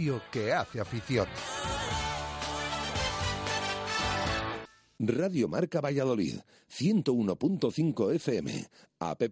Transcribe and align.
radio 0.00 0.22
que 0.30 0.52
hace 0.52 0.80
afición. 0.80 1.26
Radio 4.98 5.46
Marca 5.48 5.82
Valladolid, 5.82 6.36
101.5 6.70 8.14
FM, 8.14 8.66
app 8.98 9.22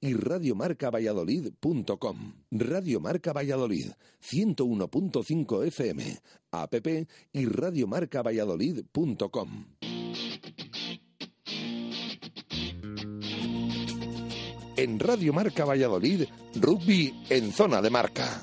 y 0.00 0.14
radiomarcavalladolid.com. 0.14 2.34
Radio 2.50 3.00
Marca 3.00 3.32
Valladolid, 3.32 3.92
101.5 4.22 5.66
FM, 5.66 6.18
app 6.50 6.74
y 7.32 7.46
radiomarcavalladolid.com. 7.46 9.66
En 14.76 14.98
Radio 14.98 15.32
Marca 15.32 15.64
Valladolid, 15.66 16.24
rugby 16.56 17.14
en 17.28 17.52
zona 17.52 17.82
de 17.82 17.90
marca. 17.90 18.42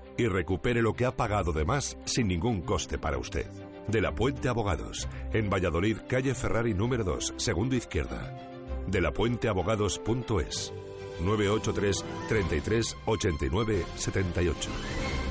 y 0.21 0.27
recupere 0.27 0.83
lo 0.83 0.93
que 0.93 1.05
ha 1.05 1.15
pagado 1.15 1.51
de 1.51 1.65
más 1.65 1.97
sin 2.05 2.27
ningún 2.27 2.61
coste 2.61 2.99
para 2.99 3.17
usted. 3.17 3.47
De 3.87 4.01
la 4.01 4.13
Puente 4.13 4.49
Abogados, 4.49 5.07
en 5.33 5.49
Valladolid, 5.49 5.97
calle 6.07 6.35
Ferrari 6.35 6.75
número 6.75 7.03
2, 7.03 7.33
segundo 7.37 7.75
izquierda. 7.75 8.37
De 8.85 9.01
la 9.01 9.09
Abogados.es 9.09 10.73
983 11.21 12.05
33 12.29 12.97
89 13.05 13.85
78. 13.95 15.30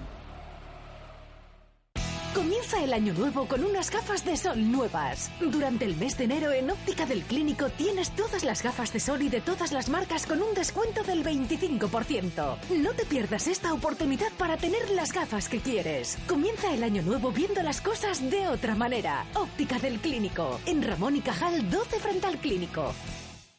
Comienza 2.33 2.81
el 2.81 2.93
año 2.93 3.13
nuevo 3.13 3.45
con 3.45 3.61
unas 3.65 3.91
gafas 3.91 4.23
de 4.23 4.37
sol 4.37 4.71
nuevas. 4.71 5.29
Durante 5.41 5.83
el 5.83 5.97
mes 5.97 6.17
de 6.17 6.23
enero 6.23 6.53
en 6.53 6.71
Óptica 6.71 7.05
del 7.05 7.23
Clínico 7.23 7.67
tienes 7.69 8.11
todas 8.11 8.45
las 8.45 8.63
gafas 8.63 8.93
de 8.93 9.01
sol 9.01 9.21
y 9.21 9.27
de 9.27 9.41
todas 9.41 9.73
las 9.73 9.89
marcas 9.89 10.25
con 10.25 10.41
un 10.41 10.53
descuento 10.53 11.03
del 11.03 11.25
25%. 11.25 12.57
No 12.81 12.93
te 12.93 13.03
pierdas 13.05 13.47
esta 13.47 13.73
oportunidad 13.73 14.31
para 14.37 14.55
tener 14.55 14.89
las 14.91 15.11
gafas 15.11 15.49
que 15.49 15.59
quieres. 15.59 16.17
Comienza 16.25 16.73
el 16.73 16.83
año 16.83 17.01
nuevo 17.01 17.33
viendo 17.33 17.61
las 17.63 17.81
cosas 17.81 18.21
de 18.31 18.47
otra 18.47 18.75
manera. 18.75 19.25
Óptica 19.35 19.77
del 19.79 19.99
Clínico, 19.99 20.57
en 20.65 20.83
Ramón 20.83 21.17
y 21.17 21.21
Cajal 21.21 21.69
12 21.69 21.99
frente 21.99 22.27
al 22.27 22.37
Clínico. 22.37 22.93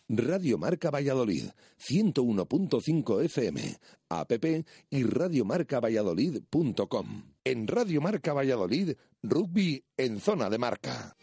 Radio 0.09 0.57
Marca 0.57 0.91
Valladolid, 0.91 1.51
101.5 1.79 3.23
FM, 3.25 3.77
app 4.09 4.33
y 4.91 5.05
radiomarcavalladolid.com. 5.05 7.32
En 7.45 7.67
Radio 7.67 8.01
Marca 8.01 8.33
Valladolid, 8.33 8.97
rugby 9.23 9.85
en 9.97 10.21
zona 10.21 10.49
de 10.49 10.59
marca. 10.59 11.17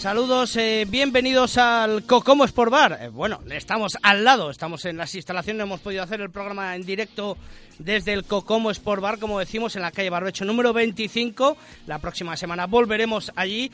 Saludos, 0.00 0.56
eh, 0.56 0.86
bienvenidos 0.88 1.58
al 1.58 2.04
Cocomo 2.04 2.46
Sport 2.46 2.72
Bar. 2.72 2.98
Eh, 3.02 3.08
bueno, 3.08 3.38
estamos 3.50 3.98
al 4.02 4.24
lado, 4.24 4.48
estamos 4.50 4.86
en 4.86 4.96
las 4.96 5.14
instalaciones, 5.14 5.62
hemos 5.62 5.80
podido 5.80 6.02
hacer 6.02 6.22
el 6.22 6.30
programa 6.30 6.74
en 6.74 6.86
directo 6.86 7.36
desde 7.78 8.14
el 8.14 8.24
Cocomo 8.24 8.70
Sport 8.70 9.02
Bar, 9.02 9.18
como 9.18 9.38
decimos, 9.38 9.76
en 9.76 9.82
la 9.82 9.90
calle 9.90 10.08
Barbecho 10.08 10.46
número 10.46 10.72
25. 10.72 11.54
La 11.86 11.98
próxima 11.98 12.34
semana 12.38 12.66
volveremos 12.66 13.30
allí. 13.36 13.70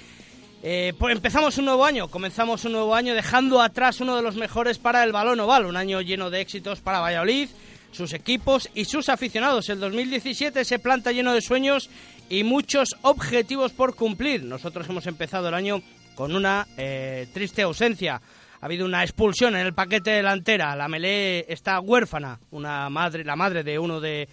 Eh, 0.65 0.95
pues 0.99 1.15
empezamos 1.15 1.59
un 1.59 1.67
nuevo 1.67 1.85
año, 1.85 2.09
comenzamos 2.09 2.65
un 2.65 2.73
nuevo 2.73 2.97
año 2.97 3.15
dejando 3.15 3.63
atrás 3.63 4.01
uno 4.01 4.17
de 4.17 4.23
los 4.23 4.35
mejores 4.35 4.79
para 4.79 5.05
el 5.05 5.13
balón 5.13 5.39
oval, 5.39 5.65
un 5.65 5.77
año 5.77 6.01
lleno 6.01 6.29
de 6.29 6.41
éxitos 6.41 6.81
para 6.81 6.99
Valladolid, 6.99 7.51
sus 7.93 8.13
equipos 8.13 8.69
y 8.75 8.87
sus 8.87 9.11
aficionados. 9.11 9.69
El 9.69 9.79
2017 9.79 10.65
se 10.65 10.81
planta 10.81 11.13
lleno 11.13 11.35
de 11.35 11.41
sueños 11.41 11.89
y 12.29 12.43
muchos 12.43 12.97
objetivos 13.03 13.71
por 13.71 13.95
cumplir. 13.95 14.43
Nosotros 14.43 14.89
hemos 14.89 15.07
empezado 15.07 15.47
el 15.47 15.55
año 15.55 15.83
con 16.17 16.35
una 16.35 16.67
eh, 16.77 17.29
triste 17.33 17.63
ausencia. 17.63 18.21
Ha 18.61 18.67
habido 18.67 18.87
una 18.87 19.05
expulsión 19.05 19.55
en 19.55 19.67
el 19.67 19.75
paquete 19.75 20.11
delantera. 20.11 20.75
La 20.75 20.89
Melé 20.89 21.45
está 21.53 21.79
huérfana. 21.79 22.41
Una 22.51 22.91
madre, 22.91 23.23
la 23.23 23.37
madre 23.37 23.63
de 23.63 23.79
uno 23.79 24.01
de 24.01 24.29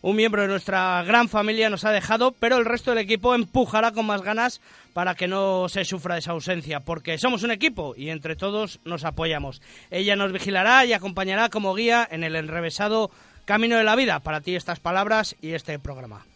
un 0.00 0.16
miembro 0.16 0.42
de 0.42 0.48
nuestra 0.48 1.02
gran 1.02 1.28
familia 1.28 1.70
nos 1.70 1.84
ha 1.84 1.90
dejado, 1.90 2.32
pero 2.32 2.58
el 2.58 2.66
resto 2.66 2.90
del 2.90 3.00
equipo 3.04 3.34
empujará 3.34 3.92
con 3.92 4.06
más 4.06 4.22
ganas 4.22 4.60
para 4.92 5.14
que 5.14 5.26
no 5.26 5.68
se 5.68 5.84
sufra 5.84 6.18
esa 6.18 6.32
ausencia, 6.32 6.80
porque 6.80 7.16
somos 7.16 7.42
un 7.42 7.50
equipo 7.50 7.94
y 7.96 8.10
entre 8.10 8.36
todos 8.36 8.80
nos 8.84 9.04
apoyamos. 9.04 9.62
Ella 9.90 10.14
nos 10.14 10.30
vigilará 10.30 10.84
y 10.84 10.92
acompañará 10.92 11.48
como 11.48 11.74
guía 11.74 12.06
en 12.10 12.22
el 12.22 12.36
enrevesado 12.36 13.10
camino 13.46 13.78
de 13.78 13.84
la 13.84 13.96
vida. 13.96 14.20
Para 14.20 14.42
ti 14.42 14.54
estas 14.54 14.78
palabras 14.78 15.36
y 15.40 15.52
este 15.52 15.78
programa. 15.78 16.26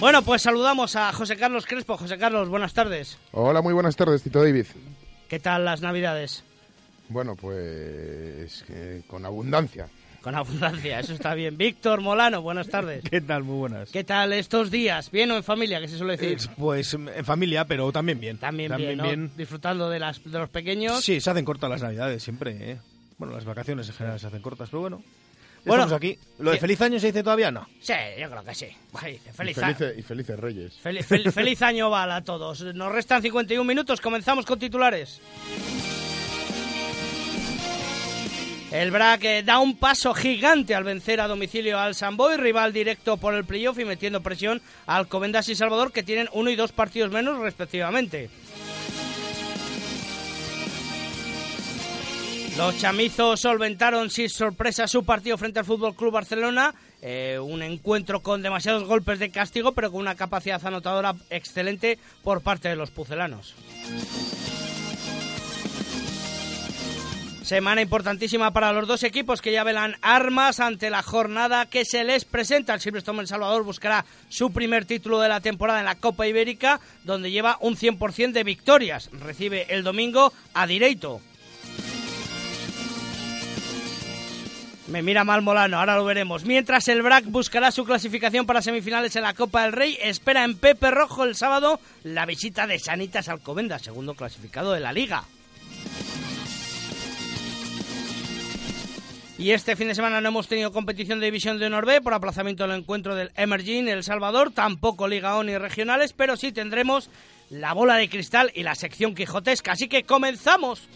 Bueno, 0.00 0.22
pues 0.22 0.42
saludamos 0.42 0.94
a 0.94 1.12
José 1.12 1.36
Carlos 1.36 1.66
Crespo. 1.66 1.96
José 1.96 2.18
Carlos, 2.18 2.48
buenas 2.48 2.72
tardes. 2.72 3.18
Hola, 3.32 3.62
muy 3.62 3.74
buenas 3.74 3.96
tardes, 3.96 4.22
Tito 4.22 4.40
David. 4.42 4.66
¿Qué 5.28 5.40
tal 5.40 5.64
las 5.64 5.80
Navidades? 5.80 6.44
Bueno, 7.08 7.34
pues 7.34 8.64
eh, 8.68 9.02
con 9.08 9.26
abundancia. 9.26 9.88
Con 10.22 10.36
abundancia, 10.36 11.00
eso 11.00 11.14
está 11.14 11.34
bien. 11.34 11.56
Víctor 11.58 12.00
Molano, 12.00 12.42
buenas 12.42 12.68
tardes. 12.68 13.02
¿Qué 13.10 13.20
tal? 13.20 13.42
Muy 13.42 13.56
buenas. 13.56 13.90
¿Qué 13.90 14.04
tal 14.04 14.32
estos 14.32 14.70
días? 14.70 15.10
¿Bien 15.10 15.32
o 15.32 15.36
en 15.36 15.42
familia, 15.42 15.80
que 15.80 15.88
se 15.88 15.98
suele 15.98 16.16
decir? 16.16 16.38
Eh, 16.48 16.54
pues 16.56 16.94
en 16.94 17.24
familia, 17.24 17.64
pero 17.64 17.90
también 17.90 18.20
bien. 18.20 18.38
También, 18.38 18.76
bien, 18.76 18.98
¿no? 18.98 19.30
Disfrutando 19.36 19.90
de, 19.90 19.98
las, 19.98 20.22
de 20.22 20.38
los 20.38 20.48
pequeños. 20.48 21.04
Sí, 21.04 21.20
se 21.20 21.28
hacen 21.28 21.44
cortas 21.44 21.70
las 21.70 21.82
Navidades 21.82 22.22
siempre. 22.22 22.56
¿eh? 22.70 22.78
Bueno, 23.18 23.34
las 23.34 23.44
vacaciones 23.44 23.88
en 23.88 23.94
general 23.94 24.20
se 24.20 24.28
hacen 24.28 24.42
cortas, 24.42 24.68
pero 24.70 24.80
bueno, 24.80 25.02
Bueno, 25.68 25.84
Estamos 25.84 25.96
aquí. 25.98 26.18
¿Lo 26.38 26.50
de 26.50 26.58
feliz 26.58 26.80
año 26.80 26.98
se 26.98 27.06
dice 27.08 27.22
todavía? 27.22 27.50
No. 27.50 27.66
Sí, 27.80 27.92
yo 28.18 28.30
creo 28.30 28.44
que 28.44 28.54
sí. 28.54 28.66
Y 28.66 28.96
Feliz, 29.32 29.56
felices, 29.56 29.94
y 29.98 30.02
felices 30.02 30.38
reyes. 30.38 30.72
Fel- 30.82 31.04
fel- 31.04 31.32
feliz 31.32 31.62
año 31.62 31.90
val 31.90 32.10
a 32.12 32.22
todos. 32.24 32.62
Nos 32.74 32.90
restan 32.92 33.22
51 33.22 33.64
minutos. 33.64 34.00
Comenzamos 34.00 34.44
con 34.46 34.58
titulares. 34.58 35.20
El 38.70 38.90
BRAC 38.90 39.44
da 39.44 39.60
un 39.60 39.76
paso 39.78 40.12
gigante 40.12 40.74
al 40.74 40.84
vencer 40.84 41.22
a 41.22 41.26
domicilio 41.26 41.78
al 41.78 41.94
Samboy, 41.94 42.36
rival 42.36 42.74
directo 42.74 43.16
por 43.16 43.32
el 43.32 43.46
playoff 43.46 43.78
y 43.78 43.86
metiendo 43.86 44.20
presión 44.22 44.60
al 44.86 44.98
Alcobendas 44.98 45.48
y 45.48 45.54
Salvador 45.54 45.90
que 45.90 46.02
tienen 46.02 46.28
uno 46.32 46.50
y 46.50 46.56
dos 46.56 46.72
partidos 46.72 47.10
menos 47.10 47.38
respectivamente. 47.38 48.28
Los 52.58 52.76
chamizos 52.76 53.38
solventaron 53.38 54.10
sin 54.10 54.28
sorpresa 54.28 54.88
su 54.88 55.04
partido 55.04 55.38
frente 55.38 55.60
al 55.60 55.64
Fútbol 55.64 55.94
Club 55.94 56.14
Barcelona. 56.14 56.74
eh, 57.00 57.38
un 57.40 57.62
encuentro 57.62 58.20
con 58.20 58.42
demasiados 58.42 58.82
golpes 58.82 59.20
de 59.20 59.30
castigo, 59.30 59.70
pero 59.70 59.92
con 59.92 60.00
una 60.00 60.16
capacidad 60.16 60.66
anotadora 60.66 61.14
excelente 61.30 62.00
por 62.24 62.40
parte 62.40 62.68
de 62.68 62.74
los 62.74 62.90
pucelanos. 62.90 63.54
Semana 67.44 67.80
importantísima 67.80 68.52
para 68.52 68.72
los 68.72 68.88
dos 68.88 69.04
equipos 69.04 69.40
que 69.40 69.52
ya 69.52 69.62
velan 69.62 69.94
armas 70.02 70.58
ante 70.58 70.90
la 70.90 71.04
jornada 71.04 71.66
que 71.66 71.84
se 71.84 72.02
les 72.02 72.24
presenta. 72.24 72.74
El 72.74 72.80
Silverstone 72.80 73.20
El 73.20 73.28
Salvador 73.28 73.62
buscará 73.62 74.04
su 74.28 74.50
primer 74.50 74.84
título 74.84 75.20
de 75.20 75.28
la 75.28 75.40
temporada 75.40 75.78
en 75.78 75.86
la 75.86 75.94
Copa 75.94 76.26
Ibérica, 76.26 76.80
donde 77.04 77.30
lleva 77.30 77.56
un 77.60 77.76
100% 77.76 78.32
de 78.32 78.42
victorias. 78.42 79.10
Recibe 79.12 79.72
el 79.72 79.84
domingo 79.84 80.32
a 80.54 80.66
Direito. 80.66 81.20
Me 84.88 85.02
mira 85.02 85.22
mal 85.22 85.42
Molano, 85.42 85.78
ahora 85.78 85.96
lo 85.96 86.04
veremos. 86.06 86.44
Mientras 86.44 86.88
el 86.88 87.02
BRAC 87.02 87.26
buscará 87.26 87.70
su 87.70 87.84
clasificación 87.84 88.46
para 88.46 88.62
semifinales 88.62 89.14
en 89.16 89.22
la 89.22 89.34
Copa 89.34 89.64
del 89.64 89.72
Rey, 89.72 89.98
espera 90.00 90.44
en 90.44 90.56
Pepe 90.56 90.90
Rojo 90.90 91.24
el 91.24 91.34
sábado 91.34 91.78
la 92.04 92.24
visita 92.24 92.66
de 92.66 92.78
Sanitas 92.78 93.28
Alcobendas, 93.28 93.82
segundo 93.82 94.14
clasificado 94.14 94.72
de 94.72 94.80
la 94.80 94.94
Liga. 94.94 95.24
Y 99.36 99.50
este 99.50 99.76
fin 99.76 99.88
de 99.88 99.94
semana 99.94 100.22
no 100.22 100.28
hemos 100.28 100.48
tenido 100.48 100.72
competición 100.72 101.20
de 101.20 101.26
división 101.26 101.58
de 101.58 101.66
Honor 101.66 101.84
B 101.84 102.00
por 102.00 102.14
aplazamiento 102.14 102.66
del 102.66 102.78
encuentro 102.78 103.14
del 103.14 103.30
Emerging 103.36 103.88
El 103.88 104.02
Salvador, 104.02 104.52
tampoco 104.52 105.06
Liga 105.06 105.36
ONI 105.36 105.58
regionales, 105.58 106.14
pero 106.14 106.36
sí 106.36 106.50
tendremos 106.50 107.10
la 107.50 107.74
bola 107.74 107.96
de 107.96 108.08
cristal 108.08 108.50
y 108.54 108.62
la 108.62 108.74
sección 108.74 109.14
quijotesca. 109.14 109.72
Así 109.72 109.86
que 109.86 110.04
comenzamos. 110.04 110.88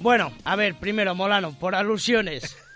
Bueno, 0.00 0.32
a 0.44 0.56
ver, 0.56 0.74
primero, 0.76 1.14
Molano, 1.14 1.52
por 1.58 1.74
alusiones. 1.74 2.56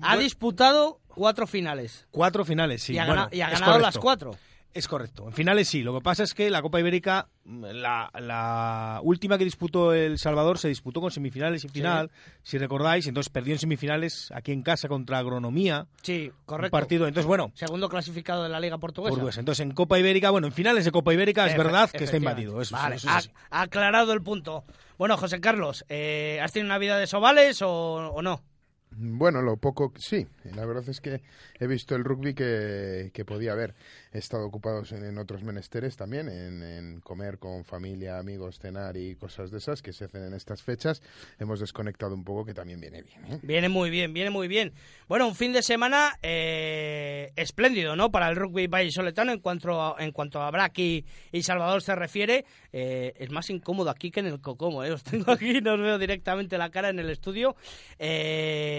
Ha 0.00 0.16
disputado 0.16 1.00
cuatro 1.08 1.48
finales. 1.48 2.06
Cuatro 2.12 2.44
finales, 2.44 2.84
sí. 2.84 2.92
y 2.92 2.98
ha, 2.98 3.06
Bueno, 3.06 3.22
gana- 3.24 3.34
y 3.36 3.40
ha 3.40 3.50
ganado 3.50 3.72
correcto. 3.72 3.86
las 3.88 3.98
cuatro. 3.98 4.36
Es 4.74 4.86
correcto. 4.86 5.24
En 5.26 5.32
finales 5.32 5.66
sí. 5.68 5.82
Lo 5.82 5.94
que 5.94 6.00
pasa 6.02 6.22
es 6.22 6.34
que 6.34 6.50
la 6.50 6.62
Copa 6.62 6.78
Ibérica, 6.78 7.28
la, 7.44 8.10
la 8.20 9.00
última 9.02 9.36
que 9.38 9.44
disputó 9.44 9.92
El 9.92 10.18
Salvador, 10.18 10.58
se 10.58 10.68
disputó 10.68 11.00
con 11.00 11.10
semifinales 11.10 11.64
y 11.64 11.68
final, 11.68 12.10
si 12.42 12.58
recordáis. 12.58 13.06
Entonces 13.06 13.30
perdió 13.30 13.54
en 13.54 13.58
semifinales 13.58 14.30
aquí 14.32 14.52
en 14.52 14.62
casa 14.62 14.86
contra 14.86 15.18
Agronomía. 15.18 15.86
Sí, 16.02 16.28
Un 16.32 16.44
correcto. 16.44 16.70
partido. 16.70 17.08
Entonces, 17.08 17.26
bueno, 17.26 17.50
Segundo 17.54 17.88
clasificado 17.88 18.42
de 18.44 18.50
la 18.50 18.60
Liga 18.60 18.78
Portuguesa. 18.78 19.10
portugués. 19.10 19.38
Entonces 19.38 19.64
en 19.64 19.72
Copa 19.72 19.98
Ibérica, 19.98 20.30
bueno, 20.30 20.46
en 20.46 20.52
finales 20.52 20.84
de 20.84 20.92
Copa 20.92 21.12
Ibérica 21.14 21.46
es 21.46 21.56
verdad 21.56 21.90
que 21.90 22.04
está. 22.04 22.16
Eso, 22.60 22.76
vale, 22.76 22.96
eso 22.96 23.08
ha- 23.10 23.62
aclarado 23.62 24.12
el 24.12 24.22
punto. 24.22 24.64
Bueno, 24.98 25.16
José 25.16 25.40
Carlos, 25.40 25.84
eh, 25.88 26.38
¿has 26.42 26.52
tenido 26.52 26.66
una 26.68 26.78
vida 26.78 26.98
de 26.98 27.06
sovales 27.06 27.62
o, 27.62 27.70
o 27.70 28.22
no? 28.22 28.42
Bueno, 28.90 29.42
lo 29.42 29.56
poco, 29.56 29.92
sí. 29.96 30.26
La 30.54 30.64
verdad 30.64 30.88
es 30.88 31.00
que 31.00 31.20
he 31.60 31.66
visto 31.66 31.94
el 31.94 32.04
rugby 32.04 32.34
que, 32.34 33.10
que 33.12 33.24
podía 33.24 33.52
haber. 33.52 33.74
He 34.12 34.18
estado 34.18 34.46
ocupados 34.46 34.92
en, 34.92 35.04
en 35.04 35.18
otros 35.18 35.42
menesteres 35.42 35.96
también, 35.96 36.28
en, 36.28 37.00
comer 37.00 37.38
con 37.38 37.64
familia, 37.64 38.18
amigos, 38.18 38.58
cenar 38.58 38.96
y 38.96 39.14
cosas 39.14 39.50
de 39.50 39.58
esas 39.58 39.82
que 39.82 39.92
se 39.92 40.06
hacen 40.06 40.24
en 40.24 40.34
estas 40.34 40.62
fechas. 40.62 41.02
Hemos 41.38 41.60
desconectado 41.60 42.14
un 42.14 42.24
poco, 42.24 42.44
que 42.44 42.54
también 42.54 42.80
viene 42.80 43.02
bien. 43.02 43.24
¿eh? 43.26 43.38
Viene 43.42 43.68
muy 43.68 43.90
bien, 43.90 44.12
viene 44.12 44.30
muy 44.30 44.48
bien. 44.48 44.72
Bueno, 45.06 45.28
un 45.28 45.34
fin 45.34 45.52
de 45.52 45.62
semana 45.62 46.18
eh, 46.22 47.32
espléndido, 47.36 47.94
¿no? 47.94 48.10
Para 48.10 48.28
el 48.28 48.36
rugby 48.36 48.66
vallisoletano 48.66 49.32
en 49.32 49.40
cuanto 49.40 49.80
a, 49.80 49.96
en 50.02 50.12
cuanto 50.12 50.40
a 50.42 50.50
Brac 50.50 50.78
y, 50.78 51.04
y 51.30 51.42
Salvador 51.42 51.82
se 51.82 51.94
refiere. 51.94 52.44
Eh, 52.72 53.14
es 53.18 53.30
más 53.30 53.48
incómodo 53.50 53.90
aquí 53.90 54.10
que 54.10 54.20
en 54.20 54.26
el 54.26 54.40
Cocomo, 54.40 54.84
¿eh? 54.84 54.92
Os 54.92 55.02
tengo 55.02 55.32
aquí, 55.32 55.60
no 55.62 55.74
os 55.74 55.80
veo 55.80 55.98
directamente 55.98 56.58
la 56.58 56.70
cara 56.70 56.88
en 56.88 56.98
el 56.98 57.10
estudio. 57.10 57.56
Eh, 57.98 58.77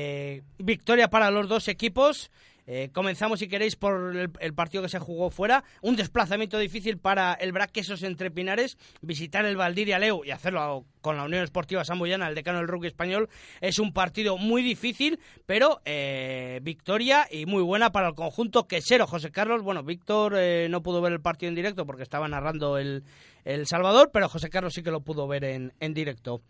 victoria 0.58 1.10
para 1.10 1.32
los 1.32 1.48
dos 1.48 1.68
equipos. 1.68 2.32
Eh, 2.72 2.92
comenzamos, 2.94 3.40
si 3.40 3.48
queréis, 3.48 3.76
por 3.76 4.16
el, 4.16 4.30
el 4.40 4.54
partido 4.54 4.84
que 4.84 4.90
se 4.90 5.00
jugó 5.00 5.32
fuera. 5.32 5.64
Un 5.82 5.96
desplazamiento 5.96 6.60
difícil 6.60 7.00
para 7.00 7.34
el 7.34 7.52
Brac 7.52 7.72
Quesos 7.72 8.04
entre 8.04 8.30
Pinares. 8.30 8.78
Visitar 9.02 9.44
el 9.46 9.58
Valdiria 9.58 9.98
Leu 9.98 10.24
y 10.24 10.30
hacerlo 10.30 10.86
con 11.02 11.18
la 11.18 11.24
Unión 11.24 11.44
Esportiva 11.44 11.84
Samboyana, 11.84 12.28
el 12.28 12.36
decano 12.36 12.60
del 12.60 12.68
rugby 12.68 12.86
español, 12.86 13.28
es 13.60 13.80
un 13.80 13.92
partido 13.92 14.38
muy 14.38 14.62
difícil, 14.62 15.20
pero 15.48 15.82
eh, 15.84 16.60
victoria 16.62 17.26
y 17.32 17.48
muy 17.48 17.64
buena 17.64 17.92
para 17.92 18.10
el 18.10 18.14
conjunto 18.14 18.68
quesero. 18.68 19.08
José 19.08 19.32
Carlos, 19.32 19.64
bueno, 19.64 19.82
Víctor 19.82 20.36
eh, 20.38 20.68
no 20.70 20.84
pudo 20.84 21.02
ver 21.02 21.14
el 21.14 21.22
partido 21.22 21.50
en 21.50 21.56
directo 21.56 21.88
porque 21.88 22.04
estaba 22.04 22.28
narrando 22.28 22.78
el, 22.78 23.04
el 23.46 23.66
Salvador, 23.66 24.12
pero 24.14 24.30
José 24.30 24.52
Carlos 24.52 24.76
sí 24.76 24.84
que 24.84 24.92
lo 24.92 25.02
pudo 25.02 25.28
ver 25.28 25.44
en, 25.44 25.74
en 25.80 25.96
directo. 25.96 26.44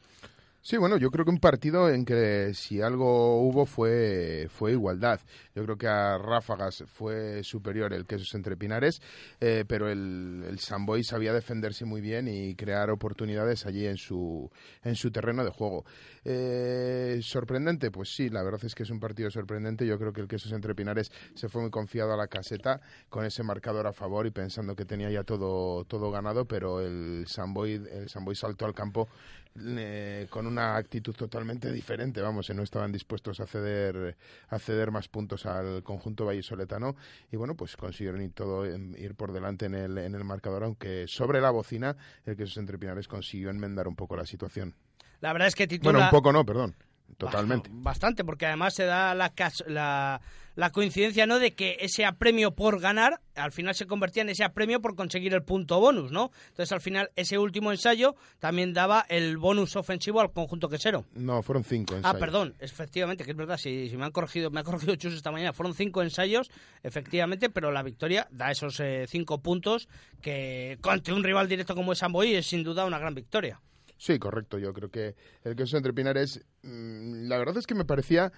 Sí, 0.62 0.76
bueno, 0.76 0.98
yo 0.98 1.10
creo 1.10 1.24
que 1.24 1.32
un 1.32 1.40
partido 1.40 1.90
en 1.90 2.04
que 2.04 2.54
si 2.54 2.82
algo 2.82 3.42
hubo 3.42 3.66
fue, 3.66 4.48
fue 4.50 4.74
igualdad. 4.74 5.22
Yo 5.56 5.64
creo 5.64 5.78
que 5.78 5.88
a 5.88 6.18
ráfagas 6.18 6.84
fue 6.86 7.44
superior 7.44 7.94
el 7.94 8.06
Quesos 8.06 8.36
entre 8.36 8.58
Pinares, 8.58 9.02
eh, 9.40 9.64
pero 9.66 9.90
el, 9.90 10.44
el 10.48 10.60
Samboy 10.60 11.04
sabía 11.06 11.32
defenderse 11.32 11.86
muy 11.86 12.02
bien 12.02 12.28
y 12.28 12.56
crear 12.56 12.90
oportunidades 12.90 13.66
allí 13.66 13.88
en 13.88 13.96
su, 13.96 14.52
en 14.84 14.96
su 14.96 15.12
terreno 15.12 15.46
de 15.46 15.50
juego. 15.50 15.86
Eh, 16.26 17.20
¿Sorprendente? 17.24 17.90
Pues 17.90 18.14
sí, 18.14 18.30
la 18.30 18.44
verdad 18.44 18.64
es 18.66 18.76
que 18.76 18.84
es 18.84 18.90
un 18.90 19.00
partido 19.00 19.32
sorprendente. 19.32 19.88
Yo 19.88 19.98
creo 19.98 20.12
que 20.12 20.22
el 20.22 20.28
Quesos 20.28 20.52
entre 20.52 20.76
Pinares 20.76 21.10
se 21.36 21.48
fue 21.48 21.62
muy 21.62 21.72
confiado 21.72 22.14
a 22.14 22.18
la 22.18 22.28
caseta 22.28 22.82
con 23.08 23.26
ese 23.26 23.44
marcador 23.44 23.88
a 23.88 23.94
favor 23.94 24.28
y 24.28 24.32
pensando 24.32 24.76
que 24.76 24.84
tenía 24.84 25.10
ya 25.10 25.24
todo, 25.24 25.86
todo 25.86 26.12
ganado, 26.12 26.46
pero 26.46 26.82
el 26.82 27.26
Samboy, 27.28 27.76
el 27.76 28.10
Samboy 28.10 28.36
saltó 28.36 28.66
al 28.66 28.74
campo 28.74 29.08
eh, 29.56 30.28
con 30.30 30.48
una 30.48 30.76
actitud 30.76 31.14
totalmente 31.14 31.72
diferente, 31.72 32.22
vamos, 32.22 32.50
no 32.50 32.64
estaban 32.64 32.92
dispuestos 32.92 33.40
a 33.40 33.48
ceder, 33.48 34.16
a 34.50 34.60
ceder 34.60 34.92
más 34.92 35.08
puntos 35.08 35.46
al 35.46 35.84
conjunto 35.84 36.26
vallisoletano 36.26 36.96
y 37.32 37.38
bueno, 37.38 37.56
pues 37.56 37.76
consiguieron 37.76 38.22
ir 38.22 38.32
todo 38.32 38.66
ir 38.66 39.16
por 39.16 39.32
delante 39.32 39.66
en 39.66 39.76
el, 39.76 39.98
en 39.98 40.16
el 40.16 40.24
marcador, 40.24 40.64
aunque 40.64 41.08
sobre 41.08 41.42
la 41.42 41.52
bocina 41.52 41.98
el 42.26 42.36
que 42.36 42.46
sus 42.46 42.58
entrepinares 42.58 43.08
consiguió 43.08 43.50
enmendar 43.50 43.88
un 43.88 43.96
poco 43.96 44.16
la 44.16 44.26
situación. 44.26 44.76
La 45.22 45.34
verdad 45.34 45.50
es 45.50 45.56
que 45.56 45.68
titula... 45.68 45.92
Bueno, 45.92 46.06
un 46.06 46.12
poco 46.12 46.32
no, 46.32 46.46
perdón, 46.46 46.76
totalmente. 47.18 47.70
Bastante, 47.74 48.24
porque 48.24 48.46
además 48.46 48.74
se 48.76 48.86
da 48.86 49.14
la, 49.16 49.34
la, 49.68 50.22
la 50.56 50.70
coincidencia, 50.72 51.26
¿no?, 51.26 51.40
de 51.40 51.54
que 51.54 51.78
ese 51.80 52.06
apremio 52.06 52.52
por 52.56 52.80
ganar, 52.80 53.22
al 53.36 53.52
final 53.52 53.76
se 53.76 53.86
convertía 53.88 54.24
en 54.24 54.30
ese 54.30 54.44
apremio 54.44 54.82
por 54.82 54.96
conseguir 54.96 55.34
el 55.34 55.44
punto 55.44 55.80
bonus, 55.80 56.12
¿no? 56.12 56.32
Entonces, 56.50 56.72
al 56.72 56.82
final, 56.82 57.10
ese 57.16 57.38
último 57.38 57.72
ensayo 57.72 58.16
también 58.40 58.74
daba 58.74 59.06
el 59.10 59.38
bonus 59.38 59.76
ofensivo 59.76 60.20
al 60.22 60.32
conjunto 60.32 60.68
quesero. 60.70 61.06
No, 61.14 61.42
fueron 61.44 61.64
cinco 61.64 61.94
Ah, 61.94 61.98
ensayos. 61.98 62.20
perdón, 62.20 62.56
efectivamente, 62.60 63.24
que 63.24 63.32
es 63.32 63.38
verdad, 63.38 63.58
si, 63.58 63.90
si 63.90 63.96
me 63.98 64.06
han 64.06 64.12
corregido, 64.12 64.52
me 64.52 64.60
ha 64.60 64.64
corregido 64.64 64.96
Chus 64.96 65.14
esta 65.14 65.32
mañana, 65.32 65.54
fueron 65.54 65.74
cinco 65.74 66.02
ensayos, 66.02 66.50
efectivamente, 66.84 67.50
pero 67.50 67.72
la 67.72 67.84
victoria 67.84 68.28
da 68.32 68.52
esos 68.52 68.80
eh, 68.80 69.06
cinco 69.08 69.42
puntos 69.42 69.88
que 70.22 70.78
ante 70.84 71.14
un 71.14 71.24
rival 71.24 71.48
directo 71.48 71.76
como 71.76 71.94
es 71.94 72.04
Amboy 72.04 72.36
es 72.36 72.48
sin 72.48 72.64
duda 72.64 72.86
una 72.86 73.00
gran 73.00 73.16
victoria. 73.16 73.62
Sí, 74.00 74.18
correcto. 74.18 74.58
Yo 74.58 74.74
creo 74.74 74.90
que 74.90 75.16
el 75.44 75.56
queso 75.58 75.76
entre 75.76 75.94
Pinares, 75.94 76.40
mm, 76.64 77.28
la 77.28 77.38
verdad 77.38 77.58
es 77.58 77.68
que 77.68 77.76
me 77.76 77.84
parecía. 77.84 78.32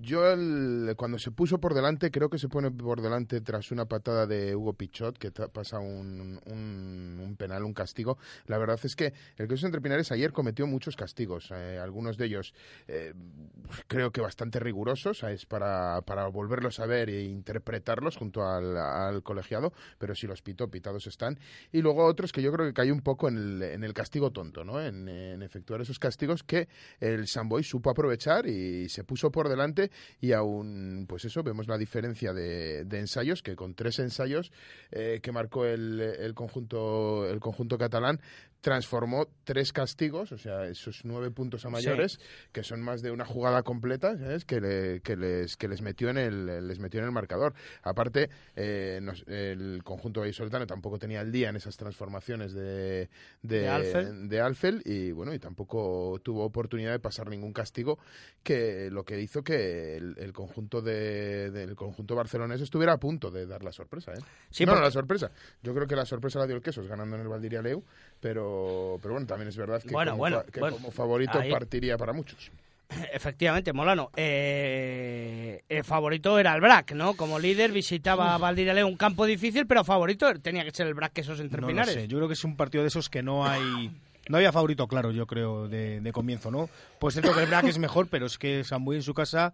Yo, 0.00 0.30
el- 0.30 0.94
cuando 0.96 1.18
se 1.18 1.32
puso 1.32 1.58
por 1.58 1.74
delante, 1.74 2.10
creo 2.12 2.30
que 2.30 2.38
se 2.38 2.48
pone 2.48 2.70
por 2.70 3.00
delante 3.02 3.40
tras 3.40 3.72
una 3.72 3.86
patada 3.86 4.26
de 4.28 4.54
Hugo 4.54 4.74
Pichot, 4.74 5.18
que 5.18 5.32
pasa 5.32 5.80
un, 5.80 6.38
un- 6.46 7.20
un 7.20 7.36
penal, 7.36 7.64
un 7.64 7.74
castigo. 7.74 8.16
La 8.46 8.58
verdad 8.58 8.78
es 8.84 8.94
que 8.94 9.12
el 9.36 9.48
queso 9.48 9.66
entre 9.66 9.80
Pinares 9.80 10.12
ayer 10.12 10.32
cometió 10.32 10.68
muchos 10.68 10.94
castigos, 10.94 11.50
eh, 11.50 11.80
algunos 11.82 12.16
de 12.16 12.26
ellos 12.26 12.54
eh, 12.86 13.12
creo 13.88 14.12
que 14.12 14.20
bastante 14.20 14.60
rigurosos, 14.60 15.18
¿sabes? 15.18 15.46
Para, 15.46 16.00
para 16.02 16.28
volverlos 16.28 16.78
a 16.78 16.86
ver 16.86 17.08
e 17.10 17.22
interpretarlos 17.24 18.16
junto 18.16 18.46
al, 18.46 18.76
al 18.76 19.22
colegiado, 19.24 19.72
pero 19.98 20.14
si 20.14 20.28
los 20.28 20.42
pitó, 20.42 20.68
pitados 20.70 21.08
están. 21.08 21.40
Y 21.72 21.82
luego 21.82 22.04
otros 22.06 22.30
que 22.30 22.40
yo 22.42 22.52
creo 22.52 22.66
que 22.66 22.72
cayó 22.74 22.92
un 22.92 23.02
poco 23.02 23.28
en 23.28 23.36
el, 23.36 23.62
en 23.62 23.82
el 23.82 23.94
castigo 23.94 24.30
tonto, 24.30 24.62
¿no? 24.64 24.80
En, 24.80 25.08
en 25.08 25.42
efectuar 25.42 25.80
esos 25.80 25.98
castigos 25.98 26.44
que 26.44 26.68
el 27.00 27.26
Samboy 27.26 27.64
supo 27.64 27.90
aprovechar 27.90 28.46
y 28.46 28.88
se 28.88 29.02
puso 29.02 29.32
por 29.32 29.48
delante 29.48 29.71
y 30.20 30.32
aún, 30.32 31.06
pues 31.08 31.24
eso, 31.24 31.42
vemos 31.42 31.66
la 31.68 31.78
diferencia 31.78 32.32
de, 32.32 32.80
ensayos, 32.92 33.42
que 33.42 33.56
con 33.56 33.74
tres 33.74 33.98
ensayos 33.98 34.52
eh, 34.90 35.20
que 35.22 35.32
marcó 35.32 35.64
el, 35.64 36.32
conjunto, 36.34 37.28
el 37.28 37.40
conjunto 37.40 37.78
catalán, 37.78 38.20
transformó 38.62 39.26
tres 39.42 39.72
castigos, 39.72 40.30
o 40.30 40.38
sea, 40.38 40.66
esos 40.66 41.04
nueve 41.04 41.32
puntos 41.32 41.66
a 41.66 41.68
mayores, 41.68 42.20
que 42.52 42.62
son 42.62 42.80
más 42.80 43.02
de 43.02 43.10
una 43.10 43.24
jugada 43.24 43.64
completa, 43.64 44.16
¿sabes? 44.16 44.44
Que, 44.44 45.00
que, 45.02 45.16
les, 45.16 45.56
que 45.56 45.66
les 45.66 45.82
metió 45.82 46.08
en 46.10 46.16
el 46.16 46.68
les 46.68 46.78
metió 46.78 47.00
en 47.00 47.06
el 47.06 47.12
marcador. 47.12 47.54
Aparte, 47.82 48.30
eh, 48.54 49.00
el 49.26 49.82
conjunto 49.82 50.20
vallisoletano 50.20 50.64
tampoco 50.66 50.98
tenía 50.98 51.20
el 51.20 51.32
día 51.32 51.48
en 51.48 51.56
esas 51.56 51.76
transformaciones 51.76 52.54
de, 52.54 53.10
de, 53.42 54.40
Alfel. 54.40 54.80
y 54.84 55.10
bueno, 55.10 55.34
y 55.34 55.40
tampoco 55.40 56.20
tuvo 56.22 56.44
oportunidad 56.44 56.92
de 56.92 57.00
pasar 57.00 57.28
ningún 57.28 57.52
castigo, 57.52 57.98
que 58.44 58.90
lo 58.92 59.04
que 59.04 59.20
hizo 59.20 59.42
que 59.42 59.96
el, 59.96 60.32
conjunto 60.32 60.80
de, 60.80 61.50
del 61.50 61.74
conjunto 61.74 62.14
barcelonés 62.14 62.60
estuviera 62.60 62.92
a 62.92 62.98
punto 62.98 63.32
de 63.32 63.44
dar 63.44 63.64
la 63.64 63.72
sorpresa. 63.72 64.12
¿eh? 64.12 64.20
Sí, 64.50 64.64
no, 64.64 64.76
no, 64.76 64.82
la 64.82 64.90
sorpresa. 64.92 65.32
Yo 65.64 65.74
creo 65.74 65.88
que 65.88 65.96
la 65.96 66.06
sorpresa 66.06 66.38
la 66.38 66.46
dio 66.46 66.54
el 66.54 66.62
Quesos 66.62 66.86
ganando 66.86 67.16
en 67.16 67.22
el 67.22 67.28
Valdiria 67.28 67.60
Leu, 67.60 67.82
pero 68.20 68.51
pero, 69.00 69.14
bueno, 69.14 69.26
también 69.26 69.48
es 69.48 69.56
verdad 69.56 69.82
que, 69.82 69.92
como, 70.60 70.90
favorito 70.90 71.40
partiría 71.50 71.96
para 71.96 72.12
muchos. 72.12 72.50
Efectivamente, 73.12 73.72
Molano. 73.72 74.10
Eh, 74.16 75.62
el 75.68 75.84
favorito 75.84 76.38
era 76.38 76.54
el 76.54 76.60
BRAC, 76.60 76.92
¿no? 76.92 77.14
Como 77.14 77.38
líder 77.38 77.72
visitaba 77.72 78.34
a 78.34 78.38
Valdirale 78.38 78.84
un 78.84 78.96
campo 78.96 79.26
difícil, 79.26 79.66
pero 79.66 79.84
favorito 79.84 80.32
tenía 80.40 80.64
que 80.64 80.70
ser 80.70 80.86
el 80.86 80.94
BRAC 80.94 81.12
que 81.12 81.20
esos 81.22 81.40
entrepinares. 81.40 81.96
No 81.96 82.04
Yo 82.04 82.18
creo 82.18 82.28
que 82.28 82.34
es 82.34 82.44
un 82.44 82.56
partido 82.56 82.82
de 82.82 82.88
esos 82.88 83.08
que 83.08 83.22
no 83.22 83.46
hay... 83.46 83.90
No 84.28 84.36
había 84.36 84.52
favorito 84.52 84.86
claro, 84.86 85.10
yo 85.10 85.26
creo, 85.26 85.66
de, 85.66 86.00
de 86.00 86.12
comienzo, 86.12 86.50
¿no? 86.50 86.70
Pues 87.00 87.14
cierto 87.14 87.34
que 87.34 87.40
el 87.40 87.48
BRAC 87.48 87.64
es 87.64 87.78
mejor, 87.78 88.06
pero 88.08 88.26
es 88.26 88.38
que 88.38 88.62
Sambuy 88.62 88.96
en 88.96 89.02
su 89.02 89.14
casa 89.14 89.52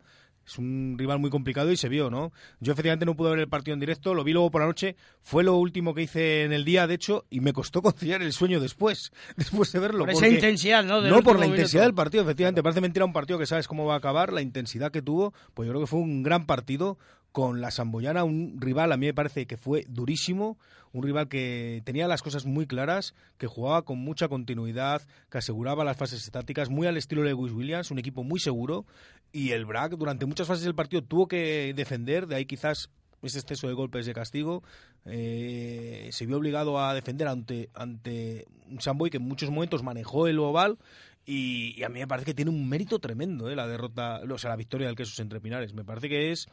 es 0.48 0.58
un 0.58 0.96
rival 0.98 1.18
muy 1.18 1.30
complicado 1.30 1.70
y 1.70 1.76
se 1.76 1.88
vio, 1.88 2.10
¿no? 2.10 2.32
Yo 2.60 2.72
efectivamente 2.72 3.04
no 3.04 3.14
pude 3.14 3.30
ver 3.30 3.40
el 3.40 3.48
partido 3.48 3.74
en 3.74 3.80
directo, 3.80 4.14
lo 4.14 4.24
vi 4.24 4.32
luego 4.32 4.50
por 4.50 4.62
la 4.62 4.66
noche, 4.66 4.96
fue 5.22 5.44
lo 5.44 5.56
último 5.56 5.94
que 5.94 6.02
hice 6.02 6.44
en 6.44 6.52
el 6.52 6.64
día, 6.64 6.86
de 6.86 6.94
hecho, 6.94 7.26
y 7.28 7.40
me 7.40 7.52
costó 7.52 7.82
conciliar 7.82 8.22
el 8.22 8.32
sueño 8.32 8.58
después, 8.58 9.12
después 9.36 9.70
de 9.72 9.78
verlo. 9.78 10.06
Por 10.06 10.10
esa 10.10 10.28
intensidad, 10.28 10.82
¿no? 10.84 11.02
no 11.02 11.22
por 11.22 11.38
la 11.38 11.46
intensidad 11.46 11.82
del 11.82 11.94
partido, 11.94 12.22
efectivamente, 12.22 12.62
parece 12.62 12.80
mentira 12.80 13.04
un 13.04 13.12
partido 13.12 13.38
que 13.38 13.46
sabes 13.46 13.68
cómo 13.68 13.84
va 13.84 13.94
a 13.94 13.98
acabar, 13.98 14.32
la 14.32 14.40
intensidad 14.40 14.90
que 14.90 15.02
tuvo, 15.02 15.34
pues 15.54 15.66
yo 15.66 15.72
creo 15.72 15.82
que 15.82 15.86
fue 15.86 16.00
un 16.00 16.22
gran 16.22 16.46
partido 16.46 16.98
con 17.32 17.60
la 17.60 17.70
Samboyana, 17.70 18.24
un 18.24 18.60
rival 18.60 18.92
a 18.92 18.96
mí 18.96 19.06
me 19.06 19.14
parece 19.14 19.46
que 19.46 19.56
fue 19.56 19.84
durísimo, 19.88 20.58
un 20.92 21.02
rival 21.02 21.28
que 21.28 21.82
tenía 21.84 22.08
las 22.08 22.22
cosas 22.22 22.46
muy 22.46 22.66
claras, 22.66 23.14
que 23.36 23.46
jugaba 23.46 23.82
con 23.82 23.98
mucha 23.98 24.28
continuidad, 24.28 25.02
que 25.30 25.38
aseguraba 25.38 25.84
las 25.84 25.96
fases 25.96 26.24
estáticas, 26.24 26.70
muy 26.70 26.86
al 26.86 26.96
estilo 26.96 27.22
de 27.22 27.28
Lewis 27.28 27.52
Williams, 27.52 27.90
un 27.90 27.98
equipo 27.98 28.24
muy 28.24 28.40
seguro, 28.40 28.86
y 29.32 29.50
el 29.50 29.66
BRAC 29.66 29.92
durante 29.92 30.26
muchas 30.26 30.46
fases 30.46 30.64
del 30.64 30.74
partido 30.74 31.02
tuvo 31.02 31.28
que 31.28 31.72
defender, 31.74 32.26
de 32.26 32.36
ahí 32.36 32.46
quizás 32.46 32.90
ese 33.22 33.40
exceso 33.40 33.68
de 33.68 33.74
golpes 33.74 34.06
de 34.06 34.14
castigo, 34.14 34.62
eh, 35.04 36.08
se 36.12 36.26
vio 36.26 36.36
obligado 36.36 36.80
a 36.80 36.94
defender 36.94 37.28
ante, 37.28 37.68
ante 37.74 38.46
un 38.70 38.80
Samboy 38.80 39.10
que 39.10 39.16
en 39.16 39.24
muchos 39.24 39.50
momentos 39.50 39.82
manejó 39.82 40.28
el 40.28 40.38
oval 40.38 40.78
y, 41.26 41.82
a 41.82 41.88
mí 41.88 42.00
me 42.00 42.06
parece 42.06 42.26
que 42.26 42.34
tiene 42.34 42.50
un 42.50 42.68
mérito 42.68 42.98
tremendo 43.00 43.50
eh, 43.50 43.56
la 43.56 43.66
derrota, 43.66 44.22
o 44.28 44.38
sea, 44.38 44.50
la 44.50 44.56
victoria 44.56 44.86
del 44.86 44.96
Quesos 44.96 45.18
entre 45.20 45.40
Pinares. 45.40 45.74
Me 45.74 45.84
parece 45.84 46.08
que 46.08 46.32
es 46.32 46.48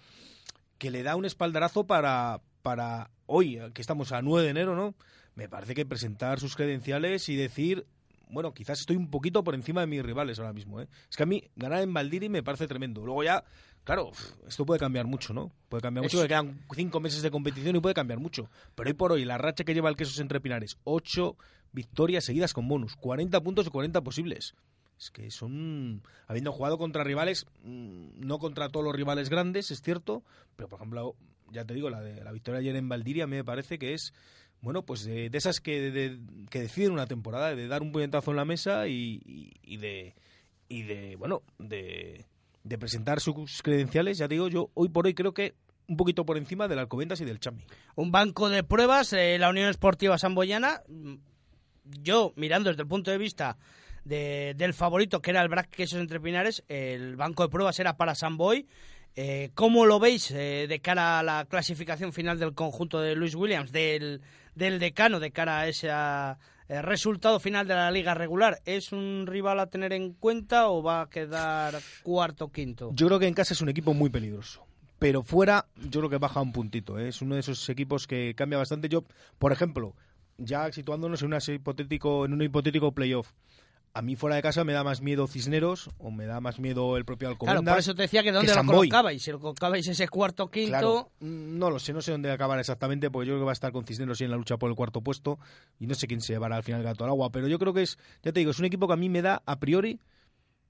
que 0.77 0.91
le 0.91 1.03
da 1.03 1.15
un 1.15 1.25
espaldarazo 1.25 1.88
para, 1.88 2.41
para 2.62 3.12
hoy, 3.25 3.60
que 3.74 3.82
estamos 3.82 4.12
a 4.12 4.22
9 4.22 4.44
de 4.44 4.50
enero, 4.50 4.75
¿no? 4.75 4.96
Me 5.36 5.50
parece 5.50 5.75
que 5.75 5.86
presentar 5.86 6.39
sus 6.39 6.55
credenciales 6.55 7.27
y 7.29 7.36
decir, 7.36 7.86
bueno, 8.29 8.53
quizás 8.53 8.79
estoy 8.79 8.96
un 8.96 9.10
poquito 9.10 9.44
por 9.44 9.55
encima 9.55 9.82
de 9.82 9.88
mis 9.88 10.03
rivales 10.03 10.39
ahora 10.39 10.53
mismo, 10.53 10.82
¿eh? 10.82 10.88
Es 11.10 11.17
que 11.17 11.24
a 11.24 11.25
mí 11.25 11.44
ganar 11.55 11.82
en 11.82 11.94
Valdiri 11.94 12.29
me 12.29 12.44
parece 12.44 12.67
tremendo. 12.67 13.05
Luego 13.05 13.24
ya, 13.24 13.44
claro, 13.84 14.12
esto 14.48 14.65
puede 14.65 14.79
cambiar 14.79 15.05
mucho, 15.05 15.34
¿no? 15.34 15.51
Puede 15.70 15.82
cambiar 15.82 16.03
mucho, 16.03 16.17
porque 16.17 16.29
quedan 16.29 16.60
cinco 16.74 17.00
meses 17.00 17.22
de 17.22 17.32
competición 17.32 17.75
y 17.75 17.79
puede 17.79 17.96
cambiar 17.96 18.20
mucho. 18.20 18.50
Pero 18.75 18.89
hoy 18.89 18.94
por 18.94 19.12
hoy, 19.12 19.25
la 19.25 19.38
racha 19.38 19.63
que 19.63 19.74
lleva 19.74 19.89
el 19.89 19.96
Quesos 19.96 20.20
entre 20.20 20.39
Pinares, 20.39 20.77
ocho 20.84 21.38
victorias 21.72 22.24
seguidas 22.24 22.53
con 22.53 22.67
bonus, 22.67 22.96
40 22.96 23.41
puntos 23.41 23.67
y 23.67 23.70
40 23.70 24.01
posibles. 24.01 24.55
Es 24.97 25.11
que 25.11 25.29
son, 25.29 26.01
habiendo 26.27 26.51
jugado 26.51 26.77
contra 26.77 27.03
rivales, 27.03 27.45
mm, 27.63 28.25
no 28.25 28.39
contra 28.39 28.69
todos 28.69 28.85
los 28.85 28.95
rivales 28.95 29.29
grandes, 29.29 29.71
es 29.71 29.81
cierto, 29.81 30.23
pero 30.55 30.69
por 30.69 30.79
ejemplo, 30.79 31.15
ya 31.51 31.65
te 31.65 31.73
digo, 31.73 31.89
la 31.89 32.01
de 32.01 32.23
la 32.23 32.31
victoria 32.31 32.59
ayer 32.59 32.75
en 32.75 32.87
Valdiria 32.87 33.27
me 33.27 33.43
parece 33.43 33.77
que 33.77 33.93
es, 33.93 34.13
bueno, 34.61 34.83
pues 34.83 35.03
de, 35.03 35.29
esas 35.33 35.59
que, 35.59 36.17
que 36.49 36.61
deciden 36.61 36.93
una 36.93 37.07
temporada, 37.07 37.53
de 37.53 37.67
dar 37.67 37.81
un 37.81 37.91
puñetazo 37.91 38.31
en 38.31 38.37
la 38.37 38.45
mesa 38.45 38.87
y, 38.87 39.53
y, 39.61 39.77
de, 39.77 40.15
y 40.69 40.83
de, 40.83 41.15
bueno, 41.17 41.43
de, 41.59 42.25
presentar 42.79 43.20
sus 43.20 43.61
credenciales, 43.61 44.17
ya 44.17 44.27
te 44.27 44.35
digo, 44.35 44.48
yo 44.48 44.70
hoy 44.74 44.89
por 44.89 45.05
hoy 45.05 45.13
creo 45.13 45.33
que 45.33 45.55
un 45.87 45.98
poquito 45.98 46.25
por 46.25 46.37
encima 46.37 46.67
del 46.67 46.79
Alcobendas 46.79 47.22
y 47.22 47.25
del 47.25 47.39
Chami. 47.39 47.63
Un 47.96 48.11
banco 48.11 48.50
de 48.50 48.63
pruebas, 48.63 49.13
eh, 49.13 49.37
la 49.37 49.50
Unión 49.50 49.70
Esportiva 49.70 50.17
Samboyana, 50.17 50.81
mm, 50.87 51.15
yo 52.01 52.33
mirando 52.35 52.70
desde 52.70 52.81
el 52.81 52.87
punto 52.87 53.11
de 53.11 53.20
vista 53.20 53.57
del 54.05 54.74
favorito, 54.74 55.22
que 55.22 55.31
era 55.31 55.41
el 55.41 55.50
Brac 55.50 55.70
Quesos 55.70 56.00
entre 56.00 56.20
Pinares. 56.20 56.63
El 56.68 57.15
banco 57.15 57.44
de 57.44 57.50
pruebas 57.50 57.79
era 57.79 57.98
para 57.98 58.15
Samboy. 58.15 58.68
Eh, 59.15 59.51
¿Cómo 59.55 59.85
lo 59.85 60.00
veis 60.00 60.31
eh, 60.31 60.68
de 60.68 60.79
cara 60.79 61.20
a 61.20 61.24
la 61.24 61.46
clasificación 61.46 62.13
final 62.13 62.37
del 62.37 62.53
conjunto 62.53 63.00
de 63.00 63.15
Luis 63.15 63.33
Williams, 63.33 63.72
del, 63.72 64.22
del 64.55 64.77
decano, 64.77 65.20
de 65.20 65.31
cara 65.31 65.59
a 65.59 65.68
ese 65.68 65.89
eh, 65.89 66.81
resultado 66.81 67.39
final 67.39 67.68
de 67.68 67.75
la 67.75 67.91
liga 67.91 68.13
regular? 68.13 68.61
¿Es 68.65 68.91
un 68.91 69.25
rival 69.25 69.59
a 69.59 69.68
tener 69.68 69.94
en 69.94 70.13
cuenta 70.13 70.68
o 70.70 70.83
va 70.83 71.01
a 71.01 71.09
quedar 71.09 71.75
cuarto 72.03 72.51
quinto? 72.51 72.91
Yo 72.94 73.07
creo 73.07 73.20
que 73.20 73.27
en 73.27 73.33
casa 73.33 73.53
es 73.53 73.61
un 73.61 73.70
equipo 73.70 73.94
muy 73.94 74.09
peligroso. 74.09 74.65
Pero 75.00 75.24
fuera, 75.24 75.65
yo 75.75 76.01
creo 76.01 76.09
que 76.09 76.18
baja 76.18 76.41
un 76.41 76.51
puntito. 76.51 77.00
Es 77.00 77.22
uno 77.22 77.35
de 77.35 77.41
esos 77.41 77.68
equipos 77.70 78.07
que 78.07 78.33
cambia 78.35 78.57
bastante. 78.57 78.89
Yo, 78.89 79.03
por 79.39 79.51
ejemplo, 79.51 79.94
ya 80.37 80.72
situándonos 80.72 81.22
en, 81.22 81.55
hipotético, 81.55 82.25
en 82.25 82.33
un 82.33 82.41
hipotético 82.41 82.91
playoff, 82.91 83.31
a 83.96 84.01
mí 84.01 84.18
fuera 84.18 84.36
de 84.36 84.42
casa 84.42 84.66
me 84.66 84.74
da 84.74 84.84
más 84.84 85.01
miedo 85.01 85.25
Cisneros 85.25 85.90
o 86.00 86.12
me 86.12 86.25
da 86.25 86.42
más 86.42 86.60
miedo 86.60 86.98
el 86.98 87.05
propio 87.05 87.29
Alcobendas. 87.29 87.64
Claro, 87.64 87.75
por 87.75 87.79
eso 87.79 87.96
te 87.96 88.01
decía 88.01 88.24
que 88.24 88.34
dónde 88.34 88.53
lo 88.53 88.66
colocabais. 88.66 89.24
Si 89.24 89.31
lo 89.31 89.40
colocabais 89.40 89.88
ese 89.88 90.10
cuarto, 90.10 90.51
quinto... 90.51 91.14
No 91.22 91.70
lo 91.72 91.79
sé, 91.79 91.94
no 91.94 92.01
sé 92.01 92.12
dónde 92.12 92.29
acabar 92.29 92.60
exactamente, 92.60 93.10
porque 93.10 93.27
yo 93.27 93.34
creo 93.34 93.44
que 93.44 93.46
va 93.46 93.51
a 93.51 93.53
estar 93.53 93.72
con 93.72 93.86
Cisneros 93.86 94.20
y 94.20 94.25
en 94.25 94.31
la 94.31 94.36
lucha 94.36 94.58
por 94.58 94.70
el 94.70 94.75
cuarto 94.75 95.00
puesto 95.00 95.40
y 95.79 95.88
no 95.88 95.96
sé 95.96 96.08
quién 96.08 96.20
se 96.20 96.34
llevará 96.34 96.58
al 96.58 96.64
final 96.64 96.81
el 96.81 96.86
gato 96.86 97.05
al 97.05 97.10
agua, 97.12 97.31
pero 97.31 97.48
yo 97.48 97.58
creo 97.58 97.74
que 97.74 97.84
es, 97.84 97.98
ya 98.22 98.34
te 98.34 98.42
digo, 98.42 98.51
es 98.51 98.60
un 98.60 98.66
equipo 98.66 98.86
que 98.86 98.94
a 98.94 98.98
mí 98.98 99.08
me 99.08 99.22
da 99.22 99.42
a 99.46 99.60
priori, 99.62 100.01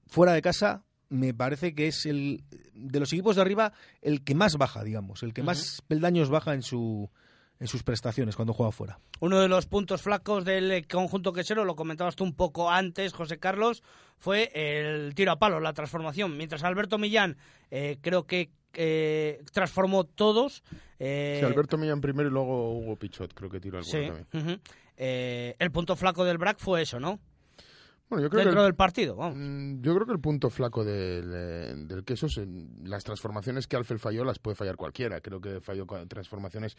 fuera 0.06 0.32
de 0.32 0.40
casa, 0.40 0.84
me 1.08 1.34
parece 1.34 1.74
que 1.74 1.88
es 1.88 2.06
el 2.06 2.44
de 2.74 3.00
los 3.00 3.12
equipos 3.12 3.34
de 3.34 3.42
arriba 3.42 3.72
el 4.02 4.22
que 4.22 4.36
más 4.36 4.56
baja, 4.56 4.84
digamos, 4.84 5.24
el 5.24 5.34
que 5.34 5.42
más 5.42 5.82
peldaños 5.88 6.30
baja 6.30 6.54
en 6.54 6.62
su 6.62 7.10
en 7.58 7.68
sus 7.68 7.82
prestaciones 7.82 8.36
cuando 8.36 8.52
juega 8.52 8.72
fuera. 8.72 8.98
Uno 9.20 9.40
de 9.40 9.48
los 9.48 9.66
puntos 9.66 10.02
flacos 10.02 10.44
del 10.44 10.86
conjunto 10.86 11.32
quesero, 11.32 11.64
lo 11.64 11.76
comentabas 11.76 12.16
tú 12.16 12.24
un 12.24 12.34
poco 12.34 12.70
antes, 12.70 13.12
José 13.12 13.38
Carlos, 13.38 13.82
fue 14.18 14.50
el 14.54 15.14
tiro 15.14 15.32
a 15.32 15.38
palo, 15.38 15.60
la 15.60 15.72
transformación. 15.72 16.36
Mientras 16.36 16.64
Alberto 16.64 16.98
Millán 16.98 17.36
eh, 17.70 17.98
creo 18.00 18.26
que 18.26 18.50
eh, 18.74 19.42
transformó 19.52 20.04
todos. 20.04 20.62
Eh, 20.98 21.38
sí, 21.40 21.46
Alberto 21.46 21.78
Millán 21.78 22.00
primero 22.00 22.28
y 22.28 22.32
luego 22.32 22.78
Hugo 22.78 22.96
Pichot, 22.96 23.32
creo 23.34 23.50
que 23.50 23.60
tiró 23.60 23.78
alguno 23.78 24.24
también. 24.30 24.60
el 24.96 25.70
punto 25.70 25.96
flaco 25.96 26.24
del 26.24 26.38
BRAC 26.38 26.58
fue 26.58 26.82
eso, 26.82 27.00
¿no? 27.00 27.20
Yo 28.10 28.30
creo 28.30 28.44
dentro 28.44 28.60
que 28.60 28.64
del 28.64 28.74
partido. 28.74 29.16
Mm, 29.16 29.80
yo 29.82 29.94
creo 29.94 30.06
que 30.06 30.12
el 30.12 30.20
punto 30.20 30.48
flaco 30.48 30.84
del, 30.84 31.32
eh, 31.34 31.74
del 31.76 32.04
queso 32.04 32.26
es 32.26 32.40
las 32.84 33.02
transformaciones 33.02 33.66
que 33.66 33.76
Alfel 33.76 33.98
falló 33.98 34.24
las 34.24 34.38
puede 34.38 34.54
fallar 34.54 34.76
cualquiera. 34.76 35.20
Creo 35.20 35.40
que 35.40 35.60
falló 35.60 35.86
transformaciones 36.08 36.76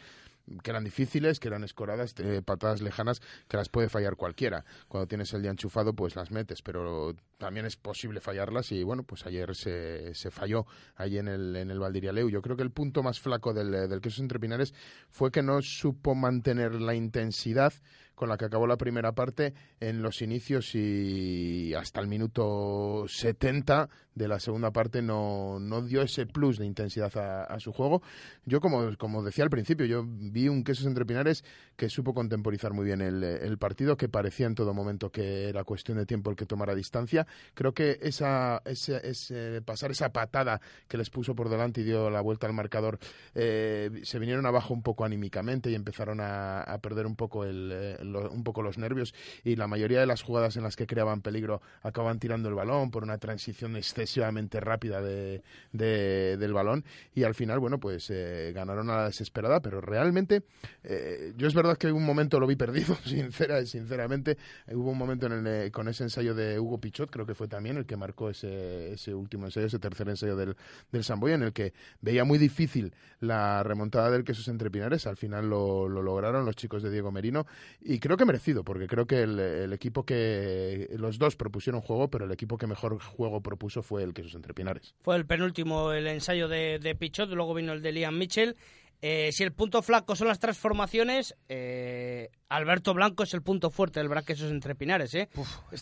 que 0.62 0.70
eran 0.70 0.84
difíciles, 0.84 1.38
que 1.38 1.48
eran 1.48 1.64
escoradas, 1.64 2.14
eh, 2.18 2.40
patadas 2.42 2.80
lejanas, 2.80 3.20
que 3.46 3.58
las 3.58 3.68
puede 3.68 3.90
fallar 3.90 4.16
cualquiera. 4.16 4.64
Cuando 4.88 5.06
tienes 5.06 5.32
el 5.34 5.42
día 5.42 5.50
enchufado, 5.50 5.92
pues 5.92 6.16
las 6.16 6.30
metes, 6.30 6.62
pero 6.62 7.14
también 7.36 7.66
es 7.66 7.76
posible 7.76 8.20
fallarlas 8.20 8.72
y 8.72 8.82
bueno, 8.82 9.02
pues 9.02 9.26
ayer 9.26 9.54
se, 9.54 10.14
se 10.14 10.30
falló 10.30 10.66
ahí 10.96 11.18
en 11.18 11.28
el, 11.28 11.54
en 11.56 11.70
el 11.70 11.78
Valdirialeu. 11.78 12.30
Yo 12.30 12.40
creo 12.40 12.56
que 12.56 12.62
el 12.62 12.70
punto 12.70 13.02
más 13.02 13.20
flaco 13.20 13.52
del, 13.52 13.70
del 13.70 14.00
queso 14.00 14.22
entre 14.22 14.40
Pinares 14.40 14.72
fue 15.10 15.30
que 15.30 15.42
no 15.42 15.60
supo 15.60 16.14
mantener 16.14 16.80
la 16.80 16.94
intensidad 16.94 17.74
con 18.18 18.28
la 18.28 18.36
que 18.36 18.46
acabó 18.46 18.66
la 18.66 18.76
primera 18.76 19.12
parte 19.12 19.54
en 19.78 20.02
los 20.02 20.22
inicios 20.22 20.74
y 20.74 21.72
hasta 21.74 22.00
el 22.00 22.08
minuto 22.08 23.04
70 23.06 23.88
de 24.18 24.28
la 24.28 24.40
segunda 24.40 24.72
parte 24.72 25.00
no, 25.00 25.58
no 25.60 25.82
dio 25.82 26.02
ese 26.02 26.26
plus 26.26 26.58
de 26.58 26.66
intensidad 26.66 27.16
a, 27.16 27.58
su 27.60 27.72
juego. 27.72 28.02
Yo, 28.44 28.60
como, 28.60 28.96
como 28.98 29.22
decía 29.22 29.44
al 29.44 29.50
principio, 29.50 29.86
yo 29.86 30.04
vi 30.06 30.48
un 30.48 30.64
Quesos 30.64 30.86
entre 30.86 31.06
Pinares 31.06 31.44
que 31.76 31.88
supo 31.88 32.12
contemporizar 32.12 32.72
muy 32.72 32.84
bien 32.84 33.00
el, 33.00 33.58
partido, 33.58 33.96
que 33.96 34.08
parecía 34.08 34.46
en 34.46 34.54
todo 34.54 34.74
momento 34.74 35.10
que 35.10 35.48
era 35.48 35.64
cuestión 35.64 35.98
de 35.98 36.06
tiempo 36.06 36.30
el 36.30 36.36
que 36.36 36.46
tomara 36.46 36.74
distancia. 36.74 37.26
Creo 37.54 37.72
que 37.72 37.98
esa, 38.02 38.60
ese, 38.64 39.62
pasar 39.62 39.92
esa 39.92 40.12
patada 40.12 40.60
que 40.88 40.98
les 40.98 41.10
puso 41.10 41.34
por 41.34 41.48
delante 41.48 41.80
y 41.80 41.84
dio 41.84 42.10
la 42.10 42.20
vuelta 42.20 42.46
al 42.46 42.52
marcador, 42.52 42.98
eh, 43.34 44.00
se 44.02 44.18
vinieron 44.18 44.46
abajo 44.46 44.74
un 44.74 44.82
poco 44.82 45.04
anímicamente 45.04 45.70
y 45.70 45.74
empezaron 45.74 46.18
a, 46.20 46.78
perder 46.82 47.06
un 47.06 47.16
poco 47.16 47.44
el, 47.44 47.98
un 48.30 48.44
poco 48.44 48.62
los 48.62 48.78
nervios 48.78 49.14
y 49.44 49.56
la 49.56 49.66
mayoría 49.66 50.00
de 50.00 50.06
las 50.06 50.22
jugadas 50.22 50.56
en 50.56 50.62
las 50.62 50.76
que 50.76 50.86
creaban 50.86 51.22
peligro 51.22 51.60
acaban 51.82 52.18
tirando 52.18 52.48
el 52.48 52.54
balón 52.54 52.90
por 52.90 53.02
una 53.02 53.18
transición 53.18 53.72
excesivamente 54.08 54.58
rápida 54.60 55.02
de, 55.02 55.42
del 55.72 56.52
balón 56.52 56.84
y 57.14 57.24
al 57.24 57.34
final, 57.34 57.58
bueno, 57.60 57.78
pues 57.78 58.08
eh, 58.10 58.52
ganaron 58.54 58.88
a 58.90 58.96
la 58.96 59.04
desesperada, 59.06 59.60
pero 59.60 59.80
realmente 59.80 60.42
eh, 60.82 61.34
yo 61.36 61.46
es 61.46 61.54
verdad 61.54 61.76
que 61.76 61.92
un 61.92 62.04
momento 62.04 62.40
lo 62.40 62.46
vi 62.46 62.56
perdido, 62.56 62.96
sincera, 63.04 63.64
sinceramente. 63.66 64.38
Hubo 64.72 64.90
un 64.90 64.98
momento 64.98 65.26
en 65.26 65.46
el, 65.46 65.70
con 65.70 65.88
ese 65.88 66.04
ensayo 66.04 66.34
de 66.34 66.58
Hugo 66.58 66.78
Pichot, 66.78 67.10
creo 67.10 67.26
que 67.26 67.34
fue 67.34 67.48
también 67.48 67.76
el 67.76 67.86
que 67.86 67.96
marcó 67.96 68.30
ese, 68.30 68.92
ese 68.92 69.14
último 69.14 69.46
ensayo, 69.46 69.66
ese 69.66 69.78
tercer 69.78 70.08
ensayo 70.08 70.36
del, 70.36 70.56
del 70.90 71.04
Samboy, 71.04 71.32
en 71.32 71.42
el 71.42 71.52
que 71.52 71.74
veía 72.00 72.24
muy 72.24 72.38
difícil 72.38 72.94
la 73.20 73.62
remontada 73.62 74.10
del 74.10 74.24
Quesos 74.24 74.48
entre 74.48 74.70
Pinares. 74.70 75.06
Al 75.06 75.16
final 75.16 75.50
lo, 75.50 75.88
lo 75.88 76.02
lograron 76.02 76.46
los 76.46 76.56
chicos 76.56 76.82
de 76.82 76.90
Diego 76.90 77.12
Merino 77.12 77.46
y 77.80 77.98
creo 77.98 78.16
que 78.16 78.24
merecido, 78.24 78.64
porque 78.64 78.86
creo 78.86 79.06
que 79.06 79.22
el, 79.22 79.72
equipo 79.72 80.04
que 80.04 80.88
los 80.96 81.18
dos 81.18 81.36
propusieron 81.36 81.80
juego, 81.80 82.08
pero 82.08 82.24
el 82.24 82.32
equipo 82.32 82.56
que 82.56 82.66
mejor 82.66 82.98
juego 83.00 83.40
propuso 83.42 83.82
fue 83.82 83.97
el 84.04 84.14
Quesos 84.14 84.34
entre 84.34 84.54
Pinares. 84.54 84.94
Fue 85.00 85.16
el 85.16 85.26
penúltimo 85.26 85.92
el 85.92 86.06
ensayo 86.06 86.48
de, 86.48 86.78
de 86.78 86.94
Pichot, 86.94 87.30
luego 87.30 87.54
vino 87.54 87.72
el 87.72 87.82
de 87.82 87.92
Liam 87.92 88.16
Mitchell. 88.16 88.56
Eh, 89.00 89.30
si 89.32 89.44
el 89.44 89.52
punto 89.52 89.80
flaco 89.80 90.16
son 90.16 90.26
las 90.26 90.40
transformaciones, 90.40 91.36
eh, 91.48 92.30
Alberto 92.48 92.94
Blanco 92.94 93.22
es 93.22 93.32
el 93.32 93.42
punto 93.42 93.70
fuerte 93.70 94.00
del 94.00 94.08
Braquesos 94.08 94.50
entre 94.50 94.74
Pinares. 94.74 95.14
¿eh? 95.14 95.28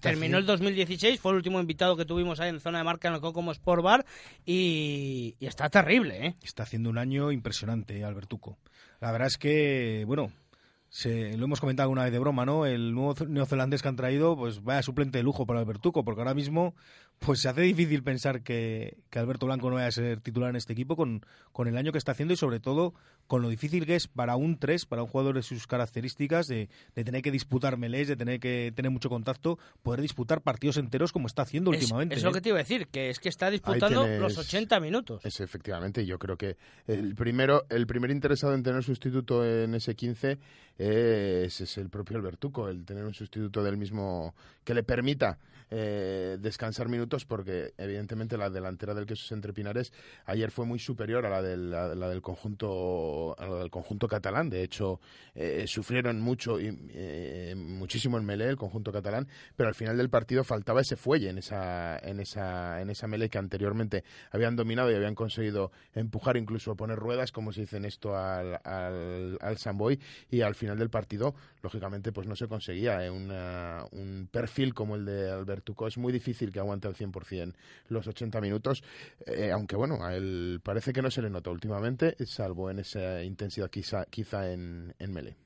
Terminó 0.00 0.36
el 0.36 0.44
2016, 0.44 1.18
fue 1.18 1.32
el 1.32 1.36
último 1.36 1.58
invitado 1.58 1.96
que 1.96 2.04
tuvimos 2.04 2.40
ahí 2.40 2.50
en 2.50 2.60
zona 2.60 2.78
de 2.78 2.84
marca 2.84 3.08
en 3.08 3.14
el 3.14 3.20
Cocomo 3.20 3.52
Sport 3.52 3.82
Bar 3.82 4.06
y, 4.44 5.34
y 5.38 5.46
está 5.46 5.70
terrible. 5.70 6.26
¿eh? 6.26 6.36
Está 6.42 6.64
haciendo 6.64 6.90
un 6.90 6.98
año 6.98 7.32
impresionante, 7.32 8.04
Albertuco. 8.04 8.58
La 9.00 9.12
verdad 9.12 9.28
es 9.28 9.38
que, 9.38 10.04
bueno, 10.06 10.30
se, 10.88 11.36
lo 11.36 11.44
hemos 11.44 11.60
comentado 11.60 11.90
una 11.90 12.04
vez 12.04 12.12
de 12.12 12.18
broma, 12.18 12.46
¿no? 12.46 12.64
El 12.64 12.94
nuevo 12.94 13.14
neozelandés 13.26 13.82
que 13.82 13.88
han 13.88 13.96
traído, 13.96 14.36
pues 14.36 14.62
vaya 14.62 14.82
suplente 14.82 15.18
de 15.18 15.24
lujo 15.24 15.46
para 15.46 15.60
Albertuco, 15.60 16.04
porque 16.04 16.20
ahora 16.20 16.34
mismo 16.34 16.74
pues 17.18 17.40
se 17.40 17.48
hace 17.48 17.62
difícil 17.62 18.02
pensar 18.02 18.42
que, 18.42 18.98
que, 19.10 19.18
Alberto 19.18 19.46
Blanco 19.46 19.68
no 19.68 19.76
vaya 19.76 19.88
a 19.88 19.92
ser 19.92 20.20
titular 20.20 20.50
en 20.50 20.56
este 20.56 20.72
equipo 20.72 20.96
con, 20.96 21.24
con, 21.52 21.66
el 21.66 21.76
año 21.76 21.92
que 21.92 21.98
está 21.98 22.12
haciendo 22.12 22.34
y 22.34 22.36
sobre 22.36 22.60
todo 22.60 22.94
con 23.26 23.42
lo 23.42 23.48
difícil 23.48 23.86
que 23.86 23.96
es 23.96 24.06
para 24.06 24.36
un 24.36 24.58
3, 24.58 24.86
para 24.86 25.02
un 25.02 25.08
jugador 25.08 25.34
de 25.34 25.42
sus 25.42 25.66
características, 25.66 26.46
de, 26.46 26.68
de 26.94 27.04
tener 27.04 27.22
que 27.22 27.30
disputar 27.30 27.76
melés, 27.76 28.08
de 28.08 28.16
tener 28.16 28.38
que 28.38 28.72
tener 28.74 28.90
mucho 28.90 29.08
contacto, 29.08 29.58
poder 29.82 30.00
disputar 30.00 30.42
partidos 30.42 30.76
enteros 30.76 31.12
como 31.12 31.26
está 31.26 31.42
haciendo 31.42 31.70
últimamente. 31.70 32.14
Es 32.14 32.22
lo 32.22 32.30
¿eh? 32.30 32.34
que 32.34 32.40
te 32.40 32.50
iba 32.50 32.58
a 32.58 32.62
decir, 32.62 32.86
que 32.88 33.10
es 33.10 33.18
que 33.18 33.28
está 33.28 33.50
disputando 33.50 34.06
los 34.06 34.38
80 34.38 34.78
minutos. 34.80 35.24
Es 35.24 35.40
efectivamente, 35.40 36.06
yo 36.06 36.18
creo 36.18 36.36
que 36.36 36.56
el 36.86 37.14
primero, 37.14 37.66
el 37.70 37.86
primer 37.86 38.10
interesado 38.10 38.54
en 38.54 38.62
tener 38.62 38.82
sustituto 38.84 39.44
en 39.44 39.74
ese 39.74 39.96
15 39.96 40.38
es, 40.78 41.60
es 41.60 41.78
el 41.78 41.88
propio 41.88 42.18
Albertuco, 42.18 42.68
el 42.68 42.84
tener 42.84 43.04
un 43.04 43.14
sustituto 43.14 43.64
del 43.64 43.76
mismo 43.76 44.34
que 44.64 44.74
le 44.74 44.82
permita 44.82 45.38
eh, 45.70 46.38
descansar 46.40 46.88
minutos 46.88 47.24
porque 47.24 47.74
evidentemente 47.76 48.38
la 48.38 48.50
delantera 48.50 48.94
del 48.94 49.04
Quesos 49.04 49.32
Entre 49.32 49.52
Pinares 49.52 49.92
ayer 50.24 50.52
fue 50.52 50.64
muy 50.64 50.78
superior 50.78 51.26
a 51.26 51.30
la 51.30 51.42
del, 51.42 52.22
conjunto 52.22 53.36
a 53.36 53.46
la 53.46 53.56
del 53.56 53.70
conjunto 53.70 54.06
catalán. 54.06 54.48
De 54.48 54.62
hecho 54.62 55.00
eh, 55.34 55.64
sufrieron 55.66 56.20
mucho 56.20 56.60
y 56.60 56.76
eh, 56.90 57.54
muchísimo 57.56 58.16
en 58.16 58.24
Melé 58.24 58.48
el 58.48 58.56
conjunto 58.56 58.92
catalán 58.92 59.26
pero 59.56 59.68
al 59.68 59.74
final 59.74 59.96
del 59.96 60.08
partido 60.08 60.44
faltaba 60.44 60.82
ese 60.82 60.96
fuelle 60.96 61.30
en 61.30 61.38
esa 61.38 61.98
en 61.98 62.20
esa 62.20 62.80
en 62.80 62.90
esa 62.90 63.08
Melé 63.08 63.28
que 63.28 63.38
anteriormente 63.38 64.04
habían 64.30 64.54
dominado 64.54 64.92
y 64.92 64.94
habían 64.94 65.16
conseguido 65.16 65.72
empujar 65.94 66.36
incluso 66.36 66.76
poner 66.76 66.96
ruedas 66.96 67.32
como 67.32 67.52
se 67.52 67.62
dice 67.62 67.78
en 67.78 67.86
esto 67.86 68.16
al, 68.16 68.60
al, 68.62 69.36
al 69.40 69.58
Samboy 69.58 69.98
y 70.30 70.42
al 70.42 70.54
final 70.54 70.78
del 70.78 70.90
partido 70.90 71.34
lógicamente 71.62 72.12
pues 72.12 72.28
no 72.28 72.36
se 72.36 72.46
conseguía 72.46 73.00
un 73.10 74.28
perfil 74.30 74.74
como 74.74 74.94
el 74.94 75.04
de 75.04 75.30
Albert 75.30 75.55
Tuco 75.62 75.86
es 75.86 75.98
muy 75.98 76.12
difícil 76.12 76.52
que 76.52 76.58
aguante 76.58 76.88
al 76.88 76.94
100% 76.94 77.54
los 77.88 78.06
80 78.06 78.40
minutos, 78.40 78.82
eh, 79.26 79.50
aunque 79.52 79.76
bueno, 79.76 80.04
a 80.04 80.14
él 80.14 80.60
parece 80.62 80.92
que 80.92 81.02
no 81.02 81.10
se 81.10 81.22
le 81.22 81.30
nota 81.30 81.50
últimamente, 81.50 82.16
salvo 82.26 82.70
en 82.70 82.80
esa 82.80 83.22
intensidad 83.22 83.70
quizá, 83.70 84.04
quizá 84.06 84.50
en, 84.50 84.94
en 84.98 85.12
Mele. 85.12 85.36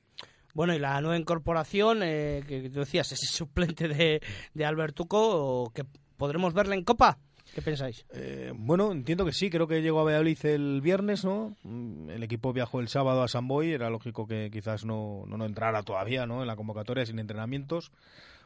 Bueno, 0.53 0.73
y 0.73 0.79
la 0.79 0.99
nueva 1.01 1.17
incorporación, 1.17 2.03
eh, 2.03 2.43
que 2.47 2.69
tú 2.69 2.79
decías, 2.79 3.11
ese 3.11 3.27
suplente 3.27 3.87
de, 3.87 4.21
de 4.53 4.65
Albertuco, 4.65 5.71
que 5.73 5.85
podremos 6.17 6.53
verle 6.53 6.75
en 6.75 6.83
Copa. 6.83 7.17
¿Qué 7.53 7.61
pensáis? 7.61 8.05
Eh, 8.13 8.53
bueno, 8.55 8.91
entiendo 8.91 9.25
que 9.25 9.33
sí, 9.33 9.49
creo 9.49 9.67
que 9.67 9.81
llegó 9.81 9.99
a 9.99 10.03
Valladolid 10.03 10.45
el 10.45 10.81
viernes, 10.81 11.25
¿no? 11.25 11.55
Mm, 11.63 12.09
el 12.09 12.23
equipo 12.23 12.53
viajó 12.53 12.79
el 12.79 12.87
sábado 12.87 13.23
a 13.23 13.27
San 13.27 13.47
Boy, 13.47 13.73
era 13.73 13.89
lógico 13.89 14.25
que 14.25 14.49
quizás 14.51 14.85
no, 14.85 15.23
no, 15.27 15.37
no 15.37 15.45
entrara 15.45 15.83
todavía, 15.83 16.25
¿no? 16.25 16.41
En 16.41 16.47
la 16.47 16.55
convocatoria 16.55 17.05
sin 17.05 17.19
entrenamientos. 17.19 17.91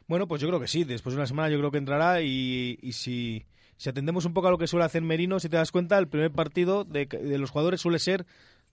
Bueno, 0.08 0.28
pues 0.28 0.42
yo 0.42 0.48
creo 0.48 0.60
que 0.60 0.68
sí. 0.68 0.84
Después 0.84 1.14
de 1.14 1.20
una 1.20 1.28
semana 1.28 1.50
yo 1.50 1.58
creo 1.58 1.72
que 1.72 1.78
entrará 1.78 2.22
y, 2.22 2.78
si, 2.92 3.46
si 3.78 3.90
atendemos 3.90 4.26
un 4.26 4.34
poco 4.34 4.48
a 4.48 4.52
lo 4.52 4.58
que 4.58 4.68
suele 4.68 4.86
hacer 4.86 5.02
Merino, 5.02 5.40
si 5.40 5.50
te 5.50 5.58
das 5.58 5.72
cuenta, 5.72 5.98
el 5.98 6.08
primer 6.08 6.32
partido 6.32 6.84
de, 6.84 7.06
de 7.06 7.38
los 7.38 7.50
jugadores 7.50 7.82
suele 7.82 8.00
ser 8.00 8.26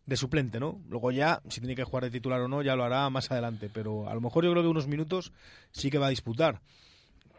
de 0.07 0.17
suplente, 0.17 0.59
¿no? 0.59 0.81
Luego 0.89 1.11
ya, 1.11 1.41
si 1.49 1.61
tiene 1.61 1.77
que 1.77 1.85
jugar 1.85 2.05
de 2.05 2.11
titular 2.11 2.41
o 2.41 2.49
no, 2.49 2.63
ya 2.63 2.77
lo 2.77 2.85
hará 2.85 3.09
más 3.11 3.31
adelante. 3.31 3.71
Pero 3.73 4.09
a 4.09 4.15
lo 4.15 4.21
mejor 4.21 4.45
yo 4.45 4.51
creo 4.51 4.63
que 4.63 4.69
unos 4.69 4.89
minutos 4.89 5.33
sí 5.71 5.91
que 5.91 5.99
va 5.99 6.07
a 6.07 6.11
disputar 6.11 6.61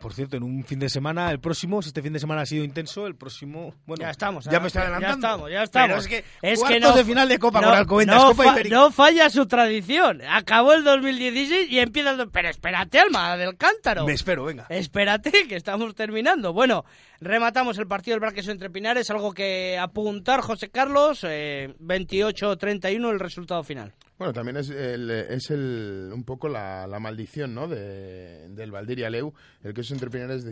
por 0.04 0.14
cierto, 0.14 0.36
en 0.36 0.44
un 0.44 0.66
fin 0.66 0.80
de 0.80 0.90
semana, 0.90 1.32
el 1.32 1.40
próximo, 1.40 1.82
si 1.82 1.88
este 1.88 2.02
fin 2.02 2.12
de 2.12 2.20
semana 2.20 2.42
ha 2.42 2.46
sido 2.46 2.66
intenso, 2.66 3.08
el 3.08 3.16
próximo, 3.16 3.74
bueno, 3.86 4.02
ya 4.02 4.10
estamos, 4.10 4.44
ya 4.44 4.60
me 4.60 4.68
estoy 4.68 4.82
adelantando. 4.82 5.48
Ya 5.48 5.64
estamos, 5.64 5.88
ya 5.88 5.88
estamos. 5.88 5.88
Pero 5.88 6.00
es 6.00 6.08
que, 6.42 6.52
es 6.52 6.62
que 6.62 6.80
no, 6.82 6.92
de 6.92 7.06
final 7.06 7.30
de 7.30 7.40
Copa 7.40 7.62
no, 7.62 7.68
con 7.68 7.78
Alcobendas, 7.78 8.18
no, 8.18 8.28
Copa 8.36 8.56
no 8.70 8.92
falla 8.92 9.30
su 9.30 9.46
tradición. 9.46 10.22
Acabó 10.30 10.74
el 10.74 10.84
2016 10.84 11.72
y 11.72 11.80
empieza 11.80 12.12
el... 12.12 12.30
Pero 12.30 12.50
espérate, 12.50 13.00
Alma 13.00 13.38
del 13.38 13.56
Cántaro. 13.56 14.06
Me 14.06 14.12
espero, 14.12 14.44
venga. 14.44 14.66
Espérate, 14.68 15.32
que 15.48 15.56
estamos 15.56 15.96
terminando. 15.96 16.52
Bueno, 16.52 16.84
rematamos 17.22 17.78
el 17.78 17.88
partido 17.88 18.16
del 18.16 18.20
Braqueso 18.20 18.52
entre 18.52 18.70
Pinares, 18.70 19.10
algo 19.10 19.34
que 19.34 19.78
apuntar, 19.80 20.42
José 20.42 20.70
Carlos, 20.70 21.22
eh, 21.24 21.74
28-31 21.80 23.10
el 23.10 23.22
resultado 23.22 23.64
final. 23.64 23.94
Bueno, 24.18 24.32
también 24.32 24.58
es, 24.58 24.70
el, 24.70 25.10
es 25.10 25.50
el, 25.50 26.12
un 26.14 26.24
poco 26.24 26.48
la, 26.48 26.88
maldición 27.00 27.56
¿no? 27.56 27.68
de, 27.68 28.48
del 28.50 28.72
Valdiria 28.72 29.10
Leu. 29.10 29.34
El 29.64 29.74
que 29.74 29.82
esos 29.82 29.94
entrepinares 29.94 30.46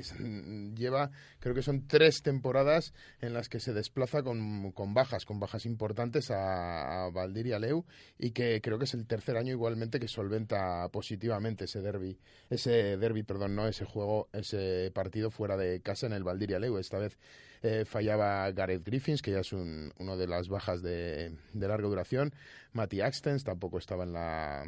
lleva, 0.75 1.11
creo 1.39 1.53
que 1.53 1.61
son 1.61 1.87
tres 1.87 2.23
temporadas 2.23 2.93
en 3.21 3.33
las 3.33 3.49
que 3.49 3.59
se 3.59 3.71
desplaza 3.71 4.23
con, 4.23 4.71
con 4.71 4.95
bajas, 4.95 5.25
con 5.25 5.39
bajas 5.39 5.67
importantes 5.67 6.31
a, 6.31 7.05
a 7.05 7.11
Valdiria 7.11 7.59
Leu 7.59 7.85
y 8.17 8.31
que 8.31 8.61
creo 8.61 8.79
que 8.79 8.85
es 8.85 8.95
el 8.95 9.05
tercer 9.05 9.37
año 9.37 9.51
igualmente 9.51 9.99
que 9.99 10.07
solventa 10.07 10.89
positivamente 10.89 11.65
ese 11.65 11.81
derby, 11.81 12.17
ese 12.49 12.97
derby, 12.97 13.21
perdón, 13.21 13.55
no 13.55 13.67
ese 13.67 13.85
juego, 13.85 14.27
ese 14.33 14.91
partido 14.91 15.29
fuera 15.29 15.55
de 15.55 15.81
casa 15.81 16.07
en 16.07 16.13
el 16.13 16.23
Valdiria 16.23 16.59
Leu. 16.59 16.79
Esta 16.79 16.97
vez 16.97 17.15
eh, 17.63 17.85
fallaba 17.85 18.51
Gareth 18.51 18.83
Griffins, 18.83 19.21
que 19.21 19.31
ya 19.31 19.39
es 19.39 19.53
un, 19.53 19.93
uno 19.99 20.17
de 20.17 20.27
las 20.27 20.49
bajas 20.49 20.81
de, 20.81 21.35
de 21.53 21.67
larga 21.67 21.87
duración. 21.87 22.33
Matty 22.73 23.01
Axtens 23.01 23.43
tampoco 23.43 23.77
estaba 23.77 24.03
en 24.03 24.13
la 24.13 24.65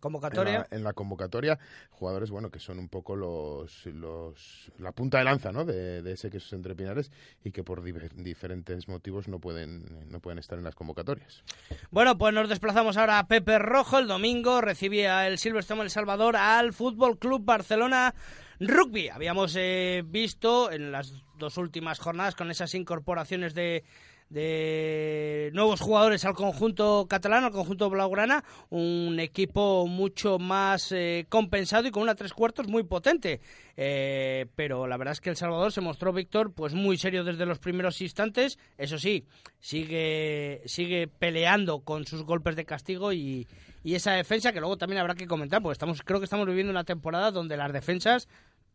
convocatoria. 0.00 0.66
En 0.70 0.84
la, 0.84 0.92
convocatoria 0.92 1.58
jugadores 1.90 2.30
bueno 2.30 2.50
que 2.50 2.58
son 2.58 2.78
un 2.78 2.88
poco 2.88 3.16
los, 3.16 3.86
los 3.86 4.72
la 4.78 4.92
punta 4.92 5.18
de 5.18 5.24
lanza 5.24 5.52
¿no? 5.52 5.64
de, 5.64 6.02
de 6.02 6.12
ese 6.12 6.30
que 6.30 6.38
es 6.38 6.52
entre 6.52 6.74
Pinares 6.74 7.10
y 7.44 7.50
que 7.50 7.62
por 7.62 7.82
diferentes 7.82 8.88
motivos 8.88 9.28
no 9.28 9.38
pueden 9.38 10.10
no 10.10 10.20
pueden 10.20 10.38
estar 10.38 10.58
en 10.58 10.64
las 10.64 10.74
convocatorias. 10.74 11.42
Bueno 11.90 12.16
pues 12.18 12.34
nos 12.34 12.48
desplazamos 12.48 12.96
ahora 12.96 13.18
a 13.18 13.26
Pepe 13.26 13.58
Rojo. 13.58 13.98
El 13.98 14.08
domingo 14.08 14.60
recibía 14.60 15.26
el 15.26 15.38
Silverstone 15.38 15.82
El 15.82 15.90
Salvador 15.90 16.36
al 16.36 16.72
Fútbol 16.72 17.18
Club 17.18 17.44
Barcelona 17.44 18.14
Rugby. 18.60 19.08
Habíamos 19.08 19.54
eh, 19.56 20.02
visto 20.04 20.70
en 20.70 20.90
las 20.90 21.12
dos 21.38 21.56
últimas 21.56 21.98
jornadas 22.00 22.34
con 22.34 22.50
esas 22.50 22.74
incorporaciones 22.74 23.54
de 23.54 23.84
de 24.30 25.50
nuevos 25.54 25.80
jugadores 25.80 26.24
al 26.24 26.34
conjunto 26.34 27.06
catalán, 27.08 27.44
al 27.44 27.50
conjunto 27.50 27.88
blaugrana, 27.88 28.44
un 28.70 29.18
equipo 29.20 29.86
mucho 29.86 30.38
más 30.38 30.92
eh, 30.92 31.26
compensado 31.28 31.88
y 31.88 31.90
con 31.90 32.02
una 32.02 32.14
tres 32.14 32.32
cuartos 32.32 32.68
muy 32.68 32.82
potente. 32.82 33.40
Eh, 33.76 34.46
pero 34.54 34.86
la 34.86 34.96
verdad 34.96 35.12
es 35.12 35.20
que 35.20 35.30
El 35.30 35.36
Salvador 35.36 35.72
se 35.72 35.80
mostró, 35.80 36.12
Víctor, 36.12 36.52
pues 36.52 36.74
muy 36.74 36.98
serio 36.98 37.24
desde 37.24 37.46
los 37.46 37.58
primeros 37.58 38.00
instantes. 38.00 38.58
Eso 38.76 38.98
sí, 38.98 39.24
sigue, 39.60 40.62
sigue 40.66 41.08
peleando 41.08 41.80
con 41.80 42.06
sus 42.06 42.24
golpes 42.24 42.56
de 42.56 42.64
castigo 42.64 43.12
y, 43.12 43.46
y 43.82 43.94
esa 43.94 44.12
defensa 44.12 44.52
que 44.52 44.60
luego 44.60 44.76
también 44.76 45.00
habrá 45.00 45.14
que 45.14 45.26
comentar, 45.26 45.62
porque 45.62 45.72
estamos, 45.72 46.02
creo 46.02 46.20
que 46.20 46.24
estamos 46.24 46.46
viviendo 46.46 46.70
una 46.70 46.84
temporada 46.84 47.30
donde 47.30 47.56
las 47.56 47.72
defensas 47.72 48.28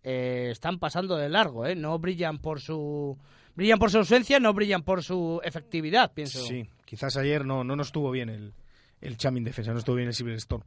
eh, 0.04 0.50
están 0.52 0.80
pasando 0.80 1.16
de 1.16 1.30
largo, 1.30 1.66
¿eh? 1.66 1.76
no 1.76 1.98
brillan 2.00 2.40
por 2.40 2.60
su 2.60 3.18
brillan 3.56 3.80
por 3.80 3.92
su 3.92 3.98
ausencia, 3.98 4.40
no 4.40 4.54
brillan 4.54 4.84
por 4.84 5.04
su 5.04 5.42
efectividad, 5.44 6.14
pienso. 6.14 6.44
Sí, 6.46 6.68
quizás 6.86 7.18
ayer 7.18 7.46
no, 7.46 7.64
no 7.64 7.76
nos 7.76 7.88
estuvo 7.88 8.12
bien 8.12 8.30
el, 8.30 8.54
el 9.02 9.18
Chamin 9.18 9.44
defensa, 9.44 9.72
no 9.72 9.80
estuvo 9.80 9.96
bien 9.96 10.08
el 10.08 10.14
Silverstone. 10.14 10.64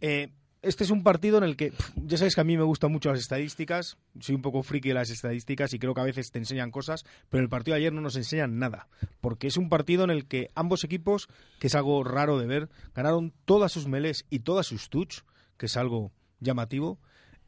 Eh, 0.00 0.30
este 0.60 0.82
es 0.82 0.90
un 0.90 1.04
partido 1.04 1.38
en 1.38 1.44
el 1.44 1.56
que, 1.56 1.72
ya 1.94 2.16
sabéis 2.16 2.34
que 2.34 2.40
a 2.40 2.44
mí 2.44 2.56
me 2.56 2.64
gustan 2.64 2.90
mucho 2.90 3.10
las 3.10 3.20
estadísticas, 3.20 3.96
soy 4.18 4.34
un 4.34 4.42
poco 4.42 4.64
friki 4.64 4.88
de 4.88 4.94
las 4.94 5.08
estadísticas 5.08 5.72
y 5.72 5.78
creo 5.78 5.94
que 5.94 6.00
a 6.00 6.04
veces 6.04 6.32
te 6.32 6.38
enseñan 6.38 6.72
cosas, 6.72 7.04
pero 7.28 7.42
el 7.42 7.48
partido 7.48 7.74
de 7.74 7.82
ayer 7.82 7.92
no 7.92 8.00
nos 8.00 8.16
enseñan 8.16 8.58
nada, 8.58 8.88
porque 9.20 9.46
es 9.46 9.56
un 9.56 9.68
partido 9.68 10.02
en 10.02 10.10
el 10.10 10.26
que 10.26 10.50
ambos 10.56 10.82
equipos, 10.82 11.28
que 11.60 11.68
es 11.68 11.74
algo 11.76 12.02
raro 12.02 12.38
de 12.40 12.46
ver, 12.46 12.68
ganaron 12.92 13.32
todas 13.44 13.70
sus 13.70 13.86
melés 13.86 14.26
y 14.30 14.40
todas 14.40 14.66
sus 14.66 14.90
touch, 14.90 15.20
que 15.58 15.66
es 15.66 15.76
algo 15.76 16.10
llamativo. 16.40 16.98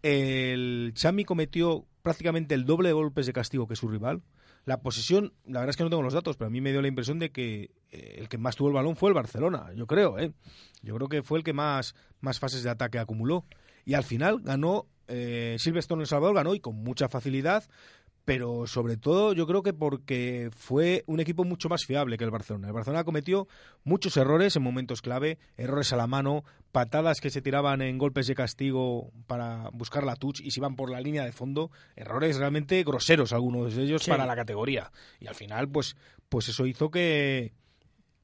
El 0.02 0.92
Chami 0.94 1.24
cometió 1.24 1.86
prácticamente 2.02 2.54
el 2.54 2.64
doble 2.64 2.90
de 2.90 2.94
golpes 2.94 3.26
de 3.26 3.32
castigo 3.32 3.66
que 3.66 3.76
su 3.76 3.88
rival. 3.88 4.22
La 4.64 4.82
posesión, 4.82 5.32
la 5.46 5.60
verdad 5.60 5.70
es 5.70 5.76
que 5.76 5.84
no 5.84 5.90
tengo 5.90 6.02
los 6.02 6.14
datos, 6.14 6.36
pero 6.36 6.48
a 6.48 6.50
mí 6.50 6.60
me 6.60 6.70
dio 6.70 6.82
la 6.82 6.88
impresión 6.88 7.18
de 7.18 7.30
que 7.30 7.70
eh, 7.90 8.16
el 8.18 8.28
que 8.28 8.38
más 8.38 8.56
tuvo 8.56 8.68
el 8.68 8.74
balón 8.74 8.96
fue 8.96 9.08
el 9.08 9.14
Barcelona, 9.14 9.70
yo 9.74 9.86
creo, 9.86 10.18
¿eh? 10.18 10.32
Yo 10.82 10.94
creo 10.96 11.08
que 11.08 11.22
fue 11.22 11.38
el 11.38 11.44
que 11.44 11.52
más, 11.52 11.94
más 12.20 12.38
fases 12.38 12.62
de 12.62 12.70
ataque 12.70 12.98
acumuló. 12.98 13.44
Y 13.84 13.94
al 13.94 14.04
final 14.04 14.40
ganó, 14.42 14.86
eh, 15.08 15.56
Silverstone 15.58 16.02
El 16.02 16.06
Salvador 16.06 16.36
ganó 16.36 16.54
y 16.54 16.60
con 16.60 16.76
mucha 16.76 17.08
facilidad, 17.08 17.64
pero 18.24 18.66
sobre 18.66 18.96
todo 18.96 19.32
yo 19.32 19.46
creo 19.46 19.62
que 19.62 19.72
porque 19.72 20.50
fue 20.56 21.04
un 21.06 21.20
equipo 21.20 21.44
mucho 21.44 21.68
más 21.68 21.84
fiable 21.84 22.18
que 22.18 22.24
el 22.24 22.30
Barcelona. 22.30 22.68
El 22.68 22.74
Barcelona 22.74 23.04
cometió 23.04 23.48
muchos 23.84 24.16
errores 24.16 24.56
en 24.56 24.62
momentos 24.62 25.02
clave, 25.02 25.38
errores 25.56 25.92
a 25.92 25.96
la 25.96 26.06
mano, 26.06 26.44
patadas 26.72 27.20
que 27.20 27.30
se 27.30 27.42
tiraban 27.42 27.82
en 27.82 27.98
golpes 27.98 28.26
de 28.26 28.34
castigo 28.34 29.10
para 29.26 29.70
buscar 29.72 30.04
la 30.04 30.16
touch 30.16 30.40
y 30.40 30.50
se 30.50 30.60
iban 30.60 30.76
por 30.76 30.90
la 30.90 31.00
línea 31.00 31.24
de 31.24 31.32
fondo, 31.32 31.70
errores 31.96 32.36
realmente 32.36 32.82
groseros 32.84 33.32
algunos 33.32 33.74
de 33.74 33.82
ellos 33.82 34.06
para 34.06 34.26
la 34.26 34.36
categoría. 34.36 34.92
Y 35.18 35.26
al 35.26 35.34
final 35.34 35.68
pues 35.68 35.96
pues 36.28 36.48
eso 36.48 36.66
hizo 36.66 36.90
que 36.90 37.52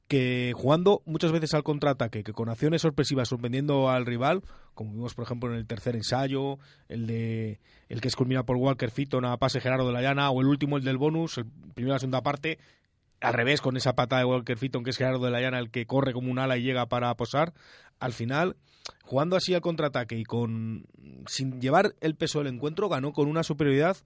que 0.07 0.53
jugando 0.55 1.01
muchas 1.05 1.31
veces 1.31 1.53
al 1.53 1.63
contraataque, 1.63 2.23
que 2.23 2.31
con 2.33 2.49
acciones 2.49 2.81
sorpresivas 2.81 3.27
sorprendiendo 3.27 3.89
al 3.89 4.05
rival, 4.05 4.41
como 4.73 4.93
vimos 4.93 5.13
por 5.13 5.25
ejemplo 5.25 5.51
en 5.51 5.57
el 5.57 5.67
tercer 5.67 5.95
ensayo, 5.95 6.59
el 6.87 7.07
de 7.07 7.59
el 7.89 8.01
que 8.01 8.07
es 8.07 8.15
culminado 8.15 8.45
por 8.45 8.55
Walker 8.57 8.89
Fitton 8.89 9.25
a 9.25 9.37
pase 9.37 9.59
Gerardo 9.59 9.87
de 9.87 9.93
la 9.93 10.01
Llana, 10.01 10.29
o 10.29 10.41
el 10.41 10.47
último, 10.47 10.77
el 10.77 10.83
del 10.83 10.97
bonus, 10.97 11.37
el 11.37 11.45
primero 11.73 11.93
la 11.93 11.99
segunda 11.99 12.23
parte, 12.23 12.57
al 13.19 13.33
revés 13.33 13.59
con 13.59 13.75
esa 13.75 13.95
pata 13.95 14.17
de 14.17 14.25
Walker 14.25 14.57
Fitton, 14.57 14.83
que 14.83 14.91
es 14.91 14.97
Gerardo 14.97 15.23
de 15.25 15.31
la 15.31 15.41
Llana 15.41 15.59
el 15.59 15.71
que 15.71 15.85
corre 15.85 16.13
como 16.13 16.31
un 16.31 16.39
ala 16.39 16.57
y 16.57 16.63
llega 16.63 16.85
para 16.85 17.13
posar, 17.15 17.53
al 17.99 18.13
final, 18.13 18.55
jugando 19.03 19.35
así 19.35 19.53
al 19.53 19.61
contraataque 19.61 20.17
y 20.17 20.23
con 20.23 20.85
sin 21.25 21.59
llevar 21.59 21.95
el 21.99 22.15
peso 22.15 22.39
del 22.39 22.53
encuentro, 22.53 22.87
ganó 22.87 23.11
con 23.11 23.27
una 23.27 23.43
superioridad 23.43 23.97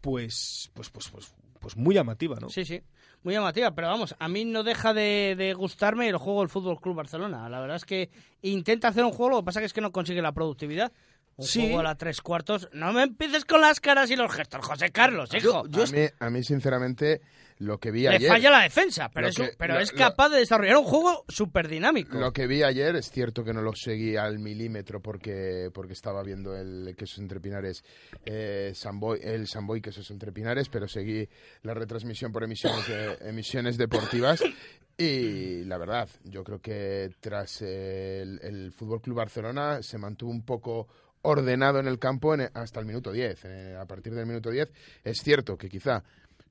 pues 0.00 0.70
pues 0.72 0.88
pues 0.88 1.08
pues 1.10 1.34
pues 1.60 1.76
muy 1.76 1.94
llamativa, 1.94 2.38
¿no? 2.40 2.48
Sí, 2.48 2.64
sí 2.64 2.82
muy 3.22 3.34
llamativa, 3.34 3.70
pero 3.72 3.88
vamos, 3.88 4.14
a 4.18 4.28
mí 4.28 4.44
no 4.44 4.62
deja 4.62 4.92
de, 4.94 5.54
gustarme 5.56 6.08
el 6.08 6.16
juego 6.16 6.40
del 6.40 6.48
Fútbol 6.48 6.80
Club 6.80 6.96
Barcelona. 6.96 7.48
La 7.48 7.60
verdad 7.60 7.76
es 7.76 7.84
que 7.84 8.10
intenta 8.42 8.88
hacer 8.88 9.04
un 9.04 9.12
juego, 9.12 9.30
lo 9.30 9.36
que 9.38 9.44
pasa 9.44 9.62
es 9.62 9.72
que 9.72 9.80
no 9.80 9.92
consigue 9.92 10.22
la 10.22 10.32
productividad. 10.32 10.92
Un 11.36 11.46
sí. 11.46 11.62
juego 11.62 11.80
a 11.80 11.82
la 11.82 11.94
tres 11.94 12.20
cuartos. 12.20 12.68
No 12.72 12.92
me 12.92 13.04
empieces 13.04 13.44
con 13.44 13.62
las 13.62 13.80
caras 13.80 14.10
y 14.10 14.16
los 14.16 14.30
gestos, 14.30 14.66
José 14.66 14.90
Carlos, 14.90 15.32
hijo. 15.34 15.60
a, 15.60 15.62
mí, 15.64 16.06
a 16.18 16.30
mí, 16.30 16.42
sinceramente, 16.42 17.22
lo 17.58 17.78
que 17.78 17.90
vi 17.90 18.06
ayer... 18.06 18.22
Le 18.22 18.28
falla 18.28 18.50
la 18.50 18.62
defensa, 18.62 19.10
pero, 19.12 19.28
es, 19.28 19.36
pero 19.56 19.78
es 19.78 19.92
capaz 19.92 20.30
de 20.30 20.38
desarrollar 20.38 20.76
un 20.76 20.84
juego 20.84 21.24
súper 21.28 21.68
dinámico. 21.68 22.18
Lo 22.18 22.32
que 22.32 22.46
vi 22.46 22.62
ayer 22.62 22.96
es 22.96 23.10
cierto 23.10 23.44
que 23.44 23.52
no 23.52 23.62
lo 23.62 23.72
seguí 23.74 24.16
al 24.16 24.38
milímetro 24.38 25.00
porque, 25.00 25.70
porque 25.72 25.92
estaba 25.92 26.22
viendo 26.22 26.56
el 26.56 26.94
Quesos 26.96 27.18
Entre 27.18 27.40
Pinares, 27.40 27.84
eh, 28.24 28.72
Samboy, 28.74 29.20
el 29.22 29.46
Samboy 29.46 29.80
Quesos 29.80 30.10
Entre 30.10 30.32
Pinares, 30.32 30.68
pero 30.68 30.88
seguí 30.88 31.28
la 31.62 31.74
retransmisión 31.74 32.32
por 32.32 32.44
emisiones, 32.44 32.84
emisiones 33.22 33.76
deportivas 33.76 34.42
y 34.96 35.64
la 35.64 35.78
verdad, 35.78 36.08
yo 36.24 36.44
creo 36.44 36.60
que 36.60 37.10
tras 37.20 37.62
el, 37.62 38.38
el 38.42 38.72
Fútbol 38.72 39.00
Club 39.00 39.16
Barcelona 39.16 39.82
se 39.82 39.98
mantuvo 39.98 40.30
un 40.30 40.44
poco 40.44 40.88
ordenado 41.22 41.78
en 41.78 41.86
el 41.86 41.98
campo 41.98 42.34
hasta 42.54 42.80
el 42.80 42.86
minuto 42.86 43.12
10. 43.12 43.44
Eh, 43.44 43.76
a 43.80 43.86
partir 43.86 44.14
del 44.14 44.26
minuto 44.26 44.50
10 44.50 44.70
es 45.04 45.18
cierto 45.22 45.56
que 45.56 45.68
quizá 45.68 46.02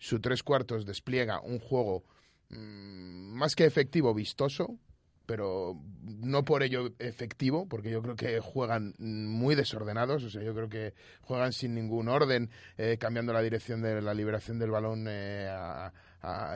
su 0.01 0.19
tres 0.19 0.41
cuartos 0.41 0.87
despliega 0.87 1.39
un 1.41 1.59
juego 1.59 2.03
mm, 2.49 3.35
más 3.37 3.55
que 3.55 3.65
efectivo, 3.65 4.15
vistoso, 4.15 4.79
pero 5.27 5.79
no 6.03 6.43
por 6.43 6.63
ello 6.63 6.89
efectivo, 6.97 7.67
porque 7.69 7.91
yo 7.91 8.01
creo 8.01 8.15
que 8.15 8.39
juegan 8.39 8.95
muy 8.97 9.53
desordenados, 9.53 10.23
o 10.23 10.29
sea, 10.31 10.41
yo 10.41 10.55
creo 10.55 10.69
que 10.69 10.95
juegan 11.21 11.53
sin 11.53 11.75
ningún 11.75 12.09
orden, 12.09 12.49
eh, 12.79 12.97
cambiando 12.99 13.31
la 13.31 13.43
dirección 13.43 13.83
de 13.83 14.01
la 14.01 14.15
liberación 14.15 14.57
del 14.57 14.71
balón 14.71 15.05
eh, 15.07 15.47
a 15.47 15.93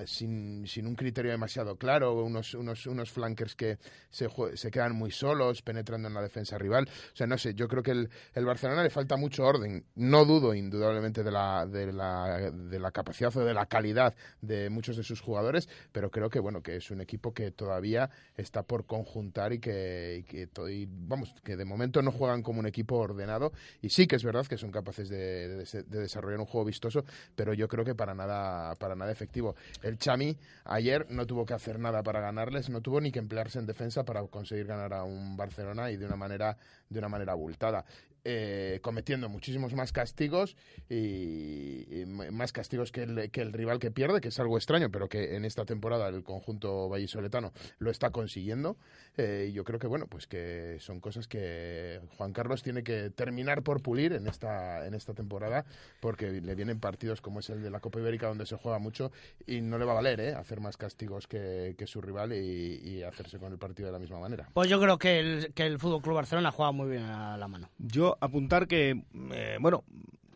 sin, 0.05 0.67
sin, 0.67 0.87
un 0.87 0.95
criterio 0.95 1.31
demasiado 1.31 1.75
claro, 1.75 2.13
unos, 2.23 2.53
unos, 2.53 2.85
unos 2.85 3.11
flankers 3.11 3.55
que 3.55 3.77
se, 4.09 4.29
se, 4.53 4.71
quedan 4.71 4.95
muy 4.95 5.11
solos, 5.11 5.61
penetrando 5.61 6.07
en 6.07 6.13
la 6.13 6.21
defensa 6.21 6.57
rival. 6.57 6.87
O 7.13 7.15
sea, 7.15 7.25
no 7.27 7.37
sé, 7.37 7.53
yo 7.55 7.67
creo 7.67 7.81
que 7.81 7.91
el, 7.91 8.09
el 8.33 8.45
Barcelona 8.45 8.83
le 8.83 8.89
falta 8.89 9.17
mucho 9.17 9.43
orden. 9.43 9.85
No 9.95 10.25
dudo 10.25 10.53
indudablemente 10.53 11.23
de 11.23 11.31
la, 11.31 11.65
de, 11.65 11.91
la, 11.91 12.51
de 12.51 12.79
la 12.79 12.91
capacidad 12.91 13.35
o 13.35 13.43
de 13.43 13.53
la 13.53 13.65
calidad 13.65 14.15
de 14.41 14.69
muchos 14.69 14.97
de 14.97 15.03
sus 15.03 15.21
jugadores, 15.21 15.67
pero 15.91 16.11
creo 16.11 16.29
que, 16.29 16.39
bueno, 16.39 16.61
que 16.61 16.75
es 16.75 16.91
un 16.91 17.01
equipo 17.01 17.33
que 17.33 17.51
todavía 17.51 18.09
está 18.37 18.63
por 18.63 18.85
conjuntar 18.85 19.53
y 19.53 19.59
que, 19.59 20.17
y 20.19 20.23
que 20.23 20.49
vamos, 20.89 21.33
que 21.43 21.55
de 21.57 21.65
momento 21.65 22.01
no 22.01 22.11
juegan 22.11 22.43
como 22.43 22.59
un 22.59 22.67
equipo 22.67 22.97
ordenado 22.97 23.51
y 23.81 23.89
sí 23.89 24.07
que 24.07 24.15
es 24.15 24.23
verdad 24.23 24.45
que 24.45 24.57
son 24.57 24.71
capaces 24.71 25.09
de, 25.09 25.47
de, 25.47 25.83
de 25.83 25.99
desarrollar 25.99 26.39
un 26.39 26.45
juego 26.45 26.65
vistoso, 26.65 27.03
pero 27.35 27.53
yo 27.53 27.67
creo 27.67 27.83
que 27.83 27.95
para 27.95 28.13
nada, 28.13 28.75
para 28.75 28.95
nada 28.95 29.11
efectivo. 29.11 29.54
El 29.81 29.97
Chami 29.97 30.37
ayer 30.65 31.07
no 31.09 31.25
tuvo 31.25 31.45
que 31.45 31.53
hacer 31.53 31.79
nada 31.79 32.03
para 32.03 32.19
ganarles, 32.19 32.69
no 32.69 32.81
tuvo 32.81 33.01
ni 33.01 33.11
que 33.11 33.19
emplearse 33.19 33.59
en 33.59 33.65
defensa 33.65 34.03
para 34.03 34.21
conseguir 34.27 34.67
ganar 34.67 34.93
a 34.93 35.03
un 35.03 35.37
Barcelona 35.37 35.91
y 35.91 35.97
de 35.97 36.05
una 36.05 36.15
manera 36.15 36.57
de 36.89 36.99
una 36.99 37.09
manera 37.09 37.33
abultada. 37.33 37.85
Eh, 38.27 38.79
cometiendo 38.81 39.29
muchísimos 39.29 39.75
más 39.75 39.91
castigos 39.91 40.57
y, 40.89 42.05
más 42.07 42.51
castigos 42.51 42.91
que 42.91 43.03
el, 43.03 43.29
que 43.29 43.41
el, 43.41 43.53
rival 43.53 43.77
que 43.77 43.91
pierde, 43.91 44.19
que 44.19 44.29
es 44.29 44.39
algo 44.39 44.57
extraño, 44.57 44.89
pero 44.89 45.07
que 45.07 45.35
en 45.35 45.45
esta 45.45 45.63
temporada 45.63 46.07
el 46.07 46.23
conjunto 46.23 46.89
vallisoletano 46.89 47.53
lo 47.77 47.91
está 47.91 48.09
consiguiendo. 48.09 48.77
Eh, 49.17 49.49
y 49.49 49.53
yo 49.53 49.63
creo 49.63 49.77
que, 49.77 49.85
bueno, 49.85 50.07
pues 50.07 50.25
que 50.25 50.77
son 50.79 51.01
cosas 51.01 51.27
que 51.27 52.01
Juan 52.17 52.33
Carlos 52.33 52.63
tiene 52.63 52.83
que 52.83 53.11
terminar 53.11 53.61
por 53.61 53.83
pulir 53.83 54.13
en 54.13 54.25
esta, 54.25 54.87
en 54.87 54.95
esta 54.95 55.13
temporada, 55.13 55.63
porque 55.99 56.31
le 56.31 56.55
vienen 56.55 56.79
partidos 56.79 57.21
como 57.21 57.41
es 57.41 57.49
el 57.51 57.61
de 57.61 57.69
la 57.69 57.79
Copa 57.79 57.99
Ibérica, 57.99 58.27
donde 58.27 58.47
se 58.47 58.55
juega 58.55 58.79
mucho, 58.79 59.11
y 59.45 59.61
no 59.61 59.77
le 59.77 59.85
va 59.85 59.91
a 59.91 59.95
valer 59.95 60.19
¿eh? 60.19 60.33
hacer 60.33 60.61
más 60.61 60.77
castigos 60.77 61.27
que, 61.27 61.75
su 61.85 62.01
rival 62.01 62.33
y, 62.33 63.03
hacerse 63.03 63.37
con 63.37 63.51
el 63.51 63.59
partido 63.59 63.85
de 63.85 63.93
la 63.93 63.99
misma 63.99 64.19
manera. 64.19 64.49
Pues 64.51 64.67
yo 64.67 64.81
creo 64.81 64.97
que 64.97 65.19
el, 65.19 65.53
que 65.53 65.67
el 65.67 65.77
Fútbol 65.77 66.01
Club 66.01 66.15
Barcelona 66.15 66.51
juega 66.51 66.71
muy 66.71 66.89
bien 66.89 67.03
a 67.03 67.37
la 67.37 67.47
mano. 67.47 67.69
Yo 67.77 68.14
apuntar 68.19 68.67
que, 68.67 69.01
eh, 69.31 69.57
bueno, 69.59 69.83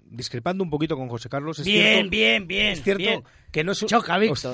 discrepando 0.10 0.64
un 0.64 0.70
poquito 0.70 0.98
con 0.98 1.08
José 1.08 1.30
Carlos. 1.30 1.60
Es 1.60 1.66
bien, 1.66 1.84
cierto, 1.84 2.10
bien, 2.10 2.48
bien. 2.48 2.68
Es 2.74 2.84
cierto 2.84 3.24
que 3.52 3.64
no 3.64 3.72
es 3.72 3.84
un, 3.84 3.90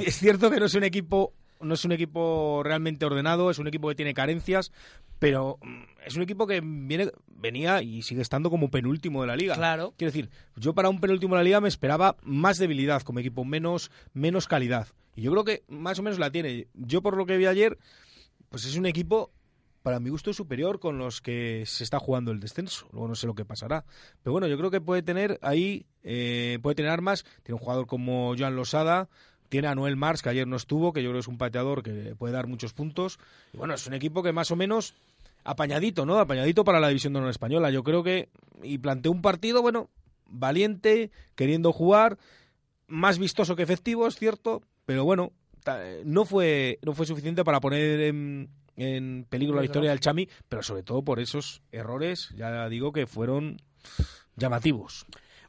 es 0.06 0.18
cierto 0.18 0.52
que 0.52 0.60
no 0.60 0.66
es 0.66 0.74
un 0.76 0.84
equipo 0.84 1.34
no 1.60 1.74
es 1.74 1.86
un 1.86 1.92
equipo 1.92 2.62
realmente 2.64 3.06
ordenado, 3.06 3.50
es 3.50 3.60
un 3.60 3.68
equipo 3.68 3.88
que 3.88 3.96
tiene 3.96 4.14
carencias, 4.14 4.72
pero 5.20 5.58
mm, 5.62 5.84
es 6.06 6.16
un 6.16 6.22
equipo 6.22 6.48
que 6.48 6.62
viene, 6.64 7.12
venía 7.28 7.82
y 7.82 8.02
sigue 8.02 8.22
estando 8.22 8.50
como 8.50 8.70
penúltimo 8.70 9.22
de 9.22 9.28
la 9.28 9.36
liga. 9.36 9.56
Claro. 9.56 9.94
Quiero 9.98 10.12
decir, 10.12 10.30
yo 10.56 10.74
para 10.74 10.90
un 10.90 11.00
penúltimo 11.00 11.36
de 11.36 11.40
la 11.40 11.44
liga 11.44 11.62
me 11.62 11.68
esperaba 11.68 12.18
más 12.24 12.58
debilidad 12.58 13.02
como 13.02 13.20
equipo, 13.20 13.46
menos, 13.46 13.92
menos 14.14 14.48
calidad. 14.48 14.88
Y 15.16 15.24
yo 15.24 15.32
creo 15.32 15.46
que 15.46 15.64
más 15.68 16.00
o 16.00 16.04
menos 16.04 16.20
la 16.20 16.32
tiene. 16.32 16.68
Yo 16.74 17.02
por 17.02 17.16
lo 17.16 17.26
que 17.26 17.38
vi 17.38 17.46
ayer, 17.46 17.78
pues 18.50 18.66
es 18.66 18.76
un 18.76 18.86
equipo 18.86 19.32
para 19.86 20.00
mi 20.00 20.10
gusto 20.10 20.34
superior 20.34 20.80
con 20.80 20.98
los 20.98 21.22
que 21.22 21.62
se 21.68 21.84
está 21.84 22.00
jugando 22.00 22.32
el 22.32 22.40
descenso. 22.40 22.88
Luego 22.92 23.08
no 23.08 23.14
sé 23.14 23.28
lo 23.28 23.36
que 23.36 23.46
pasará. 23.46 23.86
Pero 24.24 24.32
bueno, 24.32 24.48
yo 24.48 24.58
creo 24.58 24.72
que 24.72 24.82
puede 24.82 25.04
tener 25.04 25.38
ahí, 25.44 25.86
eh, 26.02 26.58
puede 26.64 26.74
tener 26.74 26.90
armas. 26.90 27.24
Tiene 27.44 27.60
un 27.60 27.64
jugador 27.64 27.86
como 27.86 28.34
Joan 28.36 28.56
Losada, 28.56 29.10
tiene 29.48 29.68
a 29.68 29.76
Noel 29.76 29.96
Mars, 29.96 30.24
que 30.24 30.30
ayer 30.30 30.48
no 30.48 30.56
estuvo, 30.56 30.92
que 30.92 31.04
yo 31.04 31.12
creo 31.12 31.20
que 31.20 31.26
es 31.26 31.28
un 31.28 31.38
pateador 31.38 31.84
que 31.84 32.16
puede 32.18 32.34
dar 32.34 32.48
muchos 32.48 32.74
puntos. 32.74 33.20
Y 33.54 33.58
bueno, 33.58 33.76
es 33.76 33.86
un 33.86 33.94
equipo 33.94 34.24
que 34.24 34.32
más 34.32 34.50
o 34.50 34.56
menos 34.56 34.96
apañadito, 35.44 36.04
¿no? 36.04 36.18
Apañadito 36.18 36.64
para 36.64 36.80
la 36.80 36.88
división 36.88 37.14
de 37.14 37.20
honor 37.20 37.30
española. 37.30 37.70
Yo 37.70 37.84
creo 37.84 38.02
que, 38.02 38.30
y 38.64 38.80
planteó 38.80 39.12
un 39.12 39.22
partido, 39.22 39.62
bueno, 39.62 39.92
valiente, 40.26 41.12
queriendo 41.36 41.72
jugar, 41.72 42.18
más 42.88 43.20
vistoso 43.20 43.56
que 43.56 43.62
efectivo, 43.62 44.08
es 44.08 44.16
cierto, 44.16 44.64
pero 44.88 45.06
bueno, 45.06 45.32
no 46.04 46.26
fue, 46.26 46.80
no 46.82 46.96
fue 46.96 47.06
suficiente 47.06 47.44
para 47.44 47.60
poner 47.60 48.00
en 48.02 48.50
en 48.76 49.26
peligro 49.30 49.56
la 49.56 49.64
historia 49.64 49.90
del 49.90 50.00
Chami, 50.00 50.28
pero 50.50 50.64
sobre 50.64 50.84
todo 50.84 51.04
por 51.04 51.20
esos 51.20 51.62
errores, 51.72 52.30
ya 52.36 52.68
digo 52.70 52.92
que 52.92 53.08
fueron 53.08 53.58
llamativos. 54.36 55.06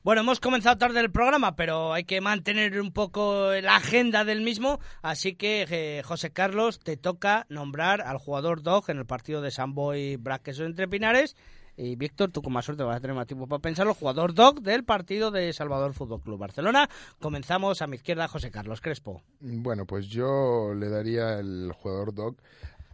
Bueno, 0.06 0.20
hemos 0.20 0.38
comenzado 0.38 0.78
tarde 0.78 1.00
el 1.00 1.10
programa, 1.10 1.56
pero 1.56 1.92
hay 1.92 2.04
que 2.04 2.20
mantener 2.20 2.80
un 2.80 2.92
poco 2.92 3.50
la 3.60 3.74
agenda 3.74 4.24
del 4.24 4.40
mismo, 4.40 4.78
así 5.02 5.34
que 5.34 5.66
eh, 5.68 6.02
José 6.04 6.30
Carlos, 6.30 6.78
te 6.78 6.96
toca 6.96 7.44
nombrar 7.48 8.02
al 8.02 8.18
jugador 8.18 8.62
Dog 8.62 8.88
en 8.88 8.98
el 8.98 9.06
partido 9.06 9.40
de 9.40 9.50
Samboy 9.50 10.14
Braqueso 10.14 10.64
entre 10.64 10.86
Pinares. 10.86 11.34
Y 11.76 11.96
Víctor, 11.96 12.30
tú 12.30 12.40
con 12.40 12.52
más 12.52 12.64
suerte 12.64 12.84
vas 12.84 12.96
a 12.96 13.00
tener 13.00 13.16
más 13.16 13.26
tiempo 13.26 13.48
para 13.48 13.60
pensarlo. 13.60 13.94
Jugador 13.94 14.32
Dog 14.32 14.62
del 14.62 14.84
partido 14.84 15.32
de 15.32 15.52
Salvador 15.52 15.92
Fútbol 15.92 16.22
Club 16.22 16.38
Barcelona. 16.38 16.88
Comenzamos 17.20 17.82
a 17.82 17.88
mi 17.88 17.96
izquierda, 17.96 18.28
José 18.28 18.52
Carlos 18.52 18.80
Crespo. 18.80 19.22
Bueno, 19.40 19.86
pues 19.86 20.06
yo 20.06 20.72
le 20.72 20.88
daría 20.88 21.40
el 21.40 21.72
jugador 21.72 22.14
Dog 22.14 22.36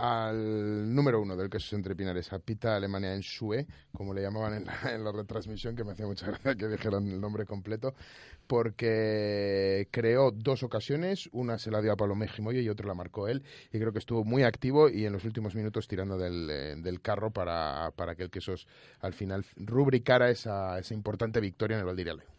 al 0.02 0.92
número 0.92 1.20
uno 1.20 1.36
del 1.36 1.48
queso 1.48 1.76
entre 1.76 1.94
pinares, 1.94 2.32
a 2.32 2.40
Pita 2.40 2.74
Alemania 2.74 3.14
en 3.14 3.22
Sue, 3.22 3.68
como 3.92 4.12
le 4.12 4.20
llamaban 4.20 4.54
en 4.54 4.64
la, 4.64 4.92
en 4.92 5.04
la 5.04 5.12
retransmisión, 5.12 5.76
que 5.76 5.84
me 5.84 5.92
hacía 5.92 6.06
mucha 6.06 6.26
gracia 6.26 6.56
que 6.56 6.66
dijeran 6.66 7.06
el 7.06 7.20
nombre 7.20 7.46
completo, 7.46 7.94
porque 8.48 9.86
creó 9.92 10.32
dos 10.32 10.64
ocasiones, 10.64 11.28
una 11.30 11.56
se 11.56 11.70
la 11.70 11.80
dio 11.80 11.92
a 11.92 11.96
Pablo 11.96 12.16
Mejimoyo 12.16 12.60
y 12.60 12.68
otra 12.68 12.88
la 12.88 12.94
marcó 12.94 13.28
él, 13.28 13.44
y 13.72 13.78
creo 13.78 13.92
que 13.92 14.00
estuvo 14.00 14.24
muy 14.24 14.42
activo 14.42 14.88
y 14.88 15.06
en 15.06 15.12
los 15.12 15.24
últimos 15.24 15.54
minutos 15.54 15.86
tirando 15.86 16.18
del, 16.18 16.50
eh, 16.50 16.74
del 16.78 17.00
carro 17.00 17.30
para, 17.30 17.92
para 17.94 18.16
que 18.16 18.24
el 18.24 18.30
Quesos 18.30 18.66
al 19.02 19.14
final 19.14 19.46
rubricara 19.54 20.30
esa, 20.30 20.80
esa 20.80 20.94
importante 20.94 21.38
victoria 21.40 21.76
en 21.76 21.80
el 21.80 21.86
Valdiria 21.86 22.14
León. 22.14 22.32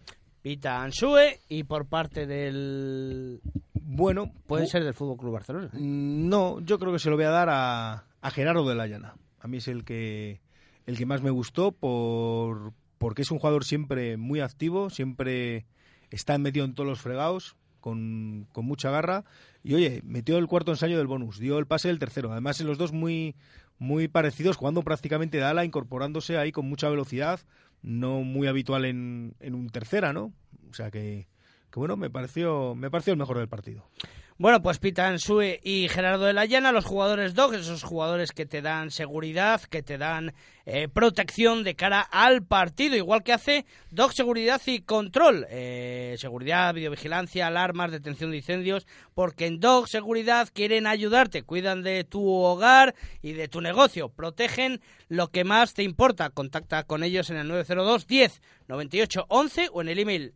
Pita 0.43 0.83
Ansue 0.83 1.39
y 1.49 1.63
por 1.63 1.87
parte 1.87 2.27
del... 2.27 3.39
Bueno, 3.73 4.31
Puede 4.45 4.65
pu- 4.65 4.69
ser 4.69 4.83
del 4.83 4.93
Fútbol 4.93 5.17
Club 5.17 5.33
Barcelona. 5.33 5.69
No, 5.73 6.59
yo 6.59 6.77
creo 6.77 6.91
que 6.93 6.99
se 6.99 7.09
lo 7.09 7.15
voy 7.15 7.25
a 7.25 7.29
dar 7.29 7.49
a, 7.49 8.05
a 8.21 8.31
Gerardo 8.31 8.67
de 8.67 8.75
la 8.75 8.85
Llana. 8.87 9.15
A 9.39 9.47
mí 9.47 9.57
es 9.57 9.67
el 9.67 9.83
que, 9.85 10.41
el 10.85 10.97
que 10.97 11.05
más 11.05 11.21
me 11.21 11.29
gustó 11.31 11.71
por, 11.71 12.73
porque 12.97 13.21
es 13.23 13.31
un 13.31 13.39
jugador 13.39 13.63
siempre 13.65 14.17
muy 14.17 14.41
activo, 14.41 14.89
siempre 14.89 15.65
está 16.11 16.37
metido 16.37 16.65
en 16.65 16.75
todos 16.75 16.89
los 16.89 17.01
fregados, 17.01 17.55
con, 17.79 18.47
con 18.51 18.65
mucha 18.65 18.89
garra. 18.91 19.23
Y 19.63 19.73
oye, 19.75 20.01
metió 20.05 20.37
el 20.37 20.47
cuarto 20.47 20.71
ensayo 20.71 20.97
del 20.97 21.07
bonus, 21.07 21.39
dio 21.39 21.57
el 21.57 21.67
pase 21.67 21.87
del 21.87 21.99
tercero. 21.99 22.31
Además, 22.31 22.59
en 22.61 22.67
los 22.67 22.77
dos 22.77 22.91
muy, 22.93 23.35
muy 23.79 24.07
parecidos, 24.09 24.57
jugando 24.57 24.81
prácticamente 24.83 25.37
de 25.37 25.43
ala, 25.43 25.63
incorporándose 25.65 26.37
ahí 26.37 26.51
con 26.51 26.67
mucha 26.67 26.89
velocidad, 26.89 27.39
no 27.83 28.21
muy 28.21 28.47
habitual 28.47 28.85
en, 28.85 29.35
en 29.39 29.53
un 29.53 29.69
tercera, 29.69 30.13
¿no? 30.13 30.33
O 30.69 30.73
sea 30.73 30.89
que, 30.89 31.27
que 31.71 31.79
bueno, 31.79 31.97
me 31.97 32.09
pareció, 32.09 32.73
me 32.75 32.89
pareció 32.89 33.13
el 33.13 33.19
mejor 33.19 33.37
del 33.37 33.49
partido. 33.49 33.85
Bueno, 34.39 34.63
pues 34.63 34.79
Pita 34.79 35.07
Ansue 35.07 35.59
y 35.63 35.87
Gerardo 35.89 36.25
de 36.25 36.33
la 36.33 36.45
Llana, 36.45 36.71
los 36.71 36.85
jugadores 36.85 37.35
DOG, 37.35 37.53
esos 37.53 37.83
jugadores 37.83 38.31
que 38.31 38.47
te 38.47 38.63
dan 38.63 38.89
seguridad, 38.89 39.61
que 39.61 39.83
te 39.83 39.99
dan 39.99 40.33
eh, 40.65 40.87
protección 40.87 41.63
de 41.63 41.75
cara 41.75 42.01
al 42.01 42.43
partido, 42.43 42.95
igual 42.95 43.21
que 43.21 43.31
hace 43.31 43.67
DOG 43.91 44.13
Seguridad 44.13 44.59
y 44.65 44.81
Control. 44.81 45.45
Eh, 45.51 46.15
seguridad, 46.17 46.73
videovigilancia, 46.73 47.45
alarmas, 47.45 47.91
detención 47.91 48.31
de 48.31 48.37
incendios, 48.37 48.87
porque 49.13 49.45
en 49.45 49.59
DOG 49.59 49.87
Seguridad 49.87 50.49
quieren 50.51 50.87
ayudarte, 50.87 51.43
cuidan 51.43 51.83
de 51.83 52.03
tu 52.03 52.27
hogar 52.27 52.95
y 53.21 53.33
de 53.33 53.47
tu 53.47 53.61
negocio, 53.61 54.09
protegen 54.09 54.81
lo 55.09 55.27
que 55.27 55.43
más 55.43 55.75
te 55.75 55.83
importa. 55.83 56.31
Contacta 56.31 56.83
con 56.85 57.03
ellos 57.03 57.29
en 57.29 57.37
el 57.37 57.47
902 57.47 58.07
10 58.07 58.41
98 58.67 59.25
11 59.27 59.69
o 59.71 59.81
en 59.81 59.89
el 59.89 59.99
email 59.99 60.33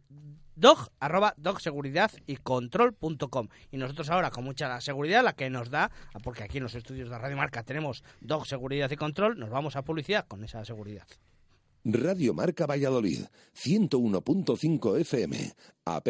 dog, 0.57 0.89
arroba 0.99 1.33
dogseguridad 1.37 2.11
y 2.25 2.35
control.com. 2.37 3.49
Y 3.71 3.77
nosotros 3.77 4.09
ahora, 4.09 4.31
con 4.31 4.43
mucha 4.43 4.81
seguridad, 4.81 5.23
la 5.23 5.33
que 5.33 5.49
nos 5.49 5.69
da, 5.69 5.91
porque 6.23 6.43
aquí 6.43 6.57
en 6.57 6.63
los 6.63 6.75
estudios 6.75 7.09
de 7.09 7.17
Radio 7.17 7.37
Marca 7.37 7.63
tenemos 7.63 8.03
dog, 8.19 8.45
seguridad 8.45 8.91
y 8.91 8.97
control, 8.97 9.39
nos 9.39 9.49
vamos 9.49 9.75
a 9.75 9.83
publicidad 9.83 10.27
con 10.27 10.43
esa 10.43 10.63
seguridad. 10.65 11.07
Radio 11.85 12.33
Marca 12.33 12.65
Valladolid, 12.65 13.25
101.5 13.55 14.99
FM, 14.99 15.53
app 15.85 16.07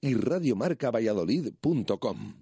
y 0.00 0.14
radiomarcavalladolid.com. 0.14 2.41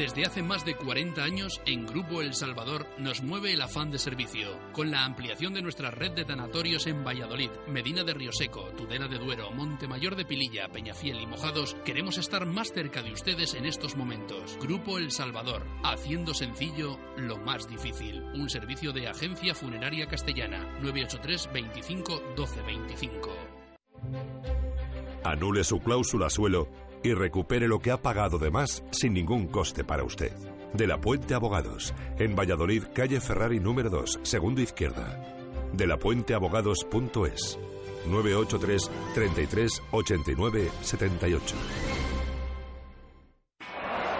Desde 0.00 0.24
hace 0.24 0.42
más 0.42 0.64
de 0.64 0.76
40 0.76 1.22
años, 1.22 1.60
en 1.66 1.84
Grupo 1.84 2.22
El 2.22 2.32
Salvador 2.32 2.86
nos 2.96 3.22
mueve 3.22 3.52
el 3.52 3.60
afán 3.60 3.90
de 3.90 3.98
servicio, 3.98 4.58
con 4.72 4.90
la 4.90 5.04
ampliación 5.04 5.52
de 5.52 5.60
nuestra 5.60 5.90
red 5.90 6.12
de 6.12 6.24
tanatorios 6.24 6.86
en 6.86 7.04
Valladolid, 7.04 7.50
Medina 7.68 8.02
de 8.02 8.14
Rioseco, 8.14 8.62
Tudela 8.78 9.08
de 9.08 9.18
Duero, 9.18 9.50
Montemayor 9.50 10.16
de 10.16 10.24
Pililla, 10.24 10.68
Peñafiel 10.68 11.20
y 11.20 11.26
Mojados, 11.26 11.76
queremos 11.84 12.16
estar 12.16 12.46
más 12.46 12.72
cerca 12.72 13.02
de 13.02 13.12
ustedes 13.12 13.52
en 13.52 13.66
estos 13.66 13.94
momentos. 13.94 14.56
Grupo 14.58 14.96
El 14.96 15.10
Salvador, 15.10 15.66
haciendo 15.84 16.32
sencillo 16.32 16.98
lo 17.18 17.36
más 17.36 17.68
difícil. 17.68 18.22
Un 18.32 18.48
servicio 18.48 18.92
de 18.92 19.06
agencia 19.06 19.54
funeraria 19.54 20.06
castellana, 20.06 20.60
983 20.80 21.50
25 21.52 22.22
12 22.36 22.62
25. 22.62 23.36
Anule 25.24 25.62
su 25.62 25.78
cláusula 25.78 26.30
suelo 26.30 26.89
y 27.02 27.14
recupere 27.14 27.68
lo 27.68 27.78
que 27.78 27.90
ha 27.90 28.00
pagado 28.00 28.38
de 28.38 28.50
más 28.50 28.82
sin 28.90 29.14
ningún 29.14 29.46
coste 29.46 29.84
para 29.84 30.04
usted. 30.04 30.32
De 30.72 30.86
la 30.86 31.00
Puente 31.00 31.34
Abogados, 31.34 31.94
en 32.18 32.36
Valladolid, 32.36 32.84
calle 32.94 33.20
Ferrari 33.20 33.60
número 33.60 33.90
2, 33.90 34.20
segundo 34.22 34.60
izquierda. 34.60 35.20
De 35.72 35.86
la 35.86 35.94
Abogados.es 35.94 37.58
983 38.06 38.90
33 39.14 39.82
89 39.92 40.70
78. 40.82 42.09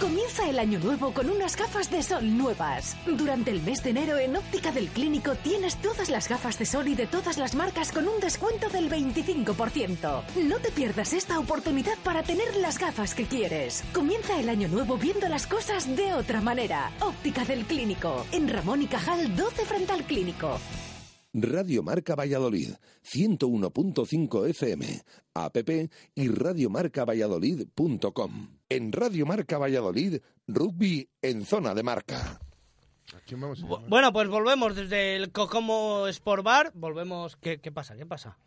Comienza 0.00 0.48
el 0.48 0.58
año 0.58 0.78
nuevo 0.78 1.12
con 1.12 1.28
unas 1.28 1.58
gafas 1.58 1.90
de 1.90 2.02
sol 2.02 2.38
nuevas. 2.38 2.96
Durante 3.04 3.50
el 3.50 3.60
mes 3.60 3.84
de 3.84 3.90
enero 3.90 4.16
en 4.16 4.34
Óptica 4.34 4.72
del 4.72 4.88
Clínico 4.88 5.34
tienes 5.34 5.76
todas 5.76 6.08
las 6.08 6.26
gafas 6.26 6.58
de 6.58 6.64
sol 6.64 6.88
y 6.88 6.94
de 6.94 7.06
todas 7.06 7.36
las 7.36 7.54
marcas 7.54 7.92
con 7.92 8.08
un 8.08 8.18
descuento 8.18 8.70
del 8.70 8.88
25%. 8.88 10.22
No 10.48 10.58
te 10.58 10.70
pierdas 10.70 11.12
esta 11.12 11.38
oportunidad 11.38 11.98
para 12.02 12.22
tener 12.22 12.56
las 12.56 12.78
gafas 12.78 13.14
que 13.14 13.26
quieres. 13.26 13.84
Comienza 13.92 14.40
el 14.40 14.48
año 14.48 14.68
nuevo 14.68 14.96
viendo 14.96 15.28
las 15.28 15.46
cosas 15.46 15.94
de 15.94 16.14
otra 16.14 16.40
manera. 16.40 16.90
Óptica 17.00 17.44
del 17.44 17.66
Clínico, 17.66 18.24
en 18.32 18.48
Ramón 18.48 18.80
y 18.80 18.86
Cajal 18.86 19.36
12 19.36 19.66
frente 19.66 19.92
al 19.92 20.04
Clínico. 20.04 20.58
Radio 21.34 21.82
Marca 21.82 22.14
Valladolid, 22.14 22.70
101.5 23.04 24.48
FM, 24.48 25.02
app 25.34 25.58
y 26.14 26.28
radiomarcavalladolid.com. 26.28 28.59
En 28.72 28.92
Radio 28.92 29.26
Marca 29.26 29.58
Valladolid, 29.58 30.20
rugby 30.46 31.08
en 31.22 31.44
zona 31.44 31.74
de 31.74 31.82
marca. 31.82 32.38
vamos? 33.32 33.62
Bueno, 33.88 34.12
pues 34.12 34.28
volvemos 34.28 34.76
desde 34.76 35.16
el 35.16 35.32
Cocomo 35.32 36.06
Sport 36.06 36.44
Bar. 36.44 36.70
Volvemos. 36.74 37.36
¿Qué, 37.36 37.58
qué 37.58 37.72
pasa? 37.72 37.96
¿Qué 37.96 38.06
pasa? 38.06 38.38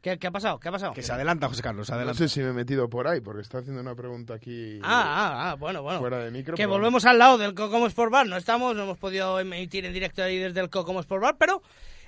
¿Qué, 0.00 0.18
qué 0.18 0.28
ha 0.28 0.30
pasado? 0.30 0.58
¿Qué 0.58 0.68
ha 0.70 0.72
pasado? 0.72 0.94
Que 0.94 1.02
se 1.02 1.12
adelanta, 1.12 1.48
José 1.48 1.60
Carlos, 1.60 1.86
se 1.88 1.92
No 1.92 1.96
adelanta. 1.98 2.16
sé 2.18 2.28
si 2.30 2.40
me 2.40 2.48
he 2.48 2.52
metido 2.54 2.88
por 2.88 3.06
ahí, 3.08 3.20
porque 3.20 3.42
está 3.42 3.58
haciendo 3.58 3.82
una 3.82 3.94
pregunta 3.94 4.32
aquí 4.34 4.78
Ah, 4.82 5.02
ah, 5.04 5.50
ah, 5.50 5.54
bueno, 5.56 5.82
bueno. 5.82 5.98
fuera 5.98 6.18
de 6.20 6.30
micro. 6.30 6.54
Que 6.56 6.62
pero- 6.62 6.70
volvemos 6.70 7.04
al 7.04 7.18
lado 7.18 7.36
del 7.36 7.52
Cocomo 7.54 7.86
Sport 7.88 8.10
Bar. 8.10 8.26
No 8.26 8.36
estamos, 8.38 8.74
no 8.74 8.84
hemos 8.84 8.96
podido 8.96 9.38
emitir 9.38 9.84
en 9.84 9.92
directo 9.92 10.22
ahí 10.22 10.38
desde 10.38 10.60
el 10.60 10.70
Cocomo 10.70 11.00
Sport 11.00 11.22
Bar, 11.22 11.36
pero 11.36 11.62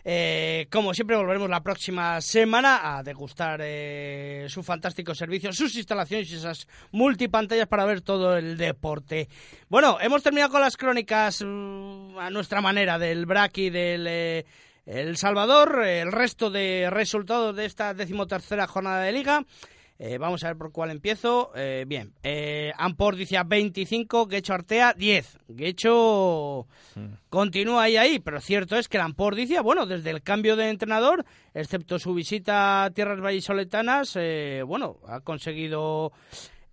eh, 0.04 0.66
como 0.70 0.94
siempre 0.94 1.16
volveremos 1.16 1.50
la 1.50 1.62
próxima 1.62 2.20
semana 2.20 2.96
a 2.96 3.02
degustar 3.02 3.60
eh, 3.62 4.46
su 4.48 4.62
fantástico 4.62 5.14
servicio, 5.14 5.52
sus 5.52 5.74
instalaciones 5.76 6.30
y 6.30 6.36
esas 6.36 6.66
multipantallas 6.92 7.68
para 7.68 7.84
ver 7.84 8.00
todo 8.00 8.36
el 8.36 8.56
deporte. 8.56 9.28
Bueno, 9.68 9.98
hemos 10.00 10.22
terminado 10.22 10.52
con 10.52 10.60
las 10.60 10.76
crónicas 10.76 11.42
mm, 11.44 12.18
a 12.18 12.30
nuestra 12.30 12.60
manera 12.60 12.98
del 12.98 13.26
BRAC 13.26 13.58
y 13.58 13.70
del... 13.70 14.06
eh, 14.08 14.44
el 14.86 15.16
Salvador, 15.16 15.84
el 15.84 16.10
resto 16.10 16.50
de 16.50 16.88
resultados 16.90 17.54
de 17.54 17.66
esta 17.66 17.94
decimotercera 17.94 18.66
jornada 18.66 19.02
de 19.02 19.12
liga. 19.12 19.44
Eh, 20.02 20.16
vamos 20.16 20.42
a 20.42 20.46
ver 20.48 20.56
por 20.56 20.72
cuál 20.72 20.90
empiezo. 20.90 21.52
Eh, 21.54 21.84
bien, 21.86 22.14
eh, 22.22 22.72
Ampor 22.78 23.16
dice 23.16 23.36
25, 23.44 24.26
Guecho 24.28 24.54
Artea 24.54 24.94
10. 24.94 25.38
Guecho 25.48 26.66
continúa 27.28 27.82
ahí, 27.82 27.98
ahí, 27.98 28.18
pero 28.18 28.40
cierto 28.40 28.76
es 28.76 28.88
que 28.88 28.96
el 28.96 29.02
Ampor 29.02 29.34
dice, 29.36 29.60
bueno, 29.60 29.84
desde 29.84 30.08
el 30.08 30.22
cambio 30.22 30.56
de 30.56 30.70
entrenador, 30.70 31.26
excepto 31.52 31.98
su 31.98 32.14
visita 32.14 32.84
a 32.84 32.90
tierras 32.92 33.20
vallisoletanas, 33.20 34.16
eh, 34.18 34.62
bueno, 34.66 34.96
ha 35.06 35.20
conseguido 35.20 36.12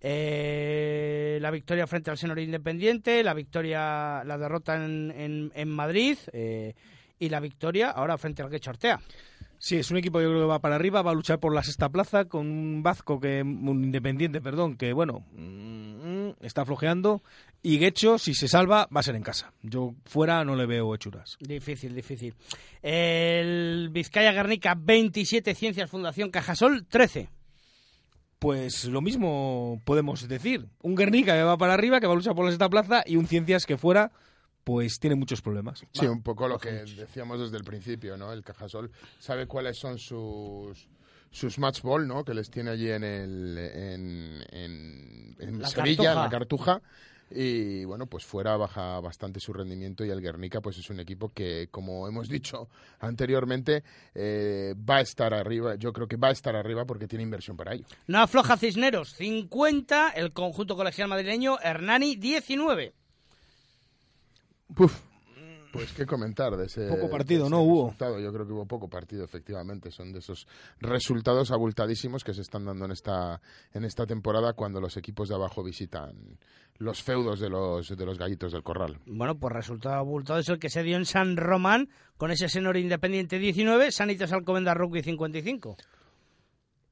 eh, 0.00 1.38
la 1.40 1.50
victoria 1.50 1.86
frente 1.86 2.10
al 2.10 2.16
Senor 2.18 2.38
Independiente, 2.38 3.22
la 3.22 3.34
victoria, 3.34 4.22
la 4.24 4.38
derrota 4.38 4.76
en, 4.82 5.12
en- 5.16 5.52
en 5.54 5.68
Madrid 5.68 6.16
eh, 6.32 6.74
y 7.18 7.28
la 7.28 7.40
victoria 7.40 7.90
ahora 7.90 8.16
frente 8.16 8.42
al 8.42 8.48
Guecho 8.50 8.70
Artea. 8.70 8.98
Sí, 9.58 9.76
es 9.76 9.90
un 9.90 9.96
equipo 9.96 10.20
yo 10.20 10.28
creo 10.28 10.42
que 10.42 10.46
va 10.46 10.60
para 10.60 10.76
arriba, 10.76 11.02
va 11.02 11.10
a 11.10 11.14
luchar 11.14 11.40
por 11.40 11.52
la 11.52 11.64
sexta 11.64 11.88
plaza 11.88 12.26
con 12.26 12.46
un 12.46 12.82
Vasco 12.82 13.18
que 13.18 13.42
un 13.42 13.84
Independiente, 13.84 14.40
perdón, 14.40 14.76
que 14.76 14.92
bueno, 14.92 15.24
mm, 15.32 16.30
está 16.40 16.64
flojeando 16.64 17.22
y 17.62 17.78
Guecho 17.78 18.18
si 18.18 18.34
se 18.34 18.46
salva 18.46 18.88
va 18.94 19.00
a 19.00 19.02
ser 19.02 19.16
en 19.16 19.22
casa. 19.22 19.52
Yo 19.62 19.94
fuera 20.04 20.44
no 20.44 20.54
le 20.54 20.66
veo 20.66 20.94
hechuras. 20.94 21.36
Difícil, 21.40 21.94
difícil. 21.94 22.34
El 22.82 23.88
Vizcaya 23.90 24.32
Guernica 24.32 24.76
27, 24.78 25.54
Ciencias 25.54 25.90
Fundación 25.90 26.30
Cajasol 26.30 26.86
13. 26.86 27.28
Pues 28.38 28.84
lo 28.84 29.00
mismo 29.00 29.82
podemos 29.84 30.28
decir. 30.28 30.68
Un 30.82 30.94
Guernica 30.94 31.34
que 31.34 31.42
va 31.42 31.58
para 31.58 31.74
arriba, 31.74 31.98
que 31.98 32.06
va 32.06 32.12
a 32.12 32.16
luchar 32.16 32.36
por 32.36 32.44
la 32.44 32.52
sexta 32.52 32.68
plaza 32.68 33.02
y 33.04 33.16
un 33.16 33.26
Ciencias 33.26 33.66
que 33.66 33.76
fuera 33.76 34.12
pues 34.68 35.00
tiene 35.00 35.16
muchos 35.16 35.40
problemas. 35.40 35.82
Sí, 35.92 36.04
un 36.04 36.22
poco 36.22 36.46
lo 36.46 36.58
que 36.58 36.70
decíamos 36.70 37.40
desde 37.40 37.56
el 37.56 37.64
principio, 37.64 38.18
¿no? 38.18 38.34
El 38.34 38.44
Cajasol 38.44 38.90
sabe 39.18 39.46
cuáles 39.46 39.78
son 39.78 39.98
sus 39.98 40.86
sus 41.30 41.58
match 41.58 41.80
ball, 41.80 42.06
¿no? 42.06 42.22
Que 42.22 42.34
les 42.34 42.50
tiene 42.50 42.72
allí 42.72 42.90
en 42.90 43.02
el 43.02 43.56
en, 43.56 44.44
en, 44.50 45.36
en 45.38 45.58
La 45.58 45.68
Sevilla, 45.68 46.12
en 46.12 46.18
la 46.18 46.28
Cartuja. 46.28 46.80
Cartuja. 46.80 46.82
Y 47.30 47.86
bueno, 47.86 48.04
pues 48.04 48.26
fuera 48.26 48.58
baja 48.58 49.00
bastante 49.00 49.40
su 49.40 49.54
rendimiento 49.54 50.04
y 50.04 50.10
el 50.10 50.20
Guernica 50.20 50.60
pues 50.60 50.76
es 50.76 50.90
un 50.90 51.00
equipo 51.00 51.30
que, 51.30 51.68
como 51.70 52.06
hemos 52.06 52.28
dicho 52.28 52.68
anteriormente, 53.00 53.84
eh, 54.14 54.74
va 54.78 54.96
a 54.96 55.00
estar 55.00 55.32
arriba. 55.32 55.76
Yo 55.76 55.94
creo 55.94 56.06
que 56.06 56.16
va 56.16 56.28
a 56.28 56.32
estar 56.32 56.54
arriba 56.54 56.84
porque 56.84 57.08
tiene 57.08 57.22
inversión 57.22 57.56
para 57.56 57.72
ello. 57.72 57.86
No 58.06 58.18
afloja 58.18 58.58
Cisneros 58.58 59.14
50, 59.14 60.10
el 60.10 60.34
conjunto 60.34 60.76
colegial 60.76 61.08
madrileño 61.08 61.58
Hernani 61.58 62.16
19. 62.16 62.92
Puf. 64.74 65.00
Pues 65.72 65.92
qué 65.92 66.06
comentar 66.06 66.56
de 66.56 66.64
ese, 66.64 66.88
Poco 66.88 67.10
partido, 67.10 67.42
ese 67.42 67.50
¿no? 67.50 67.60
Hubo. 67.60 67.94
Yo 67.98 68.32
creo 68.32 68.46
que 68.46 68.52
hubo 68.52 68.66
poco 68.66 68.88
partido, 68.88 69.24
efectivamente. 69.24 69.90
Son 69.90 70.12
de 70.12 70.20
esos 70.20 70.46
resultados 70.80 71.50
abultadísimos 71.50 72.24
que 72.24 72.32
se 72.32 72.40
están 72.40 72.64
dando 72.64 72.86
en 72.86 72.92
esta, 72.92 73.40
en 73.72 73.84
esta 73.84 74.06
temporada 74.06 74.54
cuando 74.54 74.80
los 74.80 74.96
equipos 74.96 75.28
de 75.28 75.34
abajo 75.34 75.62
visitan 75.62 76.38
los 76.78 77.02
feudos 77.02 77.40
de 77.40 77.50
los, 77.50 77.88
de 77.88 78.06
los 78.06 78.18
gallitos 78.18 78.52
del 78.52 78.62
corral. 78.62 78.98
Bueno, 79.06 79.38
pues 79.38 79.52
resultado 79.54 79.96
abultado 79.96 80.38
es 80.38 80.48
el 80.48 80.58
que 80.58 80.70
se 80.70 80.82
dio 80.82 80.96
en 80.96 81.04
San 81.04 81.36
Román 81.36 81.90
con 82.16 82.30
ese 82.30 82.48
Senor 82.48 82.76
Independiente 82.76 83.38
19, 83.38 83.92
Sanitas 83.92 84.32
Alcobendas 84.32 84.76
Rugby 84.76 85.02
55. 85.02 85.76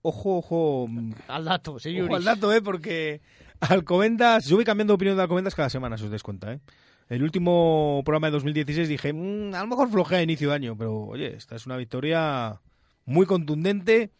Ojo, 0.03 0.37
ojo. 0.37 0.89
Al 1.29 1.45
dato, 1.45 1.79
sí, 1.79 1.99
Ojo 2.01 2.15
al 2.15 2.25
dato, 2.25 2.53
¿eh? 2.53 2.61
Porque 2.63 3.23
Alcobendas... 3.61 4.47
Yo 4.47 4.57
voy 4.57 4.65
cambiando 4.65 4.93
de 4.93 4.97
opinión 4.97 5.17
de 5.17 5.23
Alcobendas 5.23 5.55
cada 5.55 5.71
semana, 5.71 5.97
si 5.97 6.05
os 6.05 6.11
dais 6.11 6.23
cuenta, 6.23 6.53
¿eh? 6.53 6.61
El 7.09 7.23
último 7.23 8.03
programa 8.05 8.29
de 8.29 8.33
2016 8.33 8.89
dije, 8.89 9.13
"Mm, 9.13 9.55
a 9.55 9.61
lo 9.61 9.69
mejor 9.69 9.91
flojea 9.91 10.19
a 10.19 10.23
inicio 10.23 10.49
de 10.49 10.57
año, 10.57 10.77
pero 10.77 11.05
oye, 11.05 11.37
esta 11.37 11.55
es 11.57 11.67
una 11.67 11.77
victoria 11.77 12.61
muy 13.05 13.27
contundente 13.27 14.11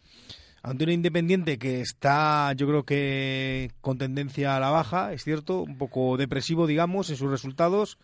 ante 0.63 0.83
un 0.83 0.91
Independiente 0.91 1.57
que 1.57 1.81
está, 1.81 2.51
yo 2.53 2.67
creo 2.67 2.83
que 2.83 3.71
con 3.79 3.97
tendencia 3.97 4.55
a 4.55 4.59
la 4.59 4.69
baja, 4.69 5.13
es 5.13 5.23
cierto, 5.23 5.61
un 5.61 5.77
poco 5.77 6.17
depresivo, 6.17 6.67
digamos, 6.67 7.09
en 7.09 7.15
sus 7.15 7.31
resultados. 7.31 7.97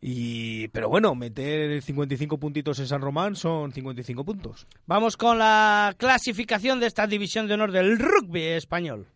Y, 0.00 0.68
pero 0.68 0.88
bueno, 0.88 1.16
meter 1.16 1.82
55 1.82 2.38
puntitos 2.38 2.78
en 2.78 2.86
San 2.86 3.00
Román 3.00 3.34
son 3.34 3.72
55 3.72 4.24
puntos. 4.24 4.68
Vamos 4.86 5.16
con 5.16 5.38
la 5.38 5.92
clasificación 5.96 6.78
de 6.78 6.86
esta 6.86 7.08
división 7.08 7.48
de 7.48 7.54
honor 7.54 7.72
del 7.72 7.98
rugby 7.98 8.42
español. 8.44 9.08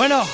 Bueno, 0.00 0.24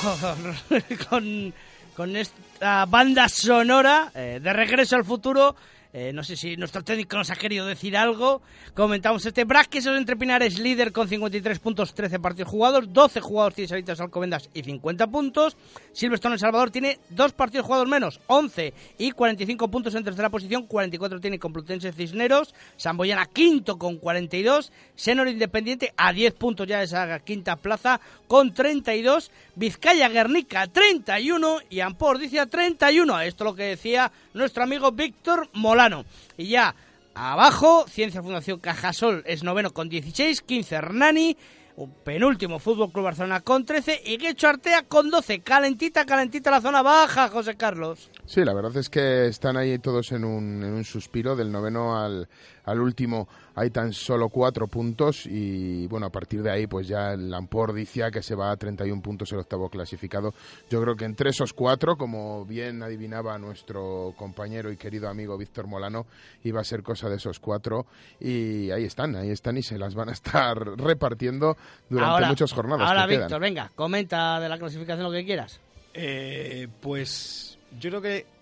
con, 1.11 1.53
con 1.97 2.14
esta 2.14 2.87
banda 2.87 3.29
sonora 3.29 4.12
eh, 4.14 4.39
de 4.41 4.53
regreso 4.53 4.95
al 4.95 5.05
futuro, 5.05 5.57
eh, 5.99 6.12
no 6.12 6.22
sé 6.22 6.36
si 6.36 6.59
nuestro 6.59 6.84
técnico 6.84 7.16
nos 7.16 7.30
ha 7.30 7.36
querido 7.36 7.64
decir 7.64 7.97
algo. 7.97 8.42
Comentamos 8.74 9.24
este 9.24 9.44
Braquesos 9.44 9.97
entre 9.97 10.14
Pinares, 10.14 10.59
líder 10.59 10.92
con 10.92 11.09
53 11.09 11.59
puntos, 11.59 11.94
13 11.94 12.18
partidos 12.20 12.51
jugados, 12.51 12.92
12 12.92 13.22
jugados 13.22 13.55
tiene 13.55 13.68
Salitas 13.68 13.99
Alcobendas 14.03 14.51
y 14.53 14.62
50 14.62 15.07
puntos. 15.07 15.57
Silverstone 15.94 16.34
El 16.34 16.38
Salvador 16.38 16.70
tiene 16.70 16.99
dos 17.09 17.32
partidos 17.32 17.64
jugados 17.64 17.88
menos, 17.88 18.20
11 18.26 18.74
y 18.99 19.12
45 19.12 19.70
puntos 19.70 19.94
en 19.94 20.05
tercera 20.05 20.28
posición, 20.28 20.66
44 20.66 21.18
tiene 21.18 21.38
Complutense 21.38 21.90
Cisneros, 21.94 22.55
Samboyana 22.76 23.24
quinto 23.24 23.78
con 23.78 23.97
42, 23.97 24.72
Senor 24.97 25.28
Independiente 25.28 25.94
a 25.97 26.12
10 26.12 26.34
puntos 26.34 26.66
ya 26.66 26.80
de 26.80 26.84
esa 26.84 27.20
quinta 27.20 27.57
plaza 27.57 28.03
con 28.28 28.53
32, 28.53 29.30
Vizcaya 29.55 30.11
Guernica 30.11 30.66
31 30.66 31.61
y 31.70 31.80
Ampor 31.80 32.18
dice 32.18 32.38
a 32.38 32.44
31. 32.44 33.22
Esto 33.22 33.44
es 33.44 33.51
lo 33.51 33.57
que 33.57 33.62
decía 33.62 34.12
nuestro 34.37 34.62
amigo 34.62 34.93
Víctor 34.93 35.49
Molano. 35.55 36.05
Y 36.37 36.49
ya 36.49 36.74
abajo, 37.14 37.87
Ciencia 37.89 38.22
Fundación 38.22 38.61
Cajasol 38.61 39.22
es 39.26 39.43
noveno 39.43 39.72
con 39.72 39.89
16, 39.89 40.43
15 40.43 40.74
Hernani, 40.74 41.37
un 41.76 41.91
penúltimo 41.91 42.59
Fútbol 42.59 42.91
Club 42.91 43.05
Barcelona 43.05 43.41
con 43.41 43.64
13 43.64 44.03
y 44.05 44.16
Guecho 44.16 44.49
Artea 44.49 44.82
con 44.82 45.11
12. 45.11 45.41
Calentita, 45.41 46.07
calentita 46.07 46.51
la 46.51 46.61
zona 46.61 46.82
baja, 46.82 47.28
José 47.28 47.57
Carlos. 47.57 48.11
Sí, 48.24 48.45
la 48.45 48.55
verdad 48.55 48.76
es 48.76 48.89
que 48.89 49.26
están 49.26 49.57
ahí 49.57 49.78
todos 49.78 50.12
en 50.12 50.24
un, 50.24 50.62
en 50.62 50.72
un 50.72 50.84
suspiro. 50.84 51.37
Del 51.37 51.53
noveno 51.53 51.99
al, 51.99 52.28
al 52.67 52.81
último 52.81 53.29
hay 53.55 53.71
tan 53.71 53.93
solo 53.93 54.29
cuatro 54.29 54.69
puntos 54.69 55.25
y 55.27 55.87
bueno, 55.87 56.07
a 56.07 56.11
partir 56.11 56.43
de 56.43 56.51
ahí 56.51 56.67
pues 56.67 56.87
ya 56.87 57.12
el 57.12 57.31
Lamport 57.31 57.75
dice 57.75 58.11
que 58.12 58.23
se 58.23 58.35
va 58.35 58.51
a 58.51 58.57
31 58.57 59.01
puntos 59.01 59.33
el 59.33 59.39
octavo 59.39 59.71
clasificado. 59.71 60.35
Yo 60.69 60.83
creo 60.83 60.95
que 60.95 61.07
entre 61.07 61.31
esos 61.31 61.53
cuatro, 61.55 61.97
como 61.97 62.45
bien 62.45 62.83
adivinaba 62.83 63.39
nuestro 63.39 64.12
compañero 64.17 64.71
y 64.71 64.77
querido 64.77 65.09
amigo 65.09 65.39
Víctor 65.39 65.67
Molano, 65.67 66.07
iba 66.45 66.61
a 66.61 66.64
ser 66.64 66.83
cosa 66.83 67.09
de 67.09 67.17
esos 67.17 67.41
cuatro 67.41 67.87
y 68.21 68.71
ahí 68.71 68.85
están, 68.85 69.17
ahí 69.17 69.31
están 69.31 69.57
y 69.57 69.62
se 69.62 69.79
las 69.79 69.95
van 69.95 70.11
a 70.11 70.12
estar 70.12 70.59
repartiendo 70.79 71.57
durante 71.89 72.11
ahora, 72.11 72.29
muchas 72.29 72.53
jornadas. 72.53 72.89
Ahora. 72.89 73.07
Víctor, 73.07 73.41
venga, 73.41 73.71
comenta 73.75 74.39
de 74.41 74.49
la 74.49 74.59
clasificación 74.59 75.05
lo 75.05 75.12
que 75.12 75.25
quieras. 75.25 75.61
Eh, 75.95 76.69
pues 76.83 77.59
yo 77.79 77.89
creo 77.91 78.03
que 78.03 78.36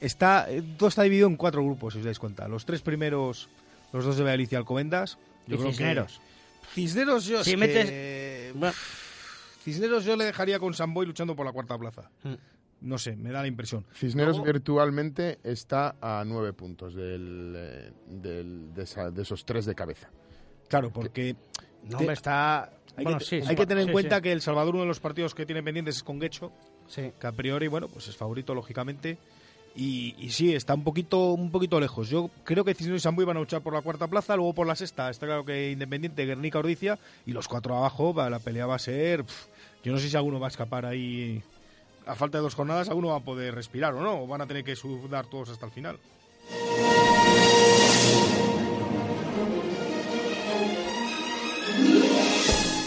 está 0.00 0.46
eh, 0.50 0.62
todo 0.76 0.88
está 0.88 1.02
dividido 1.02 1.28
en 1.28 1.36
cuatro 1.36 1.64
grupos, 1.64 1.94
si 1.94 2.00
os 2.00 2.04
dais 2.04 2.18
cuenta. 2.18 2.48
Los 2.48 2.64
tres 2.64 2.82
primeros, 2.82 3.48
los 3.92 4.04
dos 4.04 4.16
de 4.16 4.22
Valladolid 4.24 4.48
y 4.52 4.54
Alcobendas. 4.54 5.18
Yo 5.46 5.54
Y 5.56 5.58
creo 5.58 5.70
Cisneros. 5.72 6.20
Que... 6.20 6.70
Cisneros 6.74 7.24
yo 7.26 7.44
Si 7.44 7.52
es 7.52 7.58
metes- 7.58 7.86
que- 7.88 8.52
Bueno. 8.54 8.74
Cisneros 9.64 10.04
yo 10.04 10.16
le 10.16 10.24
dejaría 10.24 10.58
con 10.58 10.74
Samboy 10.74 11.06
luchando 11.06 11.34
por 11.34 11.44
la 11.46 11.52
cuarta 11.52 11.76
plaza. 11.78 12.10
Mm. 12.22 12.34
No 12.82 12.98
sé, 12.98 13.16
me 13.16 13.30
da 13.32 13.40
la 13.40 13.48
impresión. 13.48 13.84
Cisneros 13.94 14.36
Luego- 14.36 14.52
virtualmente 14.52 15.38
está 15.42 15.96
a 16.00 16.22
nueve 16.26 16.52
puntos 16.52 16.94
del, 16.94 17.54
eh, 17.56 17.92
del- 18.06 18.74
de, 18.74 18.82
esa- 18.82 19.10
de 19.10 19.22
esos 19.22 19.44
tres 19.44 19.64
de 19.64 19.74
cabeza. 19.74 20.10
Claro, 20.68 20.90
porque 20.92 21.34
No, 21.88 21.98
Te- 21.98 22.06
me 22.06 22.12
está... 22.12 22.64
hay, 22.96 23.04
bueno, 23.04 23.18
que, 23.18 23.24
sí, 23.24 23.36
hay 23.36 23.46
sí, 23.46 23.54
que 23.54 23.66
tener 23.66 23.84
sí, 23.84 23.88
en 23.88 23.92
cuenta 23.92 24.16
sí. 24.16 24.22
que 24.22 24.32
El 24.32 24.40
Salvador 24.40 24.74
uno 24.74 24.82
de 24.82 24.88
los 24.88 24.98
partidos 24.98 25.34
que 25.36 25.46
tiene 25.46 25.62
pendientes 25.62 25.96
es 25.96 26.02
con 26.02 26.18
Guecho, 26.18 26.52
Sí. 26.88 27.12
que 27.20 27.26
a 27.28 27.32
priori, 27.32 27.68
bueno, 27.68 27.86
pues 27.88 28.08
es 28.08 28.16
favorito 28.16 28.54
lógicamente. 28.54 29.18
Y, 29.78 30.30
sí, 30.30 30.54
está 30.54 30.72
un 30.72 30.84
poquito 30.84 31.32
un 31.32 31.50
poquito 31.50 31.78
lejos. 31.78 32.08
Yo 32.08 32.30
creo 32.44 32.64
que 32.64 32.74
Cisneros 32.74 33.02
y 33.02 33.02
Sambuy 33.02 33.26
van 33.26 33.36
a 33.36 33.40
luchar 33.40 33.60
por 33.60 33.74
la 33.74 33.82
cuarta 33.82 34.08
plaza, 34.08 34.34
luego 34.34 34.54
por 34.54 34.66
la 34.66 34.74
sexta. 34.74 35.10
Está 35.10 35.26
claro 35.26 35.44
que 35.44 35.70
Independiente, 35.70 36.24
Guernica, 36.24 36.58
Ordicia 36.58 36.98
y 37.26 37.32
los 37.32 37.46
cuatro 37.46 37.76
abajo, 37.76 38.14
la 38.30 38.38
pelea 38.38 38.66
va 38.66 38.76
a 38.76 38.78
ser... 38.78 39.24
yo 39.84 39.92
no 39.92 39.98
sé 39.98 40.08
si 40.08 40.16
alguno 40.16 40.40
va 40.40 40.46
a 40.46 40.50
escapar 40.50 40.86
ahí. 40.86 41.42
A 42.06 42.14
falta 42.14 42.38
de 42.38 42.42
dos 42.42 42.54
jornadas, 42.54 42.88
alguno 42.88 43.08
va 43.08 43.16
a 43.16 43.20
poder 43.20 43.54
respirar 43.54 43.92
o 43.92 44.00
no, 44.00 44.22
o 44.22 44.26
van 44.26 44.40
a 44.40 44.46
tener 44.46 44.64
que 44.64 44.76
sudar 44.76 45.26
todos 45.26 45.50
hasta 45.50 45.66
el 45.66 45.72
final. 45.72 45.98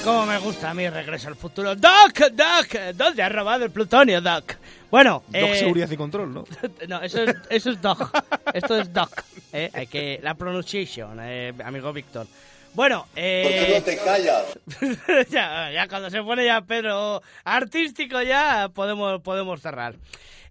Cómo 0.04 0.26
me 0.26 0.38
gusta 0.38 0.70
a 0.70 0.74
mí 0.74 0.89
Regreso 0.89 1.28
al 1.28 1.36
Futuro. 1.36 1.76
Doc, 1.76 2.20
Doc, 2.32 2.95
¿dónde 2.95 3.22
has 3.22 3.32
robado 3.32 3.66
el 3.66 3.72
plutonio, 3.72 4.22
Doc? 4.22 4.56
Bueno, 4.89 5.24
Doc 5.28 5.36
eh, 5.36 5.56
Seguridad 5.58 5.91
y 5.91 5.97
Control, 5.97 6.34
¿no? 6.34 6.45
no, 6.88 7.02
eso 7.02 7.24
es, 7.24 7.36
eso 7.50 7.70
es 7.72 7.82
Doc. 7.82 8.10
Esto 8.54 8.80
es 8.80 8.93
Doc. 8.93 9.24
Eh, 9.52 9.70
hay 9.74 9.88
que, 9.88 10.20
la 10.24 10.36
pronunciation, 10.36 11.20
eh, 11.22 11.54
amigo 11.64 11.91
Víctor. 11.91 12.28
Bueno, 12.74 13.08
eh... 13.16 13.43
¿Por 13.43 13.66
qué 13.66 13.80
no 13.80 13.84
te 13.84 13.97
callas? 13.97 15.30
ya, 15.30 15.72
ya 15.72 15.88
cuando 15.88 16.10
se 16.10 16.22
pone 16.24 16.45
ya 16.45 16.62
Pedro 16.62 17.22
artístico 17.43 18.22
ya 18.22 18.70
podemos, 18.74 19.22
podemos 19.22 19.62
cerrar. 19.62 19.95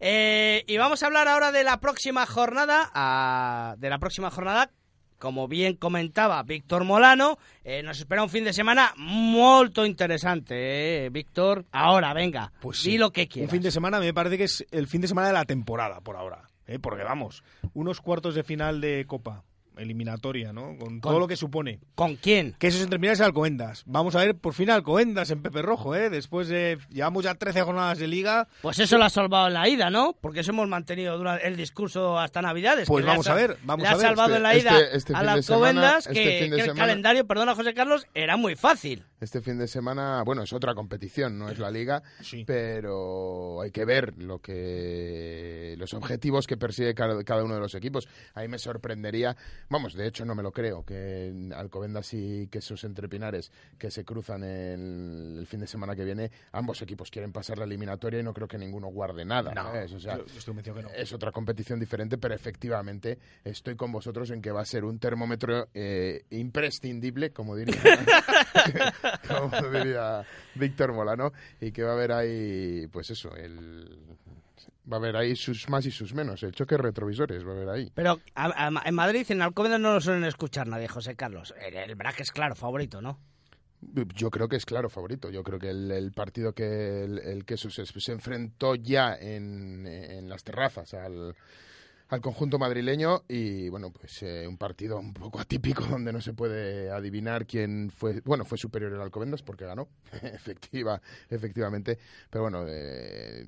Eh, 0.01 0.63
y 0.67 0.77
vamos 0.77 1.03
a 1.03 1.07
hablar 1.07 1.27
ahora 1.27 1.53
de 1.53 1.65
la 1.65 1.81
próxima 1.81 2.27
jornada, 2.27 2.91
a, 2.93 3.75
de 3.79 3.91
la 3.91 3.99
próxima 3.99 4.31
jornada 4.31 4.71
como 5.19 5.49
bien 5.49 5.75
comentaba 5.75 6.43
Víctor 6.43 6.85
Molano, 6.85 7.39
eh, 7.65 7.83
nos 7.83 7.99
espera 7.99 8.23
un 8.23 8.31
fin 8.31 8.45
de 8.45 8.53
semana 8.53 8.93
muy 8.97 9.71
interesante, 9.87 11.07
eh, 11.07 11.11
Víctor. 11.11 11.65
Ahora, 11.73 12.13
venga, 12.15 12.53
pues 12.61 12.83
di 12.83 12.99
lo 12.99 13.11
que 13.11 13.29
quieras. 13.29 13.51
Un 13.51 13.57
fin 13.57 13.63
de 13.63 13.71
semana 13.71 14.01
me 14.01 14.15
parece 14.15 14.39
que 14.39 14.45
es 14.45 14.67
el 14.71 14.87
fin 14.87 15.01
de 15.01 15.09
semana 15.09 15.29
de 15.29 15.35
la 15.35 15.45
temporada 15.45 16.01
por 16.01 16.17
ahora. 16.17 16.49
Eh, 16.67 16.79
porque 16.79 17.03
vamos, 17.03 17.43
unos 17.73 18.01
cuartos 18.01 18.35
de 18.35 18.43
final 18.43 18.81
de 18.81 19.07
Copa 19.07 19.45
eliminatoria, 19.79 20.53
¿no? 20.53 20.77
Con, 20.79 21.01
todo 21.01 21.19
lo 21.19 21.27
que 21.29 21.37
supone. 21.37 21.81
¿Con 21.95 22.17
quién? 22.17 22.55
Que 22.59 22.69
eso 22.69 22.83
es 22.83 22.89
terminarse 22.89 23.25
Alcobendas. 23.25 23.83
Vamos 23.87 24.15
a 24.15 24.21
ver 24.21 24.37
por 24.37 24.55
fin 24.55 24.71
Alcobendas 24.71 25.31
en 25.31 25.43
Pepe 25.43 25.63
Rojo, 25.63 25.95
¿eh? 25.95 26.11
Después 26.11 26.49
de... 26.49 26.79
Llevamos 26.91 27.25
ya 27.25 27.35
13 27.35 27.63
jornadas 27.63 27.99
de 27.99 28.09
liga. 28.09 28.49
Pues 28.63 28.79
eso 28.79 28.99
lo 28.99 29.05
ha 29.05 29.11
salvado 29.11 29.49
en 29.49 29.55
la 29.55 29.69
ida, 29.69 29.91
¿no? 29.91 30.15
Porque 30.21 30.41
eso 30.41 30.51
hemos 30.53 30.69
mantenido 30.69 31.17
durante 31.19 31.47
el 31.47 31.57
discurso 31.57 32.19
hasta 32.19 32.43
Navidades. 32.43 32.89
Pues 32.89 33.05
vamos 33.05 33.27
a 33.29 33.35
ver, 33.35 33.57
vamos 33.63 33.83
le 33.83 33.89
a 33.89 33.93
ha 33.93 33.97
ver. 33.97 34.07
salvado 34.07 34.37
en 34.37 34.43
la 34.43 34.55
Este- 34.55 34.69
ida 34.69 34.81
este 34.93 35.15
a 35.15 35.19
fin 35.19 35.27
las 35.27 35.51
Alcobendas 35.51 36.07
este 36.07 36.13
que 36.15 36.45
el 36.47 36.61
semana- 36.61 36.75
calendario, 36.75 37.27
perdona 37.27 37.55
José 37.55 37.75
Carlos, 37.75 38.07
era 38.15 38.37
muy 38.37 38.57
fácil. 38.57 39.05
Este 39.21 39.41
fin 39.41 39.59
de 39.59 39.67
semana, 39.67 40.23
bueno, 40.25 40.43
es 40.43 40.53
otra 40.53 40.75
competición, 40.75 41.39
no 41.39 41.49
es 41.49 41.59
la 41.59 41.71
liga, 41.71 42.03
pero 42.47 43.61
hay 43.63 43.71
que 43.71 43.85
ver 43.85 44.15
lo 44.19 44.39
que 44.41 45.75
los 45.79 45.93
objetivos 45.95 46.47
que 46.47 46.57
persigue 46.57 46.95
cada, 46.95 47.23
cada 47.25 47.43
uno 47.45 47.55
de 47.55 47.61
los 47.61 47.75
equipos. 47.75 48.09
Ahí 48.35 48.49
me 48.49 48.59
sorprendería, 48.59 49.37
vamos, 49.69 49.95
de 49.95 50.07
hecho 50.07 50.25
no 50.25 50.35
me 50.35 50.43
lo 50.43 50.53
creo, 50.53 50.85
que 50.85 51.33
Alcobendas 51.55 52.13
y 52.15 52.47
Quesos 52.49 52.85
Entre 52.85 53.09
Pinares, 53.09 53.51
que 53.79 53.91
se 53.91 54.05
cruzan 54.05 54.45
el, 54.45 55.37
el 55.41 55.47
fin 55.47 55.61
de 55.61 55.67
semana 55.67 55.97
que 55.97 56.05
viene, 56.05 56.31
ambos 56.53 56.81
equipos 56.83 57.11
quieren 57.11 57.33
pasar 57.33 57.59
la 57.59 57.65
eliminatoria 57.65 58.21
y 58.21 58.23
no 58.23 58.33
creo 58.33 58.49
que 58.49 58.59
ninguno 58.59 58.89
guarde 58.89 59.25
nada. 59.25 59.53
No, 59.53 59.63
¿sabes? 59.65 59.93
O 59.95 60.01
sea, 60.01 60.17
yo- 60.19 60.27
yo 60.27 60.39
estoy 60.39 60.55
convencido 60.55 60.77
que 60.77 60.83
no. 60.83 60.89
es 60.91 61.13
otra 61.13 61.33
competición 61.33 61.81
diferente, 61.81 62.19
pero 62.19 62.35
efectivamente 62.35 63.19
estoy 63.45 63.77
con 63.77 63.93
vosotros 63.93 64.31
en 64.31 64.41
que 64.43 64.53
va 64.53 64.61
a 64.63 64.65
ser 64.65 64.85
un 64.85 64.99
termómetro 64.99 65.69
eh, 65.75 66.25
imprescindible, 66.31 67.31
como 67.33 67.57
diría, 67.57 67.77
como 69.29 69.71
diría 69.71 70.25
Víctor 70.55 70.93
Molano, 70.93 71.33
y 71.61 71.73
que 71.73 71.83
va 71.83 71.91
a 71.91 71.95
haber 71.95 72.13
ahí, 72.13 72.87
pues 72.93 73.11
eso, 73.11 73.35
el, 73.37 73.99
va 74.91 74.97
a 74.97 75.01
haber 75.01 75.17
ahí 75.17 75.37
sus 75.37 75.69
más 75.69 75.85
y 75.87 75.91
sus 75.91 76.15
menos, 76.15 76.43
el 76.43 76.53
choque 76.53 76.77
de 76.77 76.83
retrovisores 76.83 77.47
va 77.47 77.51
a 77.53 77.57
haber 77.57 77.69
ahí. 77.69 77.93
Pero 77.95 78.21
a- 78.35 78.67
a- 78.67 78.89
en 78.89 78.95
Madrid, 78.95 79.27
en 79.31 79.43
Alcobendas 79.43 79.81
no 79.81 79.93
lo 79.95 80.01
suelen 80.01 80.25
escuchar 80.25 80.67
nadie, 80.67 80.89
José 80.89 81.15
Carlos. 81.17 81.55
El, 81.61 81.77
el 81.77 81.95
Braque 81.95 82.23
es 82.23 82.31
claro, 82.33 82.55
favorito, 82.55 83.01
¿no? 83.03 83.19
Yo 84.15 84.29
creo 84.31 84.49
que 84.49 84.57
es 84.57 84.67
claro 84.67 84.89
favorito. 84.91 85.31
Yo 85.31 85.45
creo 85.45 85.61
que 85.61 85.71
el, 85.71 85.91
el 85.93 86.11
partido 86.11 86.53
que 86.53 87.05
el, 87.05 87.19
el 87.21 87.45
que 87.45 87.57
se, 87.57 87.71
se 87.71 88.13
enfrentó 88.13 88.75
ya 88.75 89.15
en, 89.15 89.87
en 89.87 90.29
las 90.29 90.43
terrazas 90.43 90.95
al, 90.95 91.37
al 92.09 92.21
conjunto 92.21 92.59
madrileño 92.59 93.25
y 93.29 93.69
bueno 93.69 93.91
pues 93.91 94.23
eh, 94.23 94.47
un 94.49 94.57
partido 94.57 94.99
un 94.99 95.13
poco 95.13 95.41
atípico 95.41 95.85
donde 95.91 96.13
no 96.13 96.21
se 96.21 96.33
puede 96.33 96.91
adivinar 96.91 97.47
quién 97.47 97.91
fue 97.91 98.21
bueno 98.25 98.45
fue 98.45 98.59
superior 98.59 98.93
el 98.93 99.01
Alcobendas 99.01 99.43
porque 99.43 99.67
ganó 99.67 99.89
efectiva 100.23 101.01
efectivamente. 101.29 101.99
Pero 102.31 102.43
bueno 102.45 102.65
eh, 102.67 103.45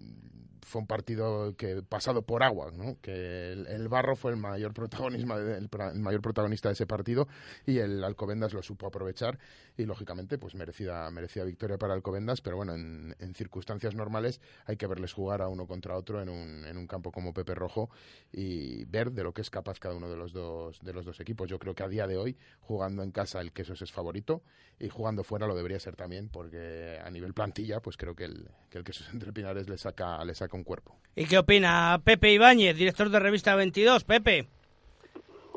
fue 0.62 0.80
un 0.80 0.86
partido 0.86 1.56
que 1.56 1.82
pasado 1.82 2.22
por 2.22 2.42
agua, 2.42 2.70
¿no? 2.72 2.96
que 3.00 3.52
el, 3.52 3.88
Barro 3.88 4.16
fue 4.16 4.32
el 4.32 4.36
mayor 4.36 4.72
protagonismo, 4.72 5.36
el, 5.36 5.68
mayor 5.96 6.22
protagonista 6.22 6.68
de 6.68 6.74
ese 6.74 6.86
partido 6.86 7.28
y 7.66 7.78
el 7.78 8.04
Alcobendas 8.04 8.52
lo 8.52 8.62
supo 8.62 8.86
aprovechar 8.86 9.38
y 9.76 9.84
lógicamente 9.84 10.38
pues 10.38 10.54
merecida 10.54 11.10
merecida 11.10 11.44
victoria 11.44 11.78
para 11.78 11.94
Alcobendas, 11.94 12.40
pero 12.40 12.56
bueno 12.56 12.74
en, 12.74 13.14
en 13.18 13.34
circunstancias 13.34 13.94
normales 13.94 14.40
hay 14.66 14.76
que 14.76 14.86
verles 14.86 15.12
jugar 15.12 15.42
a 15.42 15.48
uno 15.48 15.66
contra 15.66 15.96
otro 15.96 16.20
en 16.20 16.28
un, 16.28 16.64
en 16.64 16.76
un 16.76 16.86
campo 16.86 17.12
como 17.12 17.32
Pepe 17.32 17.54
Rojo 17.54 17.90
y 18.32 18.84
ver 18.84 19.12
de 19.12 19.22
lo 19.22 19.32
que 19.32 19.42
es 19.42 19.50
capaz 19.50 19.78
cada 19.78 19.94
uno 19.94 20.08
de 20.08 20.16
los 20.16 20.32
dos 20.32 20.80
de 20.80 20.92
los 20.92 21.04
dos 21.04 21.20
equipos. 21.20 21.48
Yo 21.48 21.58
creo 21.58 21.74
que 21.74 21.82
a 21.82 21.88
día 21.88 22.06
de 22.06 22.16
hoy 22.16 22.36
jugando 22.60 23.02
en 23.02 23.10
casa 23.10 23.40
el 23.40 23.52
Quesos 23.52 23.82
es 23.82 23.92
favorito 23.92 24.42
y 24.78 24.88
jugando 24.88 25.24
fuera 25.24 25.46
lo 25.46 25.54
debería 25.54 25.78
ser 25.78 25.96
también 25.96 26.28
porque 26.28 26.98
a 27.02 27.10
nivel 27.10 27.34
plantilla 27.34 27.80
pues 27.80 27.96
creo 27.96 28.14
que 28.14 28.24
el 28.24 28.48
que 28.70 28.78
el 28.78 28.84
Quesos 28.84 29.08
entre 29.12 29.32
Pinares 29.32 29.68
le 29.68 29.78
saca 29.78 30.24
le 30.24 30.34
saca 30.34 30.56
un 30.56 30.59
cuerpo. 30.64 30.96
¿Y 31.16 31.26
qué 31.26 31.38
opina 31.38 32.00
Pepe 32.04 32.30
Ibáñez, 32.32 32.76
director 32.76 33.08
de 33.10 33.18
Revista 33.18 33.54
22? 33.56 34.04
Pepe, 34.04 34.46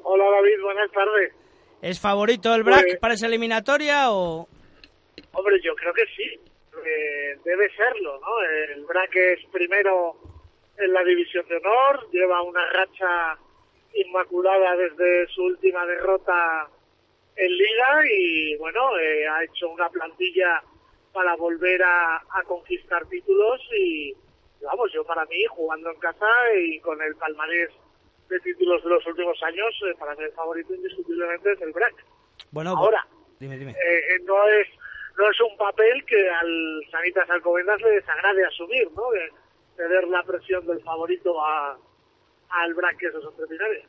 Hola 0.03 0.25
David, 0.31 0.61
buenas 0.61 0.91
tardes. 0.91 1.31
¿es 1.81 1.99
favorito 1.99 2.53
el 2.55 2.63
BRAC 2.63 2.83
Pues- 2.83 2.97
para 2.99 3.13
esa 3.13 3.27
eliminatoria 3.27 4.11
o...? 4.11 4.47
Hombre, 5.33 5.59
yo 5.63 5.75
creo 5.75 5.93
que 5.93 6.05
sí. 6.15 6.39
Eh, 6.85 7.37
debe 7.45 7.69
serlo, 7.75 8.19
¿no? 8.19 8.41
El 8.73 8.83
BRAC 8.85 9.15
es 9.15 9.39
primero 9.51 10.15
en 10.77 10.91
la 10.91 11.03
división 11.03 11.45
de 11.47 11.57
honor, 11.57 12.09
lleva 12.11 12.41
una 12.41 12.65
racha 12.71 13.37
inmaculada 13.95 14.75
desde 14.75 15.27
su 15.33 15.43
última 15.43 15.85
derrota 15.85 16.67
en 17.35 17.51
Liga 17.51 18.01
y, 18.17 18.55
bueno, 18.57 18.97
eh, 18.99 19.27
ha 19.27 19.43
hecho 19.43 19.69
una 19.69 19.89
plantilla 19.89 20.61
para 21.13 21.35
volver 21.35 21.81
a, 21.83 22.15
a 22.17 22.43
conquistar 22.47 23.05
títulos 23.07 23.61
y, 23.79 24.13
vamos, 24.63 24.91
yo 24.93 25.03
para 25.03 25.25
mí, 25.25 25.43
jugando 25.49 25.89
en 25.91 25.99
casa 25.99 26.25
y 26.59 26.79
con 26.79 27.01
el 27.01 27.15
palmarés 27.15 27.69
de 28.29 28.39
títulos 28.39 28.83
de 28.83 28.89
los 28.89 29.05
últimos 29.05 29.41
años, 29.43 29.73
eh, 29.87 29.95
para 29.99 30.15
mí 30.15 30.23
el 30.23 30.31
favorito 30.31 30.73
indiscutiblemente 30.73 31.51
es 31.51 31.61
el 31.61 31.71
BRAC. 31.71 31.93
Bueno, 32.51 32.71
Ahora, 32.77 33.05
dime, 33.39 33.57
dime. 33.57 33.71
eh, 33.71 33.75
eh, 34.15 34.19
no 34.25 34.47
es 34.47 34.67
no 35.17 35.29
es 35.29 35.41
un 35.41 35.55
papel 35.57 36.03
que 36.05 36.29
al 36.29 36.81
Sanitas 36.89 37.29
Alcobendas 37.29 37.79
le 37.81 37.91
desagrade 37.91 38.45
asumir, 38.45 38.89
¿no? 38.95 39.11
De 39.11 39.31
ceder 39.75 40.07
la 40.07 40.23
presión 40.23 40.65
del 40.65 40.81
favorito 40.81 41.39
a 41.45 41.77
al 42.49 42.73
BRAC 42.73 42.97
que 42.97 43.07
esos 43.07 43.23
entrepinares. 43.25 43.85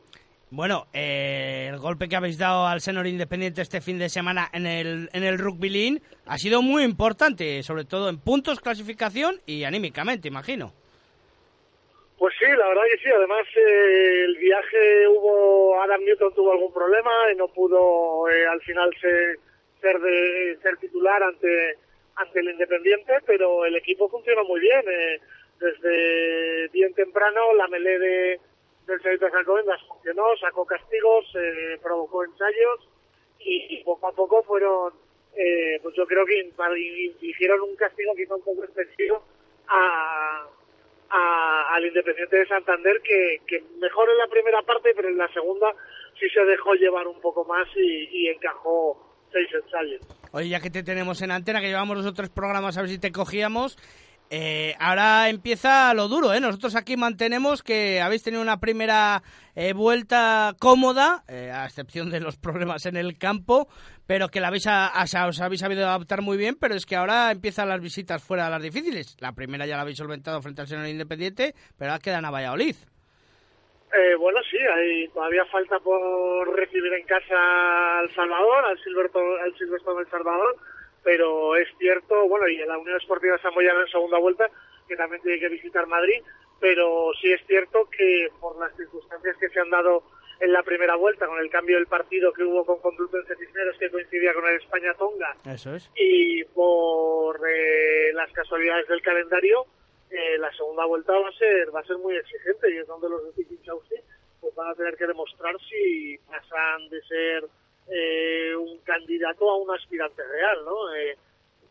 Bueno, 0.51 0.87
eh, 0.93 1.69
el 1.71 1.79
golpe 1.79 2.09
que 2.09 2.17
habéis 2.17 2.39
dado 2.39 2.67
al 2.67 2.81
Senor 2.81 3.07
Independiente 3.07 3.63
este 3.63 3.81
fin 3.81 3.99
de 3.99 4.09
semana 4.09 4.49
en 4.53 4.67
el, 4.67 5.09
en 5.13 5.25
el 5.25 5.39
Rugby 5.39 5.69
League 5.69 6.03
ha 6.27 6.39
sido 6.39 6.63
muy 6.63 6.85
importante, 6.85 7.63
sobre 7.63 7.85
todo 7.85 8.09
en 8.09 8.19
puntos, 8.19 8.61
clasificación 8.61 9.41
y 9.47 9.65
anímicamente, 9.65 10.29
imagino. 10.29 10.73
Pues 12.19 12.35
sí, 12.39 12.47
la 12.47 12.69
verdad 12.69 12.83
que 12.91 13.03
sí. 13.03 13.11
Además, 13.11 13.47
eh, 13.57 14.25
el 14.27 14.37
viaje 14.37 15.09
hubo, 15.09 15.83
Adam 15.83 16.01
Newton 16.05 16.35
tuvo 16.35 16.53
algún 16.53 16.73
problema 16.73 17.11
y 17.33 17.37
no 17.37 17.49
pudo 17.49 18.29
eh, 18.31 18.47
al 18.47 18.61
final 18.63 18.91
ser, 19.01 19.39
ser, 19.81 19.99
de, 19.99 20.59
ser 20.63 20.77
titular 20.77 21.23
ante, 21.23 21.79
ante 22.17 22.41
el 22.41 22.51
Independiente, 22.51 23.15
pero 23.27 23.65
el 23.67 23.77
equipo 23.77 24.09
funcionó 24.09 24.45
muy 24.45 24.61
bien. 24.61 24.83
eh, 24.89 25.21
desde 25.61 26.69
bien 26.69 26.93
temprano, 26.95 27.55
la 27.55 27.69
melee 27.69 27.99
de, 27.99 28.41
del 28.87 29.01
Sanitas 29.03 29.33
Alcobendas 29.35 29.81
funcionó, 29.89 30.25
sacó 30.41 30.65
castigos, 30.67 31.25
eh, 31.35 31.79
provocó 31.83 32.25
ensayos 32.25 32.89
y, 33.39 33.77
y 33.79 33.85
poco 33.85 34.09
a 34.09 34.13
poco 34.13 34.43
fueron, 34.43 34.93
eh, 35.37 35.79
pues 35.83 35.95
yo 35.97 36.07
creo 36.07 36.25
que 36.27 36.39
infligieron 36.41 37.61
un 37.63 37.77
castigo 37.77 38.15
quizá 38.15 38.35
un 38.35 38.43
poco 38.43 38.65
excesivo 38.65 39.23
a, 39.69 40.47
a- 41.11 41.75
al 41.75 41.87
Independiente 41.87 42.37
de 42.37 42.47
Santander 42.47 43.01
que, 43.03 43.41
que 43.47 43.63
mejor 43.81 44.09
en 44.11 44.19
la 44.19 44.27
primera 44.29 44.63
parte, 44.63 44.93
pero 44.95 45.09
en 45.09 45.19
la 45.19 45.29
segunda 45.33 45.73
sí 46.19 46.29
se 46.31 46.45
dejó 46.45 46.75
llevar 46.75 47.07
un 47.07 47.21
poco 47.21 47.45
más 47.45 47.67
y, 47.77 48.09
y 48.13 48.29
encajó 48.29 49.01
seis 49.33 49.49
ensayos. 49.53 50.01
Oye, 50.33 50.49
ya 50.49 50.61
que 50.61 50.71
te 50.71 50.83
tenemos 50.83 51.23
en 51.23 51.31
antena, 51.31 51.61
que 51.61 51.69
llevamos 51.69 51.97
los 51.97 52.07
otros 52.07 52.29
programas 52.31 52.77
a 52.77 52.83
ver 52.83 52.91
si 52.91 52.99
te 53.01 53.13
cogíamos, 53.13 53.77
eh, 54.31 54.75
ahora 54.81 55.29
empieza 55.29 55.93
lo 55.95 56.09
duro, 56.09 56.33
¿eh? 56.33 56.41
Nosotros 56.41 56.75
aquí 56.77 56.97
mantenemos 56.97 57.63
que 57.63 58.01
habéis 58.01 58.23
tenido 58.23 58.43
una 58.43 58.59
primera 58.59 59.23
eh, 59.55 59.73
vuelta 59.75 60.55
cómoda, 60.59 61.23
eh, 61.29 61.51
a 61.53 61.65
excepción 61.67 62.11
de 62.11 62.21
los 62.21 62.37
problemas 62.39 62.87
en 62.87 62.97
el 62.97 63.17
campo, 63.19 63.69
pero 64.07 64.29
que 64.29 64.41
la 64.41 64.49
habéis 64.49 64.67
a- 64.67 64.91
os 65.29 65.41
habéis 65.41 65.61
sabido 65.61 65.87
adaptar 65.87 66.21
muy 66.23 66.37
bien, 66.37 66.57
pero 66.61 66.75
es 66.75 66.87
que 66.87 66.97
ahora 66.97 67.31
empiezan 67.31 67.69
las 67.69 67.81
visitas 67.81 68.23
fuera 68.25 68.45
de 68.47 68.51
las 68.51 68.63
difíciles. 68.63 69.17
La 69.21 69.33
primera 69.33 69.67
ya 69.67 69.77
la 69.77 69.83
habéis 69.83 69.99
solventado 69.99 70.43
frente 70.43 70.63
al 70.63 70.67
señor 70.69 70.87
Independiente, 70.89 71.55
pero 71.79 71.93
ahora 71.93 72.03
quedan 72.03 72.25
a 72.25 72.31
Valladolid. 72.31 72.75
Eh, 73.97 74.17
bueno, 74.19 74.41
sí, 74.51 74.57
hay, 74.59 75.07
todavía 75.09 75.45
falta 75.53 75.79
por 75.79 76.53
recibir 76.57 76.93
en 76.95 77.07
casa 77.07 78.01
al 78.01 78.13
Salvador, 78.13 78.65
al 78.65 78.77
al 78.77 80.11
Salvador, 80.11 80.57
pero 81.05 81.55
es 81.57 81.69
cierto, 81.79 82.27
bueno, 82.29 82.49
y 82.49 82.61
en 82.61 82.69
la 82.69 82.79
Unión 82.79 82.97
Esportiva 82.97 83.39
Samboyana 83.39 83.83
en 83.83 83.89
segunda 83.89 84.19
vuelta, 84.19 84.51
que 84.89 84.97
también 84.97 85.23
tiene 85.23 85.39
que 85.39 85.49
visitar 85.49 85.87
Madrid, 85.87 86.23
pero 86.61 87.11
sí 87.21 87.31
es 87.31 87.41
cierto 87.47 87.89
que 87.91 88.29
por 88.41 88.59
las 88.59 88.75
circunstancias 88.77 89.37
que 89.39 89.49
se 89.51 89.61
han 89.61 89.71
dado 89.71 90.03
en 90.41 90.53
la 90.53 90.63
primera 90.63 90.97
vuelta, 90.97 91.27
con 91.27 91.39
el 91.39 91.49
cambio 91.51 91.77
del 91.77 91.87
partido 91.87 92.33
que 92.33 92.43
hubo 92.43 92.65
con 92.67 92.81
Complutense 92.81 93.37
Cisneros, 93.37 93.77
que 93.79 93.91
coincidía 93.91 94.35
con 94.35 94.47
el 94.49 94.57
España-Tonga, 94.57 95.37
Eso 95.47 95.75
es. 95.75 95.91
y 95.95 96.43
por 96.45 97.39
eh, 97.49 98.13
las 98.15 98.33
casualidades 98.33 98.89
del 98.89 99.01
calendario, 99.03 99.65
eh, 100.11 100.39
la 100.39 100.53
segunda 100.53 100.85
vuelta 100.87 101.13
va 101.13 101.29
a 101.29 101.33
ser 101.33 101.75
va 101.75 101.81
a 101.81 101.85
ser 101.85 101.99
muy 101.99 102.17
exigente 102.17 102.71
y 102.73 102.79
es 102.79 102.87
donde 102.87 103.09
los 103.09 103.25
de 103.25 103.33
Tiki 103.33 103.63
Chausi 103.63 103.97
pues 104.41 104.55
van 104.55 104.71
a 104.71 104.75
tener 104.75 104.97
que 104.97 105.07
demostrar 105.07 105.55
si 105.69 106.19
pasan 106.29 106.89
de 106.91 107.03
ser 107.03 107.45
eh, 107.89 108.55
un 108.57 108.79
candidato 108.81 109.51
a 109.51 109.57
un 109.57 109.71
aspirante 109.75 110.23
real, 110.23 110.65
¿no? 110.65 110.95
Eh, 110.95 111.17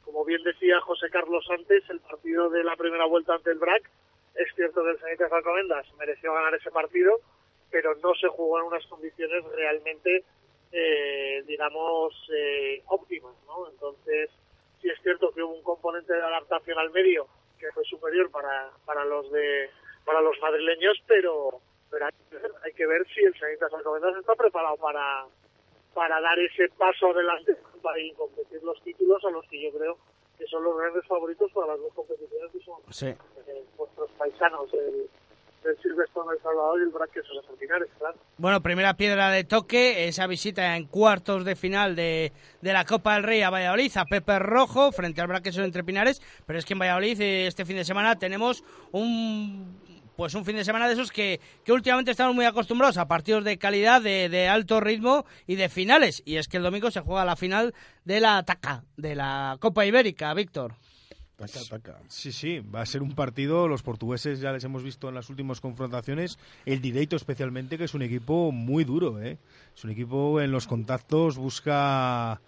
como 0.03 0.25
bien 0.25 0.43
decía 0.43 0.79
José 0.81 1.09
Carlos 1.09 1.45
antes, 1.49 1.83
el 1.89 1.99
partido 1.99 2.49
de 2.49 2.63
la 2.63 2.75
primera 2.75 3.05
vuelta 3.05 3.35
ante 3.35 3.51
el 3.51 3.59
BRAC, 3.59 3.89
es 4.35 4.47
cierto 4.55 4.83
que 4.83 4.91
el 4.91 4.99
Sanitas 4.99 5.31
Alcomendas 5.31 5.85
mereció 5.97 6.33
ganar 6.33 6.53
ese 6.55 6.71
partido, 6.71 7.19
pero 7.71 7.95
no 7.95 8.13
se 8.15 8.27
jugó 8.27 8.59
en 8.59 8.65
unas 8.65 8.85
condiciones 8.87 9.43
realmente, 9.55 10.23
eh, 10.71 11.43
digamos, 11.47 12.13
eh, 12.33 12.81
óptimas, 12.87 13.35
¿no? 13.47 13.69
Entonces, 13.69 14.29
sí 14.81 14.89
es 14.89 15.01
cierto 15.01 15.31
que 15.31 15.41
hubo 15.41 15.53
un 15.53 15.63
componente 15.63 16.13
de 16.13 16.21
adaptación 16.21 16.77
al 16.77 16.91
medio 16.91 17.27
que 17.59 17.71
fue 17.71 17.83
superior 17.85 18.29
para, 18.29 18.71
para 18.85 19.05
los 19.05 19.31
de 19.31 19.69
para 20.05 20.19
los 20.19 20.37
madrileños, 20.41 20.97
pero 21.07 21.61
pero 21.89 22.05
hay 22.05 22.11
hay 22.65 22.73
que 22.73 22.85
ver 22.85 23.07
si 23.13 23.21
el 23.21 23.37
Sanitas 23.39 23.73
Alcobendas 23.73 24.17
está 24.17 24.35
preparado 24.35 24.75
para 24.77 25.25
para 25.93 26.19
dar 26.21 26.37
ese 26.39 26.67
paso 26.77 27.07
adelante 27.07 27.55
para 27.81 27.97
competir 28.17 28.61
los 28.63 28.81
títulos 28.83 29.23
a 29.25 29.29
los 29.31 29.45
que 29.47 29.61
yo 29.61 29.71
creo 29.77 29.97
que 30.37 30.45
son 30.47 30.63
los 30.63 30.77
grandes 30.77 31.05
favoritos 31.07 31.51
para 31.53 31.67
las 31.73 31.79
dos 31.79 31.93
competiciones 31.93 32.51
que 32.51 32.59
son 32.63 32.79
Sí. 32.89 33.07
eh, 33.07 33.63
vuestros 33.77 34.09
paisanos, 34.17 34.73
el, 34.73 35.07
el 35.69 35.77
Silverstone 35.81 36.33
El 36.33 36.41
Salvador 36.41 36.79
y 36.79 36.83
el 36.83 36.89
Braque 36.89 37.21
San 37.21 37.55
Pinares, 37.57 37.87
claro. 37.99 38.17
Bueno, 38.37 38.61
primera 38.61 38.95
piedra 38.95 39.29
de 39.29 39.43
toque, 39.43 40.07
esa 40.07 40.25
visita 40.27 40.75
en 40.75 40.85
cuartos 40.87 41.45
de 41.45 41.55
final 41.55 41.95
de, 41.95 42.31
de 42.61 42.73
la 42.73 42.83
Copa 42.85 43.13
del 43.13 43.23
Rey 43.23 43.41
a 43.43 43.49
Valladolid, 43.49 43.91
a 43.95 44.05
Pepe 44.05 44.39
Rojo, 44.39 44.91
frente 44.91 45.21
al 45.21 45.27
Braqueso 45.27 45.63
entre 45.63 45.83
Pinares, 45.83 46.21
pero 46.47 46.57
es 46.59 46.65
que 46.65 46.73
en 46.73 46.79
Valladolid 46.79 47.21
eh, 47.21 47.47
este 47.47 47.63
fin 47.65 47.75
de 47.77 47.85
semana 47.85 48.17
tenemos 48.17 48.63
un 48.91 49.77
pues 50.15 50.33
un 50.35 50.45
fin 50.45 50.55
de 50.55 50.65
semana 50.65 50.87
de 50.87 50.93
esos 50.93 51.11
que, 51.11 51.39
que 51.63 51.71
últimamente 51.71 52.11
estamos 52.11 52.35
muy 52.35 52.45
acostumbrados 52.45 52.97
a 52.97 53.07
partidos 53.07 53.43
de 53.43 53.57
calidad, 53.57 54.01
de, 54.01 54.29
de 54.29 54.47
alto 54.47 54.79
ritmo 54.79 55.25
y 55.47 55.55
de 55.55 55.69
finales. 55.69 56.21
Y 56.25 56.35
es 56.35 56.47
que 56.47 56.57
el 56.57 56.63
domingo 56.63 56.91
se 56.91 57.01
juega 57.01 57.25
la 57.25 57.35
final 57.35 57.73
de 58.05 58.19
la 58.19 58.43
TACA, 58.43 58.83
de 58.97 59.15
la 59.15 59.57
Copa 59.59 59.85
Ibérica, 59.85 60.33
Víctor. 60.33 60.75
Sí, 62.07 62.31
sí, 62.31 62.59
va 62.59 62.81
a 62.81 62.85
ser 62.85 63.01
un 63.01 63.15
partido, 63.15 63.67
los 63.67 63.81
portugueses 63.81 64.39
ya 64.39 64.51
les 64.51 64.63
hemos 64.63 64.83
visto 64.83 65.09
en 65.09 65.15
las 65.15 65.29
últimas 65.29 65.59
confrontaciones, 65.59 66.37
el 66.65 66.79
Direito 66.79 67.15
especialmente, 67.15 67.77
que 67.77 67.85
es 67.85 67.93
un 67.93 68.03
equipo 68.03 68.51
muy 68.51 68.83
duro, 68.83 69.21
¿eh? 69.21 69.37
Es 69.75 69.83
un 69.83 69.89
equipo 69.89 70.39
en 70.39 70.51
los 70.51 70.67
contactos 70.67 71.37
busca 71.37 72.39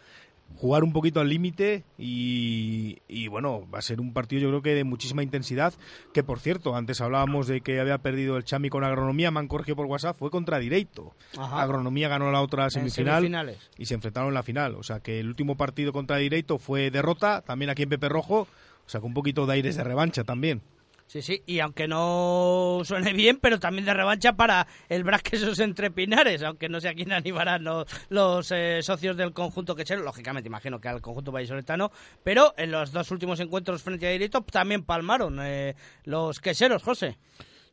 jugar 0.55 0.83
un 0.83 0.93
poquito 0.93 1.19
al 1.19 1.29
límite 1.29 1.83
y, 1.97 2.99
y, 3.07 3.27
bueno, 3.27 3.67
va 3.73 3.79
a 3.79 3.81
ser 3.81 3.99
un 3.99 4.13
partido 4.13 4.43
yo 4.43 4.49
creo 4.49 4.61
que 4.61 4.73
de 4.73 4.83
muchísima 4.83 5.23
intensidad, 5.23 5.73
que 6.13 6.23
por 6.23 6.39
cierto, 6.39 6.75
antes 6.75 7.01
hablábamos 7.01 7.47
de 7.47 7.61
que 7.61 7.79
había 7.79 7.97
perdido 7.97 8.37
el 8.37 8.45
Chami 8.45 8.69
con 8.69 8.83
agronomía, 8.83 9.31
corregido 9.47 9.75
por 9.75 9.85
WhatsApp, 9.85 10.15
fue 10.17 10.31
contra 10.31 10.59
Direito. 10.59 11.13
Ajá. 11.37 11.61
Agronomía 11.61 12.07
ganó 12.07 12.31
la 12.31 12.41
otra 12.41 12.69
semifinal 12.69 13.57
y 13.77 13.85
se 13.85 13.93
enfrentaron 13.93 14.29
en 14.29 14.35
la 14.35 14.43
final, 14.43 14.75
o 14.75 14.83
sea 14.83 14.99
que 14.99 15.19
el 15.19 15.27
último 15.27 15.57
partido 15.57 15.91
contra 15.91 16.17
Direito 16.17 16.57
fue 16.57 16.89
derrota, 16.89 17.41
también 17.41 17.69
aquí 17.69 17.83
en 17.83 17.89
Pepe 17.89 18.09
Rojo, 18.09 18.47
o 18.85 18.89
sea 18.89 19.01
que 19.01 19.07
un 19.07 19.13
poquito 19.13 19.45
de 19.45 19.53
aires 19.53 19.75
de 19.75 19.83
revancha 19.83 20.23
también. 20.23 20.61
Sí, 21.07 21.21
sí, 21.21 21.43
y 21.45 21.59
aunque 21.59 21.87
no 21.87 22.81
suene 22.83 23.13
bien, 23.13 23.37
pero 23.39 23.59
también 23.59 23.85
de 23.85 23.93
revancha 23.93 24.33
para 24.33 24.67
el 24.89 25.03
Braquesos 25.03 25.59
entre 25.59 25.91
Pinares, 25.91 26.41
aunque 26.41 26.67
no 26.67 26.81
sé 26.81 26.89
a 26.89 26.95
quién 26.95 27.11
animarán 27.13 27.63
los, 27.63 27.85
los 28.09 28.51
eh, 28.51 28.79
socios 28.81 29.15
del 29.15 29.31
conjunto 29.31 29.75
quechero, 29.75 30.01
lógicamente 30.01 30.47
imagino 30.47 30.81
que 30.81 30.87
al 30.87 31.01
conjunto 31.01 31.31
vallisoletano, 31.31 31.91
pero 32.23 32.55
en 32.57 32.71
los 32.71 32.91
dos 32.91 33.11
últimos 33.11 33.39
encuentros 33.39 33.83
frente 33.83 34.07
a 34.07 34.11
Direito 34.11 34.41
también 34.41 34.83
palmaron 34.83 35.39
eh, 35.41 35.75
los 36.05 36.39
quecheros, 36.39 36.81
José. 36.81 37.17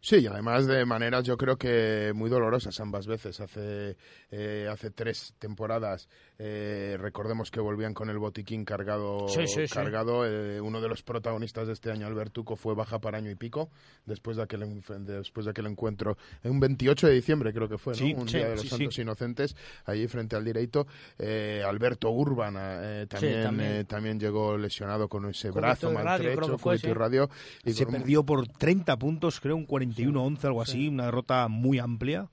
Sí, 0.04 0.26
además 0.26 0.66
de 0.66 0.84
maneras 0.84 1.22
yo 1.22 1.36
creo 1.36 1.56
que 1.56 2.10
muy 2.12 2.28
dolorosas 2.28 2.80
ambas 2.80 3.06
veces. 3.06 3.38
Hace, 3.38 3.96
eh, 4.32 4.68
hace 4.68 4.90
tres 4.90 5.32
temporadas 5.38 6.08
eh, 6.44 6.96
recordemos 6.98 7.52
que 7.52 7.60
volvían 7.60 7.94
con 7.94 8.10
el 8.10 8.18
botiquín 8.18 8.64
cargado. 8.64 9.28
Sí, 9.28 9.46
sí, 9.46 9.68
sí. 9.68 9.72
cargado. 9.72 10.26
Eh, 10.26 10.60
uno 10.60 10.80
de 10.80 10.88
los 10.88 11.04
protagonistas 11.04 11.68
de 11.68 11.72
este 11.72 11.92
año, 11.92 12.08
Albertuco, 12.08 12.56
fue 12.56 12.74
baja 12.74 12.98
para 12.98 13.18
año 13.18 13.30
y 13.30 13.36
pico 13.36 13.70
después 14.06 14.36
de 14.36 14.42
aquel, 14.42 14.82
después 15.06 15.44
de 15.46 15.50
aquel 15.52 15.66
encuentro. 15.66 16.16
En 16.42 16.50
un 16.50 16.58
28 16.58 17.06
de 17.06 17.12
diciembre 17.14 17.52
creo 17.52 17.68
que 17.68 17.78
fue, 17.78 17.92
¿no? 17.92 17.98
Sí, 17.98 18.12
un 18.12 18.28
sí, 18.28 18.38
día 18.38 18.46
de 18.48 18.52
los 18.56 18.62
sí, 18.62 18.68
Santos 18.70 18.94
sí. 18.96 19.02
Inocentes, 19.02 19.56
allí 19.84 20.08
frente 20.08 20.34
al 20.34 20.44
Direito. 20.44 20.88
Eh, 21.16 21.62
Alberto 21.64 22.10
Urban 22.10 22.56
eh, 22.58 23.06
también, 23.08 23.42
también. 23.44 23.70
eh, 23.70 23.84
también 23.84 24.18
llegó 24.18 24.58
lesionado 24.58 25.08
con 25.08 25.28
ese 25.30 25.52
brazo 25.52 25.92
maltrecho, 25.92 26.58
y 26.82 26.92
radio. 26.92 27.30
Y 27.64 27.72
Se 27.72 27.84
con- 27.84 27.94
perdió 27.94 28.24
por 28.24 28.48
30 28.48 28.98
puntos, 28.98 29.38
creo, 29.38 29.54
un 29.54 29.66
41-11, 29.68 30.44
algo 30.44 30.60
así, 30.60 30.88
una 30.88 31.04
derrota 31.04 31.46
muy 31.46 31.78
amplia. 31.78 32.28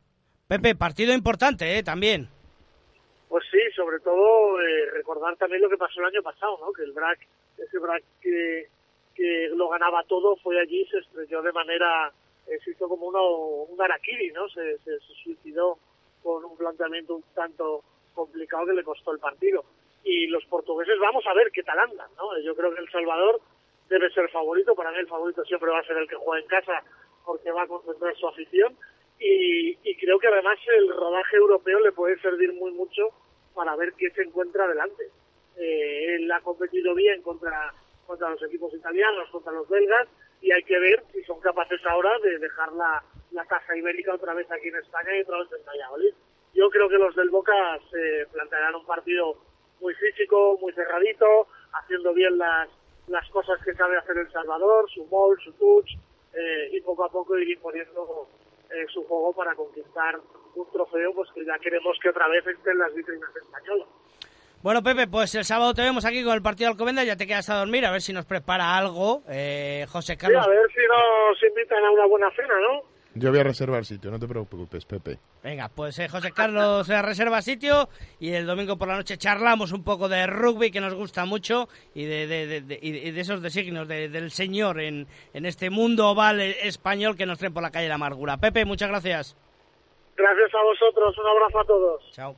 Pepe, 0.47 0.73
partido 0.73 1.13
importante, 1.13 1.77
¿eh? 1.77 1.83
También. 1.83 2.27
Sobre 3.79 4.01
todo 4.01 4.59
eh, 4.59 4.91
recordar 4.91 5.37
también 5.37 5.61
lo 5.61 5.69
que 5.69 5.77
pasó 5.77 6.01
el 6.01 6.07
año 6.07 6.21
pasado, 6.21 6.59
¿no? 6.59 6.73
Que 6.73 6.83
el 6.83 6.91
BRAC, 6.91 7.17
ese 7.57 7.79
BRAC 7.79 8.03
que, 8.21 8.67
que 9.15 9.47
lo 9.55 9.69
ganaba 9.69 10.03
todo, 10.03 10.35
fue 10.35 10.59
allí, 10.59 10.85
se 10.87 10.97
estrelló 10.97 11.41
de 11.41 11.53
manera, 11.53 12.11
eh, 12.45 12.59
se 12.61 12.71
hizo 12.71 12.89
como 12.89 13.07
uno, 13.07 13.23
un 13.71 13.81
araquiri, 13.81 14.33
¿no? 14.33 14.49
Se, 14.49 14.79
se, 14.79 14.99
se 14.99 15.13
suicidó 15.23 15.77
con 16.21 16.43
un 16.43 16.57
planteamiento 16.57 17.15
un 17.15 17.23
tanto 17.33 17.81
complicado 18.13 18.65
que 18.65 18.73
le 18.73 18.83
costó 18.83 19.13
el 19.13 19.19
partido. 19.19 19.63
Y 20.03 20.27
los 20.27 20.43
portugueses, 20.47 20.99
vamos 20.99 21.25
a 21.25 21.33
ver 21.33 21.49
qué 21.53 21.63
tal 21.63 21.79
andan, 21.79 22.09
¿no? 22.17 22.37
Yo 22.39 22.53
creo 22.57 22.75
que 22.75 22.81
El 22.81 22.91
Salvador 22.91 23.39
debe 23.87 24.09
ser 24.09 24.29
favorito, 24.29 24.75
para 24.75 24.91
mí 24.91 24.97
el 24.97 25.07
favorito 25.07 25.45
siempre 25.45 25.71
va 25.71 25.79
a 25.79 25.87
ser 25.87 25.95
el 25.95 26.09
que 26.09 26.17
juega 26.17 26.41
en 26.41 26.49
casa, 26.49 26.83
porque 27.25 27.49
va 27.49 27.61
a 27.61 27.67
concentrar 27.67 28.13
su 28.17 28.27
afición. 28.27 28.75
Y, 29.21 29.69
y 29.89 29.95
creo 29.95 30.19
que 30.19 30.27
además 30.27 30.59
el 30.67 30.89
rodaje 30.89 31.37
europeo 31.37 31.79
le 31.79 31.93
puede 31.93 32.19
servir 32.19 32.51
muy 32.51 32.71
mucho 32.71 33.13
para 33.53 33.75
ver 33.75 33.93
qué 33.93 34.09
se 34.11 34.23
encuentra 34.23 34.65
adelante. 34.65 35.09
Eh, 35.57 36.15
él 36.15 36.31
ha 36.31 36.41
competido 36.41 36.95
bien 36.95 37.21
contra, 37.21 37.73
contra 38.07 38.29
los 38.29 38.41
equipos 38.43 38.73
italianos, 38.73 39.29
contra 39.29 39.51
los 39.51 39.67
belgas, 39.67 40.07
y 40.41 40.51
hay 40.51 40.63
que 40.63 40.79
ver 40.79 41.03
si 41.11 41.21
son 41.23 41.39
capaces 41.41 41.79
ahora 41.85 42.17
de 42.19 42.39
dejar 42.39 42.71
la, 42.73 43.03
la 43.31 43.45
casa 43.45 43.75
ibérica 43.75 44.13
otra 44.13 44.33
vez 44.33 44.49
aquí 44.51 44.69
en 44.69 44.77
España 44.77 45.17
y 45.17 45.21
otra 45.21 45.39
vez 45.39 45.49
en 45.51 45.65
Valladolid. 45.65 46.13
Yo 46.53 46.69
creo 46.69 46.89
que 46.89 46.97
los 46.97 47.15
del 47.15 47.29
Boca 47.29 47.79
se 47.91 48.25
plantearán 48.31 48.75
un 48.75 48.85
partido 48.85 49.35
muy 49.81 49.93
físico, 49.95 50.57
muy 50.59 50.73
cerradito, 50.73 51.47
haciendo 51.73 52.13
bien 52.13 52.37
las, 52.37 52.69
las 53.07 53.29
cosas 53.29 53.63
que 53.63 53.73
sabe 53.73 53.97
hacer 53.97 54.17
El 54.17 54.31
Salvador, 54.31 54.89
su 54.89 55.05
mall, 55.05 55.37
su 55.43 55.51
touch, 55.53 55.89
eh, 56.33 56.69
y 56.71 56.81
poco 56.81 57.03
a 57.05 57.09
poco 57.09 57.37
ir 57.37 57.49
imponiendo 57.49 58.27
eh, 58.69 58.85
su 58.93 59.03
juego 59.05 59.33
para 59.33 59.55
conquistar 59.55 60.19
un 60.61 60.71
trofeo 60.71 61.13
pues 61.13 61.29
que 61.33 61.45
ya 61.45 61.57
queremos 61.59 61.97
que 62.01 62.09
otra 62.09 62.27
vez 62.27 62.45
esté 62.47 62.71
en 62.71 62.77
las 62.79 62.93
vitrinas 62.93 63.29
españolas. 63.35 63.87
Bueno, 64.61 64.83
Pepe, 64.83 65.07
pues 65.07 65.33
el 65.35 65.45
sábado 65.45 65.73
te 65.73 65.81
vemos 65.81 66.03
aquí 66.03 66.21
con 66.23 66.33
el 66.33 66.41
partido 66.41 66.67
de 66.67 66.73
Alcobendas, 66.73 67.05
ya 67.05 67.15
te 67.15 67.25
quedas 67.25 67.49
a 67.49 67.55
dormir, 67.59 67.85
a 67.85 67.91
ver 67.91 68.01
si 68.01 68.11
nos 68.11 68.25
prepara 68.25 68.77
algo. 68.77 69.23
Eh, 69.29 69.85
José 69.89 70.13
Sí, 70.13 70.17
Carlos. 70.17 70.45
a 70.45 70.49
ver 70.49 70.67
si 70.69 70.81
nos 70.85 71.43
invitan 71.49 71.83
a 71.85 71.91
una 71.91 72.05
buena 72.07 72.29
cena, 72.35 72.53
¿no? 72.59 72.81
Yo 73.15 73.31
voy 73.31 73.39
a 73.39 73.43
reservar 73.43 73.85
sitio, 73.85 74.11
no 74.11 74.19
te 74.19 74.27
preocupes, 74.27 74.85
Pepe. 74.85 75.17
Venga, 75.43 75.67
pues 75.69 75.97
eh, 75.99 76.07
José 76.07 76.31
Carlos 76.31 76.87
eh, 76.89 77.01
reserva 77.01 77.41
sitio 77.41 77.89
y 78.19 78.33
el 78.33 78.45
domingo 78.45 78.77
por 78.77 78.87
la 78.89 78.97
noche 78.97 79.17
charlamos 79.17 79.71
un 79.71 79.83
poco 79.83 80.07
de 80.09 80.27
rugby 80.27 80.69
que 80.71 80.79
nos 80.81 80.93
gusta 80.93 81.25
mucho 81.25 81.67
y 81.95 82.05
de, 82.05 82.27
de- 82.27 82.45
de- 82.47 82.61
de- 82.61 82.79
y 82.81 82.91
de- 82.91 82.99
y 83.07 83.11
de 83.11 83.21
esos 83.21 83.41
designios 83.41 83.87
de- 83.87 84.09
del 84.09 84.29
señor 84.29 84.79
en, 84.79 85.07
en 85.33 85.45
este 85.45 85.69
mundo 85.69 86.09
oval 86.09 86.39
eh, 86.39 86.67
español 86.67 87.15
que 87.17 87.25
nos 87.25 87.39
trae 87.39 87.49
por 87.51 87.63
la 87.63 87.71
calle 87.71 87.83
de 87.85 87.89
la 87.89 87.95
amargura. 87.95 88.37
Pepe, 88.37 88.63
muchas 88.65 88.89
gracias. 88.89 89.35
Gracias 90.19 90.53
a 90.53 90.63
vosotros, 90.63 91.17
un 91.17 91.27
abrazo 91.27 91.59
a 91.61 91.65
todos. 91.65 92.11
Chao. 92.11 92.35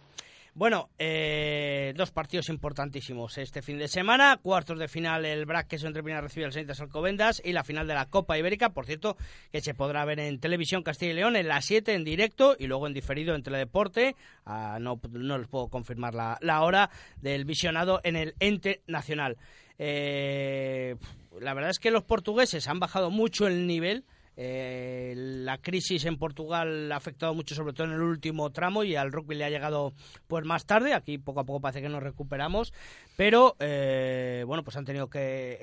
Bueno, 0.54 0.90
eh, 1.00 1.94
dos 1.96 2.12
partidos 2.12 2.50
importantísimos 2.50 3.38
este 3.40 3.64
fin 3.64 3.80
de 3.80 3.88
semana. 3.88 4.38
Cuartos 4.38 4.78
de 4.78 4.88
final, 4.88 5.26
el 5.26 5.46
BRAC 5.46 5.68
que 5.68 5.80
se 5.80 5.88
entrepina 5.88 6.22
recibe 6.22 6.46
al 6.46 6.52
Sanitas 6.52 6.80
Alcobendas 6.82 7.42
y 7.44 7.54
la 7.54 7.64
final 7.64 7.88
de 7.88 7.96
la 7.96 8.08
Copa 8.08 8.38
Ibérica, 8.38 8.70
por 8.70 8.86
cierto, 8.86 9.16
que 9.52 9.62
se 9.62 9.74
podrá 9.74 10.06
ver 10.06 10.20
en 10.20 10.40
Televisión 10.40 10.84
Castilla 10.84 11.14
y 11.14 11.16
León 11.16 11.38
en 11.38 11.48
las 11.48 11.66
7 11.66 11.94
en 11.96 12.04
directo 12.04 12.56
y 12.60 12.68
luego 12.68 12.86
en 12.86 12.94
diferido 12.94 13.34
en 13.34 13.44
Teledeporte. 13.44 14.16
Ah, 14.46 14.78
no, 14.80 15.00
no 15.10 15.38
les 15.40 15.48
puedo 15.48 15.70
confirmar 15.70 16.14
la, 16.14 16.38
la 16.42 16.62
hora 16.62 16.92
del 17.22 17.46
visionado 17.46 18.00
en 18.04 18.16
el 18.16 18.36
ente 18.40 18.82
nacional. 18.88 19.38
Eh, 19.80 20.98
la 21.40 21.54
verdad 21.56 21.72
es 21.72 21.80
que 21.80 21.90
los 21.90 22.04
portugueses 22.04 22.68
han 22.68 22.80
bajado 22.80 23.10
mucho 23.10 23.48
el 23.48 23.66
nivel 23.66 24.04
Eh, 24.38 25.14
la 25.16 25.58
crisis 25.58 26.06
en 26.06 26.18
Portugal 26.18 26.92
ha 26.92 26.96
afectado 26.96 27.34
mucho, 27.34 27.54
sobre 27.54 27.74
todo 27.74 27.88
en 27.88 27.94
el 27.94 28.02
último 28.02 28.50
tramo, 28.52 28.84
y 28.84 28.96
al 28.96 29.12
rugby 29.12 29.36
le 29.36 29.46
ha 29.46 29.50
llegado 29.50 29.94
pues 30.28 30.46
más 30.46 30.66
tarde. 30.66 30.94
Aquí 30.94 31.18
poco 31.18 31.42
a 31.42 31.44
poco 31.44 31.62
parece 31.62 31.82
que 31.82 31.90
nos 31.90 32.02
recuperamos, 32.02 32.74
pero 33.18 33.56
eh, 33.60 34.44
bueno, 34.48 34.64
pues 34.64 34.78
han 34.78 34.86
tenido 34.86 35.10
que 35.10 35.60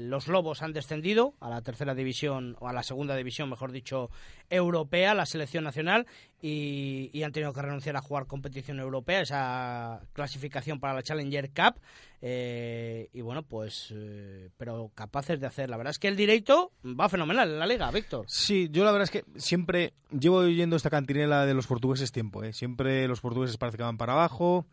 los 0.00 0.28
lobos 0.28 0.62
han 0.62 0.72
descendido 0.72 1.34
a 1.40 1.50
la 1.50 1.62
tercera 1.62 1.94
división 1.94 2.56
o 2.60 2.68
a 2.68 2.72
la 2.72 2.82
segunda 2.82 3.16
división, 3.16 3.50
mejor 3.50 3.72
dicho, 3.72 4.10
europea, 4.50 5.14
la 5.14 5.26
selección 5.26 5.64
nacional, 5.64 6.06
y, 6.40 7.22
han 7.22 7.32
tenido 7.32 7.52
que 7.52 7.62
renunciar 7.62 7.96
a 7.96 8.00
jugar 8.00 8.26
competición 8.26 8.78
europea, 8.78 9.20
esa 9.20 10.00
clasificación 10.12 10.78
para 10.78 10.94
la 10.94 11.02
Challenger 11.02 11.50
Cup. 11.50 11.80
Eh, 12.20 13.08
y 13.12 13.20
bueno, 13.20 13.42
pues, 13.42 13.92
eh, 13.94 14.48
pero 14.56 14.90
capaces 14.94 15.40
de 15.40 15.46
hacer. 15.46 15.68
La 15.68 15.76
verdad 15.76 15.90
es 15.90 15.98
que 15.98 16.08
el 16.08 16.16
directo 16.16 16.72
va 16.84 17.08
fenomenal 17.08 17.50
en 17.50 17.58
la 17.58 17.66
liga, 17.66 17.90
Víctor. 17.90 18.24
Sí, 18.28 18.68
yo 18.70 18.84
la 18.84 18.92
verdad 18.92 19.04
es 19.04 19.10
que 19.10 19.24
siempre 19.40 19.94
llevo 20.10 20.38
oyendo 20.38 20.76
esta 20.76 20.90
cantinela 20.90 21.44
de 21.44 21.54
los 21.54 21.66
portugueses 21.66 22.12
tiempo. 22.12 22.44
¿eh? 22.44 22.52
Siempre 22.52 23.08
los 23.08 23.20
portugueses 23.20 23.56
parece 23.56 23.78
que 23.78 23.84
van 23.84 23.98
para 23.98 24.12
abajo. 24.12 24.66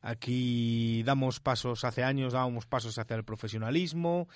Aquí 0.00 1.04
damos 1.04 1.38
pasos, 1.38 1.84
hace 1.84 2.02
años 2.02 2.32
dábamos 2.32 2.66
pasos 2.66 2.98
hacia 2.98 3.14
el 3.14 3.24
profesionalismo, 3.24 4.28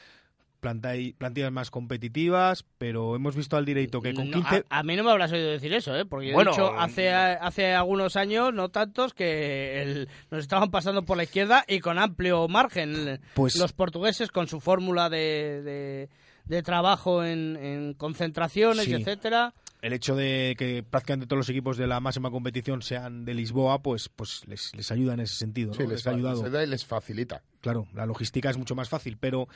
plantillas 0.60 1.52
más 1.52 1.70
competitivas, 1.70 2.64
pero 2.78 3.16
hemos 3.16 3.36
visto 3.36 3.56
al 3.56 3.64
directo 3.64 4.00
que 4.00 4.14
con 4.14 4.30
15... 4.30 4.64
a, 4.68 4.82
mí 4.82 4.96
no 4.96 5.04
me 5.04 5.10
habrás 5.10 5.32
oído 5.32 5.50
decir 5.50 5.72
eso, 5.72 5.96
¿eh? 5.96 6.04
porque 6.04 6.28
yo 6.28 6.40
he 6.40 6.44
dicho 6.44 6.72
hace, 6.78 7.10
hace 7.12 7.74
algunos 7.74 8.16
años, 8.16 8.52
no 8.52 8.68
tantos, 8.70 9.14
que 9.14 10.06
nos 10.30 10.40
estaban 10.40 10.70
pasando 10.70 11.04
por 11.04 11.16
la 11.16 11.24
izquierda 11.24 11.64
y 11.68 11.80
con 11.80 11.98
amplio 11.98 12.48
margen. 12.48 13.20
Pues... 13.34 13.56
Los 13.56 13.72
portugueses 13.72 14.30
con 14.30 14.48
su 14.48 14.60
fórmula 14.60 15.08
de, 15.08 16.08
de, 16.44 16.62
trabajo 16.62 17.24
en, 17.24 17.94
concentraciones, 17.96 18.88
etcétera 18.88 19.54
el 19.82 19.92
hecho 19.92 20.16
de 20.16 20.54
que 20.58 20.82
prácticamente 20.82 21.26
todos 21.26 21.38
los 21.38 21.48
equipos 21.48 21.76
de 21.76 21.86
la 21.86 22.00
máxima 22.00 22.30
competición 22.30 22.82
sean 22.82 23.24
de 23.24 23.34
Lisboa, 23.34 23.82
pues, 23.82 24.08
pues 24.08 24.42
les, 24.46 24.74
les 24.74 24.90
ayuda 24.90 25.14
en 25.14 25.20
ese 25.20 25.34
sentido. 25.34 25.74
Sí, 25.74 25.86
les, 25.86 26.06
ha 26.06 26.10
ayudado. 26.10 26.62
y 26.62 26.66
les 26.66 26.84
facilita. 26.84 27.42
Claro, 27.60 27.86
la 27.94 28.06
logística 28.06 28.50
es 28.50 28.56
mucho 28.56 28.74
más 28.74 28.88
fácil, 28.88 29.16
pero 29.18 29.48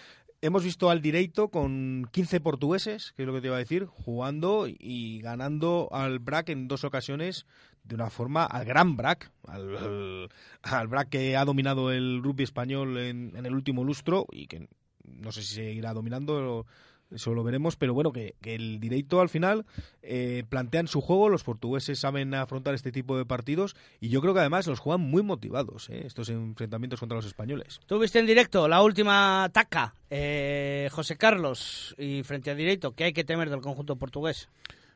hemos 0.42 0.64
visto 0.64 0.90
al 0.90 1.02
Direito 1.02 1.48
con 1.48 2.08
15 2.12 2.40
portugueses, 2.40 3.12
que 3.16 3.22
es 3.22 3.26
lo 3.26 3.34
que 3.34 3.40
te 3.40 3.48
iba 3.48 3.56
a 3.56 3.60
decir, 3.60 3.86
jugando 3.86 4.66
y 4.68 5.20
ganando 5.20 5.88
al 5.92 6.18
BRAC 6.18 6.50
en 6.50 6.68
dos 6.68 6.84
ocasiones 6.84 7.46
de 7.84 7.94
una 7.94 8.10
forma 8.10 8.44
al 8.44 8.64
gran 8.64 8.96
BRAC, 8.96 9.32
al, 9.46 10.28
al, 10.62 10.88
BRAC 10.88 11.08
que 11.08 11.36
ha 11.36 11.44
dominado 11.44 11.90
el 11.90 12.22
rugby 12.22 12.44
español 12.44 12.98
en, 12.98 13.34
en, 13.36 13.46
el 13.46 13.54
último 13.54 13.84
lustro 13.84 14.26
y 14.30 14.46
que 14.46 14.68
no 15.02 15.32
sé 15.32 15.42
si 15.42 15.54
seguirá 15.54 15.92
dominando 15.92 16.66
eso 17.10 17.34
lo 17.34 17.42
veremos, 17.42 17.76
pero 17.76 17.94
bueno, 17.94 18.12
que, 18.12 18.34
el 18.42 18.80
directo 18.80 19.20
al 19.20 19.28
final 19.28 19.66
eh, 20.02 20.44
plantean 20.48 20.86
su 20.86 21.00
juego, 21.00 21.28
los 21.28 21.44
portugueses 21.44 21.98
saben 21.98 22.34
afrontar 22.34 22.74
este 22.74 22.92
tipo 22.92 23.16
de 23.18 23.24
partidos 23.24 23.76
y 24.00 24.08
yo 24.08 24.20
creo 24.20 24.34
que 24.34 24.40
además 24.40 24.66
los 24.66 24.78
juegan 24.78 25.00
muy 25.00 25.22
motivados, 25.22 25.90
eh, 25.90 26.02
estos 26.06 26.28
enfrentamientos 26.28 27.00
contra 27.00 27.16
los 27.16 27.26
españoles. 27.26 27.80
Tuviste 27.86 28.18
en 28.18 28.26
directo 28.26 28.68
la 28.68 28.82
última 28.82 29.48
taca, 29.52 29.94
eh, 30.08 30.88
José 30.92 31.16
Carlos, 31.16 31.94
y 31.98 32.22
frente 32.22 32.50
a 32.50 32.54
directo, 32.54 32.92
¿qué 32.92 33.04
hay 33.04 33.12
que 33.12 33.24
temer 33.24 33.50
del 33.50 33.60
conjunto 33.60 33.96
portugués? 33.96 34.48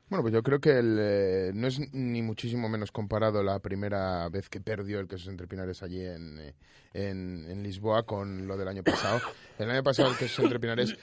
Bueno, 0.09 0.23
pues 0.23 0.35
yo 0.35 0.43
creo 0.43 0.61
que 0.61 1.51
no 1.55 1.67
es 1.67 1.81
ni 1.95 2.21
muchísimo 2.21 2.69
menos 2.69 2.93
comparado 2.93 3.43
la 3.43 3.59
primera 3.59 4.29
vez 4.29 4.51
que 4.51 4.61
perdió 4.61 5.01
el 5.01 5.09
Quesos 5.09 5.29
Entre 5.29 5.47
Pinares 5.47 5.83
allí 5.83 6.05
en, 6.05 6.55
en, 6.93 7.62
Lisboa 7.62 8.03
con 8.05 8.47
lo 8.47 8.59
del 8.59 8.69
año 8.69 8.83
pasado. 8.85 9.21
El 9.59 9.71
año 9.71 9.83
pasado 9.83 10.11
el 10.11 10.17
Quesos 10.19 10.41
Entre 10.41 10.61
Pinares 10.61 10.95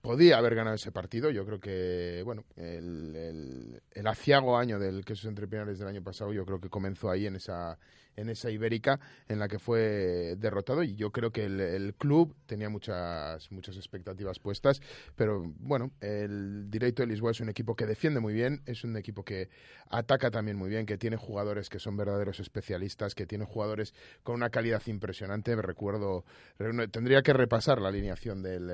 podía 0.00 0.38
haber 0.38 0.54
ganado 0.54 0.76
ese 0.76 0.92
partido. 0.92 1.30
Yo 1.30 1.44
creo 1.44 1.60
que, 1.60 2.22
bueno, 2.24 2.44
el, 2.56 3.14
el, 3.16 3.82
el 3.92 4.06
aciago 4.06 4.56
año 4.58 4.78
del 4.78 5.04
Quesos 5.04 5.26
Entre 5.26 5.46
Pinares 5.46 5.78
del 5.78 5.88
año 5.88 6.02
pasado, 6.02 6.32
yo 6.32 6.44
creo 6.44 6.60
que 6.60 6.68
comenzó 6.68 7.10
ahí 7.10 7.26
en 7.26 7.36
esa, 7.36 7.78
en 8.18 8.28
esa 8.28 8.50
ibérica 8.50 9.00
en 9.28 9.38
la 9.38 9.48
que 9.48 9.58
fue 9.58 10.34
derrotado 10.38 10.82
y 10.82 10.94
yo 10.96 11.10
creo 11.10 11.30
que 11.30 11.44
el, 11.44 11.94
club 11.98 12.34
tenía 12.46 12.68
muchas 12.68 13.50
muchas 13.50 13.76
expectativas 13.76 14.38
puestas 14.38 14.80
pero 15.16 15.52
bueno 15.58 15.90
el 16.00 16.70
Directo 16.70 17.02
de 17.02 17.08
Lisboa 17.08 17.30
es 17.30 17.40
un 17.40 17.48
equipo 17.48 17.74
que 17.74 17.86
defiende 17.86 18.20
muy 18.20 18.34
bien 18.34 18.62
es 18.66 18.84
un 18.84 18.96
equipo 18.96 19.24
que 19.24 19.48
ataca 19.90 20.30
también 20.30 20.56
muy 20.56 20.68
bien 20.68 20.86
que 20.86 20.98
tiene 20.98 21.16
jugadores 21.16 21.68
que 21.68 21.78
son 21.78 21.96
verdaderos 21.96 22.40
especialistas 22.40 23.14
que 23.14 23.26
tiene 23.26 23.44
jugadores 23.44 23.94
con 24.22 24.34
una 24.34 24.50
calidad 24.50 24.82
impresionante. 24.86 25.54
Recuerdo 25.56 26.24
tendría 26.90 27.22
que 27.22 27.32
repasar 27.32 27.80
la 27.80 27.88
alineación 27.88 28.42
del, 28.42 28.66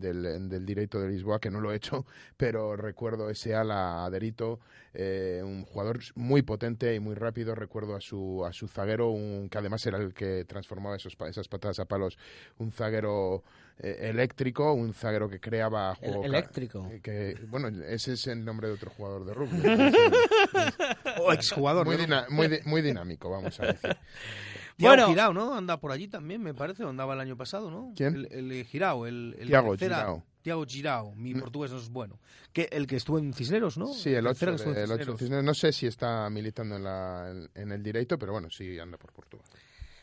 del, 0.00 0.48
del 0.48 0.66
Directo 0.66 1.00
de 1.00 1.08
Lisboa 1.08 1.40
que 1.40 1.50
no 1.50 1.60
lo 1.60 1.72
he 1.72 1.76
hecho 1.76 2.06
pero 2.36 2.76
recuerdo 2.76 3.30
ese 3.30 3.54
ala 3.54 4.04
Aderito 4.04 4.60
eh, 4.92 5.40
un 5.44 5.64
jugador 5.64 6.00
muy 6.16 6.42
potente 6.42 6.94
y 6.94 7.00
muy 7.00 7.14
rápido. 7.14 7.54
Recuerdo 7.54 7.94
a 7.94 8.00
su 8.00 8.44
a 8.44 8.52
su 8.52 8.66
zaguero 8.66 8.89
un, 8.98 9.48
que 9.48 9.58
además 9.58 9.84
era 9.86 9.98
el 9.98 10.12
que 10.12 10.44
transformaba 10.44 10.96
esos, 10.96 11.16
esas 11.28 11.48
patadas 11.48 11.78
a 11.80 11.84
palos, 11.84 12.18
un 12.58 12.72
zaguero 12.72 13.44
eh, 13.78 14.10
eléctrico, 14.10 14.72
un 14.72 14.92
zaguero 14.92 15.28
que 15.28 15.40
creaba 15.40 15.94
juego. 15.94 16.24
eléctrico. 16.24 16.88
Que, 17.02 17.38
bueno, 17.48 17.68
ese 17.84 18.14
es 18.14 18.26
el 18.26 18.44
nombre 18.44 18.68
de 18.68 18.74
otro 18.74 18.90
jugador 18.90 19.24
de 19.24 19.34
rugby. 19.34 19.62
o 21.20 21.32
exjugador. 21.32 21.86
Muy, 21.86 21.96
muy, 22.30 22.60
muy 22.64 22.82
dinámico, 22.82 23.30
vamos 23.30 23.58
a 23.60 23.66
decir. 23.66 23.96
Tiago 24.76 25.08
Girao, 25.08 25.32
¿no? 25.34 25.54
Anda 25.54 25.78
por 25.78 25.92
allí 25.92 26.08
también, 26.08 26.42
me 26.42 26.54
parece, 26.54 26.84
andaba 26.84 27.14
el 27.14 27.20
año 27.20 27.36
pasado, 27.36 27.70
¿no? 27.70 27.92
¿Quién? 27.94 28.26
El, 28.30 28.50
el 28.50 28.64
Girao, 28.64 29.06
el, 29.06 29.36
el 29.38 29.46
Girao. 29.46 30.24
Tiago 30.42 30.64
Girao, 30.66 31.14
mi 31.14 31.34
mm. 31.34 31.40
portugués 31.40 31.72
no 31.72 31.78
es 31.78 31.88
bueno. 31.88 32.18
Que 32.52 32.68
el 32.72 32.86
que 32.86 32.96
estuvo 32.96 33.18
en 33.18 33.32
Cisneros, 33.32 33.78
¿no? 33.78 33.92
Sí, 33.92 34.12
el 34.12 34.26
8 34.26 34.58
Cisneros. 34.58 35.44
No 35.44 35.54
sé 35.54 35.72
si 35.72 35.86
está 35.86 36.28
militando 36.30 36.76
en, 36.76 36.84
la, 36.84 37.32
en 37.54 37.72
el 37.72 37.82
directo, 37.82 38.18
pero 38.18 38.32
bueno, 38.32 38.50
sí 38.50 38.78
anda 38.78 38.96
por 38.96 39.12
Portugal. 39.12 39.46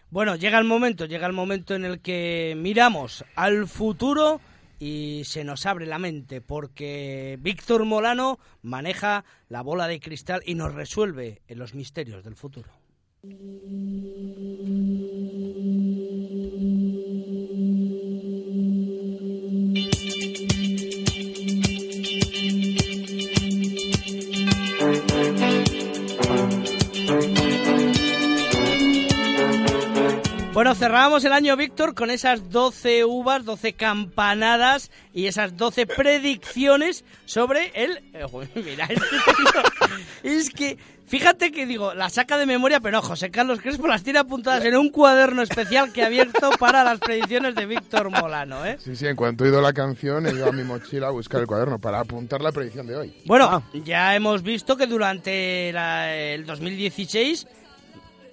Bueno, 0.09 0.38
llega 0.38 0.57
el 0.57 0.65
momento, 0.65 1.05
llega 1.05 1.27
el 1.27 1.33
momento 1.33 1.75
en 1.75 1.83
el 1.83 1.99
que 1.99 2.55
miramos 2.57 3.25
al 3.35 3.67
futuro 3.67 4.39
y 4.79 5.23
se 5.25 5.43
nos 5.43 5.65
abre 5.65 5.85
la 5.85 5.99
mente 5.99 6.39
porque 6.39 7.38
Víctor 7.41 7.83
Molano 7.83 8.39
maneja 8.61 9.25
la 9.49 9.61
bola 9.61 9.88
de 9.88 9.99
cristal 9.99 10.41
y 10.45 10.55
nos 10.55 10.73
resuelve 10.73 11.41
en 11.47 11.59
los 11.59 11.73
misterios 11.73 12.23
del 12.23 12.35
futuro. 12.35 12.71
Bueno, 30.58 30.74
cerrábamos 30.74 31.24
el 31.24 31.34
año, 31.34 31.55
Víctor, 31.55 31.93
con 31.93 32.10
esas 32.10 32.49
12 32.49 33.05
uvas, 33.05 33.45
12 33.45 33.74
campanadas 33.74 34.89
y 35.14 35.28
esas 35.28 35.55
12 35.55 35.86
predicciones 35.86 37.05
sobre 37.26 37.72
el... 37.76 37.99
Eh, 38.12 38.26
mira, 38.66 38.89
es 40.24 40.49
que 40.49 40.80
Fíjate 41.05 41.51
que 41.51 41.68
digo, 41.68 41.93
la 41.93 42.10
saca 42.10 42.39
de 42.39 42.47
memoria, 42.47 42.80
pero 42.80 42.97
no, 42.97 43.01
José 43.03 43.30
Carlos 43.30 43.62
Crespo 43.62 43.88
las 43.88 44.03
tiene 44.03 44.18
apuntadas 44.20 44.66
en 44.66 44.76
un 44.76 44.89
cuaderno 44.89 45.43
especial 45.43 45.93
que 45.93 46.01
ha 46.01 46.08
abierto 46.08 46.49
para 46.60 46.84
las 46.84 46.99
predicciones 46.99 47.53
de 47.53 47.66
Víctor 47.68 48.10
Molano, 48.10 48.66
¿eh? 48.66 48.78
Sí, 48.80 48.95
sí, 48.95 49.05
en 49.05 49.16
cuanto 49.16 49.45
he 49.45 49.49
oído 49.49 49.62
la 49.62 49.72
canción 49.72 50.26
he 50.26 50.32
ido 50.32 50.49
a 50.49 50.51
mi 50.51 50.64
mochila 50.64 51.08
a 51.08 51.12
buscar 51.12 51.39
el 51.39 51.47
cuaderno 51.47 51.80
para 51.80 51.99
apuntar 51.99 52.41
la 52.41 52.51
predicción 52.51 52.88
de 52.88 52.97
hoy. 52.97 53.14
Bueno, 53.26 53.45
ah. 53.45 53.64
ya 53.86 54.16
hemos 54.16 54.41
visto 54.41 54.76
que 54.76 54.86
durante 54.86 55.70
el 56.34 56.45
2016 56.45 57.47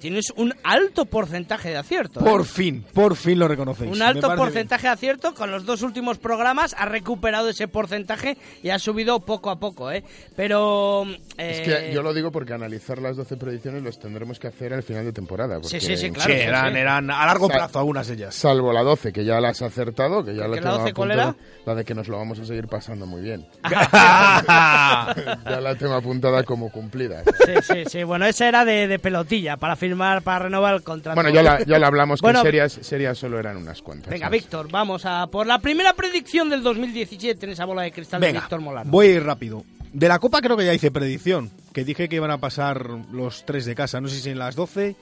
tienes 0.05 0.34
un 0.36 0.52
alto 0.62 1.07
porcentaje 1.07 1.70
de 1.70 1.78
acierto. 1.78 2.20
Por 2.20 2.42
¿eh? 2.42 2.44
fin, 2.44 2.84
por 2.92 3.16
fin 3.16 3.38
lo 3.38 3.48
reconocéis. 3.48 3.90
Un 3.90 4.02
alto 4.02 4.36
porcentaje 4.36 4.86
de 4.86 4.92
acierto. 4.92 5.32
Con 5.32 5.50
los 5.50 5.64
dos 5.64 5.80
últimos 5.80 6.18
programas 6.18 6.76
ha 6.78 6.84
recuperado 6.84 7.48
ese 7.48 7.68
porcentaje 7.68 8.36
y 8.62 8.68
ha 8.68 8.78
subido 8.78 9.20
poco 9.20 9.48
a 9.48 9.59
poco, 9.59 9.90
¿eh? 9.90 10.05
Pero... 10.36 11.07
Es 11.38 11.61
que 11.62 11.88
eh, 11.88 11.94
yo 11.94 12.02
lo 12.02 12.12
digo 12.12 12.30
porque 12.30 12.52
analizar 12.52 13.00
las 13.00 13.16
12 13.16 13.38
predicciones 13.38 13.82
los 13.82 13.98
tendremos 13.98 14.38
que 14.38 14.48
hacer 14.48 14.74
al 14.74 14.82
final 14.82 15.07
de 15.07 15.12
temporada. 15.14 15.59
sí, 15.62 15.80
sí, 15.80 15.96
sí, 15.96 16.11
claro. 16.11 16.34
eran, 16.34 16.76
eran 16.76 17.11
a 17.11 17.24
largo 17.24 17.48
plazo 17.48 17.78
algunas 17.78 18.07
de 18.07 18.12
ellas. 18.12 18.34
Salvo 18.34 18.74
la 18.74 18.82
12, 18.82 19.11
que 19.11 19.24
ya 19.24 19.40
la 19.40 19.48
has 19.48 19.62
acertado, 19.62 20.22
que 20.22 20.34
ya 20.34 20.46
la, 20.46 20.61
la 20.61 20.70
12 20.70 20.92
cuál 20.92 21.12
era? 21.12 21.34
La 21.64 21.74
de 21.74 21.82
que 21.82 21.94
nos 21.94 22.09
lo 22.09 22.18
vamos 22.18 22.38
a 22.40 22.44
seguir 22.44 22.68
pasando 22.68 23.07
muy 23.07 23.22
bien. 23.22 23.46
ya 23.64 25.61
la 25.62 25.74
tengo 25.78 25.94
apuntada 25.94 26.42
como 26.42 26.70
cumplida. 26.70 27.22
Sí, 27.46 27.52
sí, 27.62 27.84
sí. 27.86 28.02
Bueno, 28.02 28.26
esa 28.26 28.46
era 28.46 28.66
de, 28.66 28.86
de 28.86 28.98
pelotilla, 28.98 29.57
para 29.57 29.76
firmar 29.76 29.93
para 29.97 30.38
renovar 30.40 30.74
el 30.74 30.82
contrato. 30.82 31.14
Bueno, 31.14 31.30
ya 31.30 31.42
la, 31.42 31.64
ya 31.64 31.76
hablamos 31.86 32.20
que 32.20 32.32
serias, 32.34 32.72
serias 32.80 33.18
solo 33.18 33.38
eran 33.38 33.57
unas 33.57 33.82
cuantas. 33.82 34.11
Venga, 34.11 34.28
Víctor, 34.28 34.70
vamos 34.70 35.05
a 35.07 35.26
por 35.26 35.47
la 35.47 35.59
primera 35.59 35.95
predicción 35.95 36.49
del 36.51 36.62
2017 36.62 37.47
en 37.47 37.53
esa 37.53 37.64
bola 37.64 37.82
de 37.82 37.92
cristal 37.92 38.20
de 38.20 38.32
Víctor 38.32 38.61
Molano. 38.61 38.90
Voy 38.90 39.18
rápido. 39.18 39.64
De 39.92 40.09
la 40.09 40.18
Copa 40.18 40.40
creo 40.40 40.57
que 40.57 40.64
ya 40.64 40.74
hice 40.74 40.90
predicción, 40.90 41.51
que 41.72 41.84
dije 41.84 42.09
que 42.09 42.16
iban 42.16 42.32
a 42.32 42.38
pasar 42.38 42.90
los 43.12 43.45
tres 43.47 43.64
de 43.64 43.76
casa, 43.76 44.01
no 44.01 44.09
sé 44.09 44.20
si 44.20 44.30
en 44.30 44.40
las 44.40 44.57
12 44.57 44.97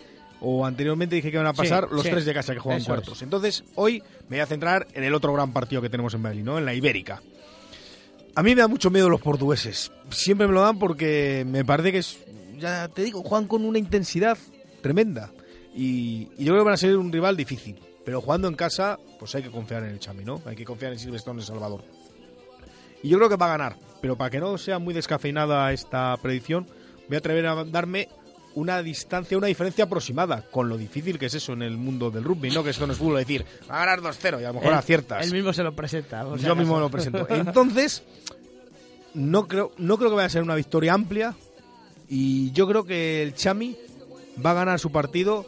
o 0.45 0.67
anteriormente 0.67 1.15
dije 1.15 1.31
que 1.31 1.37
iban 1.37 1.47
a 1.47 1.53
pasar 1.55 1.89
los 1.91 2.03
tres 2.03 2.25
de 2.25 2.35
casa 2.35 2.53
que 2.53 2.59
juegan 2.59 2.83
cuartos. 2.83 3.23
Entonces, 3.23 3.65
hoy 3.77 4.03
me 4.29 4.37
voy 4.37 4.41
a 4.41 4.47
centrar 4.47 4.89
en 4.93 5.05
el 5.05 5.15
otro 5.15 5.33
gran 5.33 5.53
partido 5.53 5.81
que 5.81 5.89
tenemos 5.89 6.13
en 6.15 6.23
Berlín, 6.23 6.45
¿no? 6.45 6.59
En 6.59 6.65
la 6.65 6.75
Ibérica. 6.75 7.23
A 8.35 8.43
mí 8.43 8.55
me 8.55 8.61
da 8.63 8.69
mucho 8.69 8.91
miedo 8.91 9.09
los 9.09 9.21
portugueses. 9.21 9.93
Siempre 10.11 10.47
me 10.47 10.53
lo 10.53 10.63
dan 10.63 10.79
porque 10.79 11.45
me 11.47 11.65
parece 11.65 11.93
que 11.93 11.99
es, 11.99 12.19
ya 12.59 12.89
te 12.89 13.05
digo, 13.05 13.23
juegan 13.23 13.47
con 13.47 13.65
una 13.65 13.79
intensidad 13.79 14.37
tremenda. 14.83 15.31
Y, 15.75 16.29
y 16.37 16.45
yo 16.45 16.53
creo 16.53 16.59
que 16.59 16.65
van 16.65 16.75
a 16.75 16.79
ser 16.79 16.97
un 16.97 17.11
rival 17.13 17.37
difícil. 17.37 17.79
Pero 18.05 18.21
jugando 18.21 18.49
en 18.49 18.55
casa, 18.55 18.99
pues 19.19 19.35
hay 19.35 19.43
que 19.43 19.51
confiar 19.51 19.85
en 19.85 19.91
el 19.91 20.01
Chami, 20.01 20.25
¿no? 20.25 20.43
Hay 20.45 20.57
que 20.57 20.65
confiar 20.65 20.93
en 20.93 20.99
Silverstone 20.99 21.41
de 21.41 21.47
Salvador. 21.47 21.83
Y 23.03 23.09
yo 23.09 23.17
creo 23.19 23.29
que 23.29 23.37
va 23.37 23.47
a 23.47 23.57
ganar. 23.57 23.77
Pero 24.01 24.17
para 24.17 24.31
que 24.31 24.41
no 24.41 24.59
sea 24.59 24.79
muy 24.79 24.93
descafeinada 24.93 25.73
esta 25.73 26.17
predicción, 26.21 26.67
voy 27.09 27.15
a 27.15 27.19
atrever 27.19 27.47
a 27.47 27.65
darme 27.65 28.09
una 28.55 28.83
distancia, 28.83 29.39
una 29.39 29.47
diferencia 29.47 29.85
aproximada, 29.85 30.43
con 30.51 30.69
lo 30.69 30.77
difícil 30.77 31.19
que 31.19 31.27
es 31.27 31.35
eso 31.35 31.53
en 31.55 31.63
el 31.63 31.77
mundo 31.79 32.11
del 32.11 32.25
rugby, 32.25 32.51
¿no? 32.51 32.63
Que 32.65 32.71
esto 32.71 32.87
no 32.87 32.93
es 32.93 32.99
fútbol, 32.99 33.17
decir, 33.19 33.47
va 33.71 33.77
a 33.83 33.87
ganar 33.87 34.01
2-0 34.01 34.41
y 34.41 34.45
a 34.45 34.49
lo 34.49 34.55
mejor 34.55 34.73
Él- 34.73 34.79
aciertas. 34.79 35.25
Él 35.25 35.33
mismo 35.33 35.53
se 35.53 35.63
lo 35.63 35.75
presenta. 35.75 36.27
Yo 36.37 36.55
mismo 36.57 36.79
lo 36.79 36.91
presento. 36.91 37.27
Entonces, 37.31 38.03
no 39.15 39.47
creo, 39.49 39.73
no 39.79 39.97
creo 39.97 40.11
que 40.11 40.17
vaya 40.17 40.27
a 40.27 40.31
ser 40.31 40.43
una 40.43 40.55
victoria 40.55 40.93
amplia 40.93 41.35
y 42.09 42.51
yo 42.53 42.67
creo 42.67 42.85
que 42.85 43.23
el 43.23 43.35
Chami 43.35 43.77
va 44.45 44.53
a 44.53 44.55
ganar 44.55 44.79
su 44.79 44.91
partido 44.91 45.47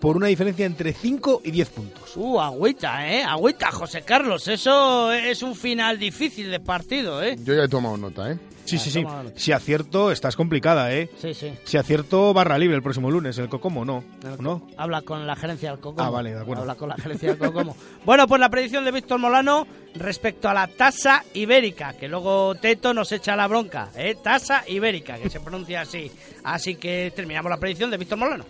por 0.00 0.16
una 0.16 0.28
diferencia 0.28 0.64
entre 0.64 0.92
5 0.92 1.42
y 1.44 1.50
10 1.50 1.68
puntos. 1.70 2.16
Uh, 2.16 2.40
agüita, 2.40 3.12
¿eh? 3.12 3.24
Agüita, 3.24 3.72
José 3.72 4.02
Carlos. 4.02 4.46
Eso 4.48 5.12
es 5.12 5.42
un 5.42 5.56
final 5.56 5.98
difícil 5.98 6.50
de 6.50 6.60
partido, 6.60 7.22
¿eh? 7.22 7.36
Yo 7.42 7.54
ya 7.54 7.64
he 7.64 7.68
tomado 7.68 7.96
nota, 7.96 8.30
¿eh? 8.30 8.38
Sí, 8.68 8.78
sí, 8.78 8.90
sí. 8.90 9.06
Si 9.34 9.52
acierto, 9.52 10.10
estás 10.10 10.36
complicada, 10.36 10.92
¿eh? 10.92 11.08
Sí, 11.20 11.32
sí. 11.32 11.52
Si 11.64 11.78
acierto, 11.78 12.34
barra 12.34 12.58
libre 12.58 12.76
el 12.76 12.82
próximo 12.82 13.10
lunes, 13.10 13.38
el 13.38 13.48
Cocomo, 13.48 13.84
¿no? 13.84 14.04
¿No? 14.40 14.68
Habla 14.76 15.02
con 15.02 15.26
la 15.26 15.36
gerencia 15.36 15.70
del 15.70 15.80
Cocomo. 15.80 16.06
Ah, 16.06 16.10
vale, 16.10 16.34
de 16.34 16.40
acuerdo. 16.40 16.62
Habla 16.62 16.74
con 16.74 16.90
la 16.90 16.96
gerencia 16.96 17.30
del 17.34 17.38
Cocomo. 17.38 17.74
bueno, 18.04 18.28
pues 18.28 18.40
la 18.40 18.50
predicción 18.50 18.84
de 18.84 18.92
Víctor 18.92 19.18
Molano 19.18 19.66
respecto 19.94 20.48
a 20.48 20.54
la 20.54 20.66
tasa 20.66 21.24
ibérica, 21.32 21.94
que 21.94 22.08
luego 22.08 22.54
Teto 22.56 22.92
nos 22.92 23.10
echa 23.12 23.34
la 23.36 23.46
bronca, 23.46 23.88
¿eh? 23.96 24.16
Tasa 24.22 24.64
ibérica, 24.68 25.16
que 25.16 25.30
se 25.30 25.40
pronuncia 25.40 25.80
así. 25.80 26.10
Así 26.44 26.74
que 26.74 27.10
terminamos 27.16 27.50
la 27.50 27.56
predicción 27.56 27.90
de 27.90 27.96
Víctor 27.96 28.18
Molano. 28.18 28.44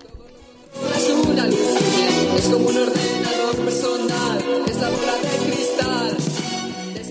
Es 2.36 2.44
como 2.44 2.68
un 2.68 2.76
ordenador 2.76 3.56
personal, 3.64 4.44
es 4.68 4.76
la 4.76 4.90
bola 4.90 5.12
de 5.16 5.50
cristal. 5.50 6.16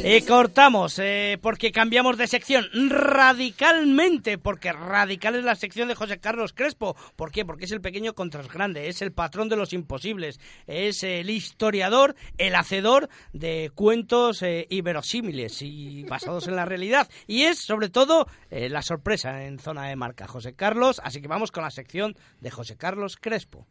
Y 0.10 0.22
cortamos, 0.22 1.00
eh, 1.00 1.38
porque 1.42 1.74
cambiamos 1.74 2.18
de 2.18 2.28
sección 2.28 2.66
radicalmente, 2.90 4.38
porque 4.38 4.72
radical 4.72 5.36
es 5.36 5.44
la 5.44 5.56
sección 5.56 5.90
de 5.90 5.96
José 5.96 6.18
Carlos 6.18 6.54
Crespo. 6.54 6.96
¿Por 7.18 7.30
qué? 7.30 7.44
Porque 7.44 7.66
es 7.66 7.74
el 7.74 7.82
pequeño 7.82 8.16
contra 8.16 8.40
el 8.40 8.48
grande, 8.48 8.88
es 8.88 9.02
el 9.02 9.12
patrón 9.12 9.50
de 9.50 9.58
los 9.58 9.74
imposibles, 9.74 10.40
es 10.66 11.04
el 11.04 11.30
historiador, 11.30 12.16
el 12.38 12.56
hacedor 12.56 13.10
de 13.34 13.70
cuentos 13.76 14.42
eh, 14.44 14.66
iberosímiles 14.70 15.62
y 15.62 16.06
basados 16.06 16.48
en 16.48 16.56
la 16.56 16.64
realidad. 16.64 17.10
Y 17.28 17.44
es, 17.44 17.60
sobre 17.60 17.90
todo, 17.90 18.28
eh, 18.50 18.70
la 18.70 18.84
sorpresa 18.84 19.44
en 19.44 19.60
zona 19.60 19.90
de 19.90 19.98
marca, 19.98 20.26
José 20.26 20.54
Carlos. 20.54 21.02
Así 21.04 21.22
que 21.22 21.28
vamos 21.28 21.52
con 21.52 21.64
la 21.64 21.70
sección 21.72 22.16
de 22.40 22.50
José 22.50 22.78
Carlos 22.78 23.18
Crespo. 23.18 23.68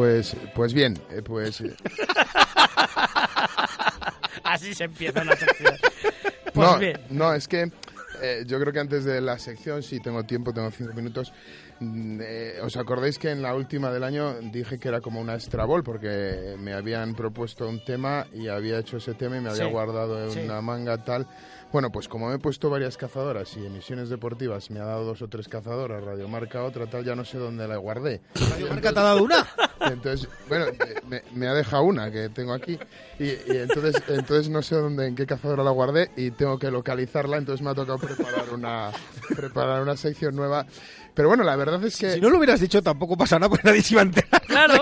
Pues, 0.00 0.34
pues 0.54 0.72
bien, 0.72 0.98
eh, 1.10 1.20
pues... 1.22 1.60
eh, 1.60 1.76
Así 4.44 4.72
se 4.74 4.84
empieza 4.84 5.20
una 5.20 5.36
sección. 5.36 5.74
Pues 6.54 6.68
no, 6.68 6.78
bien. 6.78 7.00
no, 7.10 7.32
es 7.32 7.46
que 7.46 7.70
eh, 8.20 8.42
yo 8.44 8.58
creo 8.58 8.72
que 8.72 8.80
antes 8.80 9.04
de 9.04 9.20
la 9.20 9.38
sección, 9.38 9.84
si 9.84 10.00
tengo 10.00 10.24
tiempo, 10.24 10.52
tengo 10.52 10.68
cinco 10.72 10.92
minutos, 10.94 11.32
mm, 11.78 12.18
eh, 12.20 12.54
¿os 12.64 12.76
acordáis 12.76 13.20
que 13.20 13.30
en 13.30 13.40
la 13.40 13.54
última 13.54 13.92
del 13.92 14.02
año 14.02 14.34
dije 14.50 14.80
que 14.80 14.88
era 14.88 15.00
como 15.00 15.20
una 15.20 15.36
estrabol? 15.36 15.84
Porque 15.84 16.56
me 16.58 16.72
habían 16.72 17.14
propuesto 17.14 17.68
un 17.68 17.84
tema 17.84 18.26
y 18.32 18.48
había 18.48 18.80
hecho 18.80 18.96
ese 18.96 19.14
tema 19.14 19.36
y 19.36 19.40
me 19.42 19.50
había 19.50 19.66
Sí, 19.66 19.70
guardado 19.70 20.24
en 20.24 20.30
sí. 20.32 20.40
una 20.40 20.60
manga 20.60 21.04
tal. 21.04 21.28
Bueno, 21.72 21.90
pues 21.92 22.08
como 22.08 22.28
me 22.28 22.34
he 22.34 22.38
puesto 22.40 22.68
varias 22.68 22.96
cazadoras 22.96 23.56
y 23.56 23.64
emisiones 23.64 24.08
deportivas 24.08 24.72
me 24.72 24.80
ha 24.80 24.84
dado 24.86 25.04
dos 25.04 25.22
o 25.22 25.28
tres 25.28 25.46
cazadoras, 25.46 26.02
Radiomarca 26.02 26.64
otra 26.64 26.90
tal, 26.90 27.04
ya 27.04 27.14
no 27.14 27.24
sé 27.24 27.38
dónde 27.38 27.68
la 27.68 27.76
guardé. 27.76 28.22
¿Radiomarca 28.34 28.92
te 28.92 28.98
ha 28.98 29.02
dado 29.04 29.22
una? 29.22 29.46
Entonces, 29.80 30.28
bueno, 30.48 30.66
me, 31.08 31.22
me 31.34 31.46
ha 31.48 31.54
dejado 31.54 31.84
una 31.84 32.10
que 32.10 32.28
tengo 32.28 32.52
aquí 32.52 32.78
y, 33.18 33.24
y 33.24 33.42
entonces, 33.48 34.02
entonces 34.08 34.48
no 34.50 34.62
sé 34.62 34.74
dónde, 34.76 35.06
en 35.06 35.14
qué 35.14 35.26
cazadora 35.26 35.62
la 35.64 35.70
guardé 35.70 36.10
y 36.16 36.30
tengo 36.32 36.58
que 36.58 36.70
localizarla, 36.70 37.36
entonces 37.38 37.64
me 37.64 37.70
ha 37.70 37.74
tocado 37.74 37.98
preparar 37.98 38.50
una, 38.52 38.90
preparar 39.34 39.82
una 39.82 39.96
sección 39.96 40.36
nueva. 40.36 40.66
Pero 41.12 41.28
bueno, 41.28 41.42
la 41.42 41.56
verdad 41.56 41.82
es 41.84 41.96
que... 41.96 42.12
Si 42.12 42.20
no 42.20 42.30
lo 42.30 42.38
hubieras 42.38 42.60
dicho, 42.60 42.80
tampoco 42.82 43.16
pasa 43.16 43.36
nada, 43.38 43.48
porque 43.50 43.66
nadie 43.68 43.82
se 43.82 43.94
iba 43.94 44.02
a 44.02 44.04
enterar. 44.04 44.42
Claro, 44.46 44.74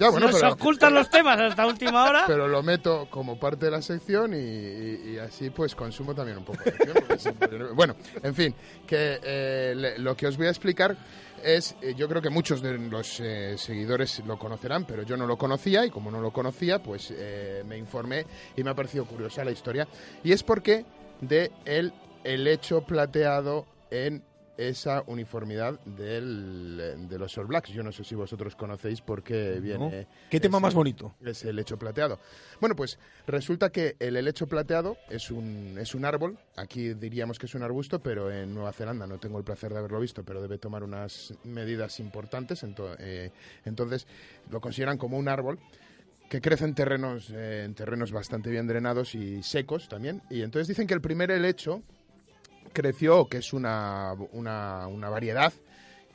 Ya, 0.00 0.10
bueno, 0.10 0.26
nos 0.26 0.36
pero- 0.40 0.52
ocultan 0.52 0.94
los 0.94 1.08
temas 1.10 1.38
hasta 1.40 1.64
última 1.66 2.04
hora. 2.04 2.24
Pero 2.26 2.48
lo 2.48 2.62
meto 2.62 3.06
como 3.08 3.38
parte 3.38 3.66
de 3.66 3.70
la 3.70 3.80
sección 3.82 4.34
y, 4.34 4.36
y- 4.36 5.10
y 5.14 5.18
así 5.18 5.50
pues 5.50 5.74
consumo 5.74 6.14
también 6.14 6.38
un 6.38 6.44
poco 6.44 6.58
de 6.64 7.18
siempre- 7.18 7.48
Bueno, 7.72 7.94
en 8.22 8.34
fin, 8.34 8.54
que 8.86 9.20
eh, 9.22 9.74
le- 9.76 9.98
lo 9.98 10.16
que 10.16 10.26
os 10.26 10.36
voy 10.36 10.48
a 10.48 10.50
explicar 10.50 10.96
es, 11.42 11.76
eh, 11.80 11.94
yo 11.96 12.08
creo 12.08 12.22
que 12.22 12.30
muchos 12.30 12.62
de 12.62 12.78
los 12.78 13.20
eh, 13.20 13.56
seguidores 13.58 14.22
lo 14.26 14.38
conocerán, 14.38 14.84
pero 14.84 15.02
yo 15.02 15.16
no 15.16 15.26
lo 15.26 15.36
conocía 15.36 15.84
y 15.84 15.90
como 15.90 16.10
no 16.10 16.20
lo 16.20 16.32
conocía, 16.32 16.82
pues 16.82 17.12
eh, 17.16 17.62
me 17.66 17.76
informé 17.76 18.26
y 18.56 18.62
me 18.62 18.70
ha 18.70 18.74
parecido 18.74 19.04
curiosa 19.04 19.44
la 19.44 19.50
historia. 19.50 19.86
Y 20.22 20.32
es 20.32 20.42
porque 20.42 20.84
de 21.20 21.50
el 21.64 21.92
helecho 22.24 22.82
plateado 22.82 23.66
en 23.90 24.22
esa 24.58 25.02
uniformidad 25.06 25.78
del, 25.84 27.06
de 27.08 27.18
los 27.18 27.36
All 27.38 27.46
Blacks. 27.46 27.70
Yo 27.70 27.82
no 27.82 27.92
sé 27.92 28.04
si 28.04 28.14
vosotros 28.14 28.56
conocéis 28.56 29.00
por 29.00 29.22
qué 29.22 29.58
viene... 29.60 30.06
¿Qué 30.30 30.40
tema 30.40 30.58
ese- 30.58 30.62
más 30.62 30.74
bonito? 30.74 31.14
es 31.24 31.42
el 31.44 31.50
helecho 31.50 31.78
plateado. 31.78 32.18
Bueno, 32.60 32.74
pues 32.76 32.98
resulta 33.26 33.70
que 33.70 33.96
el 33.98 34.16
helecho 34.16 34.46
plateado 34.46 34.96
es 35.10 35.30
un, 35.30 35.76
es 35.78 35.94
un 35.94 36.04
árbol, 36.04 36.38
aquí 36.56 36.94
diríamos 36.94 37.38
que 37.38 37.46
es 37.46 37.54
un 37.54 37.62
arbusto, 37.62 38.00
pero 38.00 38.30
en 38.32 38.54
Nueva 38.54 38.72
Zelanda 38.72 39.06
no 39.06 39.18
tengo 39.18 39.38
el 39.38 39.44
placer 39.44 39.72
de 39.72 39.78
haberlo 39.78 40.00
visto, 40.00 40.24
pero 40.24 40.40
debe 40.40 40.58
tomar 40.58 40.82
unas 40.82 41.34
medidas 41.44 42.00
importantes, 42.00 42.64
eh, 42.98 43.30
entonces 43.64 44.06
lo 44.50 44.60
consideran 44.60 44.98
como 44.98 45.16
un 45.18 45.28
árbol 45.28 45.58
que 46.28 46.40
crece 46.40 46.64
en 46.64 46.74
terrenos, 46.74 47.30
eh, 47.30 47.62
en 47.64 47.74
terrenos 47.74 48.10
bastante 48.10 48.50
bien 48.50 48.66
drenados 48.66 49.14
y 49.14 49.42
secos 49.42 49.88
también, 49.88 50.22
y 50.28 50.42
entonces 50.42 50.66
dicen 50.66 50.86
que 50.86 50.94
el 50.94 51.00
primer 51.00 51.30
helecho 51.30 51.82
creció, 52.76 53.26
que 53.26 53.38
es 53.38 53.54
una, 53.54 54.14
una, 54.32 54.86
una 54.86 55.08
variedad 55.08 55.52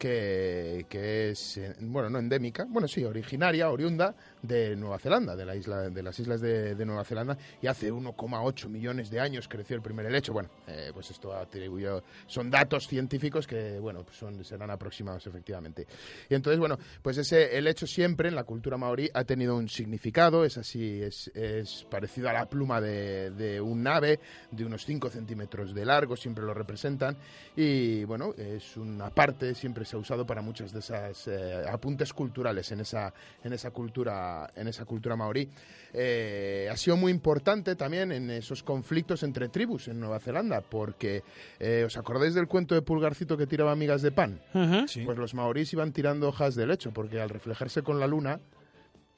que, 0.01 0.87
que 0.89 1.29
es, 1.29 1.61
bueno, 1.79 2.09
no 2.09 2.17
endémica, 2.17 2.65
bueno, 2.67 2.87
sí, 2.87 3.03
originaria, 3.03 3.69
oriunda 3.69 4.15
de 4.41 4.75
Nueva 4.75 4.97
Zelanda, 4.97 5.35
de, 5.35 5.45
la 5.45 5.55
isla, 5.55 5.91
de 5.91 6.01
las 6.01 6.19
islas 6.19 6.41
de, 6.41 6.73
de 6.73 6.85
Nueva 6.87 7.03
Zelanda, 7.03 7.37
y 7.61 7.67
hace 7.67 7.93
1,8 7.93 8.67
millones 8.67 9.11
de 9.11 9.19
años 9.19 9.47
creció 9.47 9.75
el 9.75 9.83
primer 9.83 10.07
helecho. 10.07 10.33
Bueno, 10.33 10.49
eh, 10.65 10.89
pues 10.91 11.11
esto 11.11 11.35
atribuyó, 11.35 12.01
son 12.25 12.49
datos 12.49 12.87
científicos 12.87 13.45
que, 13.45 13.77
bueno, 13.77 14.03
pues 14.03 14.17
son, 14.17 14.43
serán 14.43 14.71
aproximados 14.71 15.27
efectivamente. 15.27 15.85
Y 16.27 16.33
entonces, 16.33 16.57
bueno, 16.57 16.79
pues 17.03 17.19
ese 17.19 17.55
helecho 17.55 17.85
siempre 17.85 18.29
en 18.29 18.33
la 18.33 18.43
cultura 18.43 18.77
maorí 18.77 19.07
ha 19.13 19.23
tenido 19.23 19.55
un 19.55 19.69
significado, 19.69 20.43
es 20.45 20.57
así, 20.57 20.99
es, 21.03 21.27
es 21.35 21.85
parecido 21.91 22.27
a 22.27 22.33
la 22.33 22.47
pluma 22.47 22.81
de, 22.81 23.29
de 23.29 23.61
un 23.61 23.85
ave, 23.85 24.19
de 24.49 24.65
unos 24.65 24.83
5 24.83 25.11
centímetros 25.11 25.75
de 25.75 25.85
largo, 25.85 26.15
siempre 26.15 26.43
lo 26.43 26.55
representan, 26.55 27.17
y 27.55 28.03
bueno, 28.05 28.33
es 28.35 28.77
una 28.77 29.11
parte, 29.11 29.53
siempre 29.53 29.85
se 29.91 29.97
ha 29.97 29.99
usado 29.99 30.25
para 30.25 30.41
muchas 30.41 30.71
de 30.71 30.79
esas 30.79 31.27
eh, 31.27 31.65
apuntes 31.69 32.13
culturales 32.13 32.71
en 32.71 32.79
esa, 32.79 33.13
en 33.43 33.51
esa 33.51 33.71
cultura, 33.71 34.49
en 34.55 34.69
esa 34.69 34.85
cultura 34.85 35.17
maorí. 35.17 35.49
Eh, 35.93 36.69
ha 36.71 36.77
sido 36.77 36.95
muy 36.95 37.11
importante 37.11 37.75
también 37.75 38.13
en 38.13 38.29
esos 38.29 38.63
conflictos 38.63 39.23
entre 39.23 39.49
tribus 39.49 39.89
en 39.89 39.99
Nueva 39.99 40.19
Zelanda, 40.19 40.61
porque 40.61 41.23
eh, 41.59 41.83
¿os 41.85 41.97
acordáis 41.97 42.33
del 42.33 42.47
cuento 42.47 42.73
de 42.73 42.81
Pulgarcito 42.81 43.35
que 43.35 43.47
tiraba 43.47 43.75
migas 43.75 44.01
de 44.01 44.13
pan? 44.13 44.39
Pues 45.05 45.17
los 45.17 45.33
maorís 45.33 45.73
iban 45.73 45.91
tirando 45.91 46.29
hojas 46.29 46.55
de 46.55 46.67
lecho, 46.67 46.91
porque 46.91 47.19
al 47.19 47.29
reflejarse 47.29 47.81
con 47.81 47.99
la 47.99 48.07
luna 48.07 48.39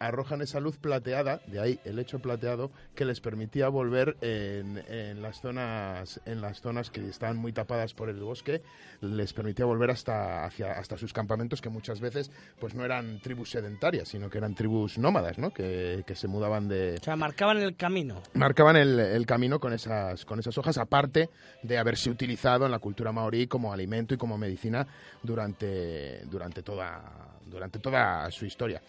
arrojan 0.08 0.41
esa 0.41 0.60
luz 0.60 0.78
plateada, 0.78 1.41
de 1.47 1.60
ahí 1.60 1.80
el 1.86 1.95
lecho 1.95 2.20
plateado, 2.20 2.72
que 2.95 3.06
les 3.06 3.20
permitía 3.22 3.70
volver 3.70 4.18
en, 4.22 4.84
en 4.88 5.22
las 5.22 5.41
zonas 5.41 6.22
en 6.26 6.41
las 6.41 6.62
zonas 6.62 6.89
que 6.89 7.08
estaban 7.08 7.38
muy 7.38 7.54
tapadas 7.54 7.93
por 7.93 8.10
el 8.10 8.20
bosque, 8.20 8.62
les 9.01 9.34
permitía 9.34 9.66
volver 9.66 9.91
hasta 9.91 10.45
hacia 10.45 10.74
hasta 10.74 10.97
sus 10.97 11.14
campamentos 11.14 11.62
que 11.62 11.70
muchas 11.70 11.99
veces 11.99 12.32
pues 12.60 12.76
no 12.76 12.84
eran 12.84 13.20
tribus 13.20 13.51
sedentarias, 13.51 14.10
sino 14.10 14.30
que 14.30 14.38
eran 14.38 14.56
tribus 14.56 14.97
nómadas, 14.97 15.38
¿no? 15.38 15.51
Que, 15.51 16.04
que 16.06 16.16
se 16.16 16.28
mudaban 16.28 16.68
de 16.68 16.95
O 16.99 17.04
sea, 17.04 17.16
marcaban 17.16 17.58
el 17.58 17.76
camino. 17.76 18.22
marcaban 18.34 18.76
el, 18.76 18.99
el 18.99 19.26
camino 19.26 19.60
con 19.60 19.74
esas, 19.74 20.26
con 20.26 20.39
esas 20.39 20.58
hojas, 20.58 20.78
aparte 20.78 21.30
de 21.62 21.78
haberse 21.78 22.10
utilizado 22.10 22.66
en 22.66 22.72
la 22.72 22.80
cultura 22.80 23.12
maorí 23.12 23.47
como 23.47 23.74
alimento 23.74 24.14
y 24.14 24.18
como 24.18 24.38
medicina 24.38 24.86
durante, 25.22 26.26
durante, 26.26 26.62
toda, 26.62 27.01
durante 27.45 27.80
toda 27.80 28.30
su 28.32 28.45
historia. 28.45 28.82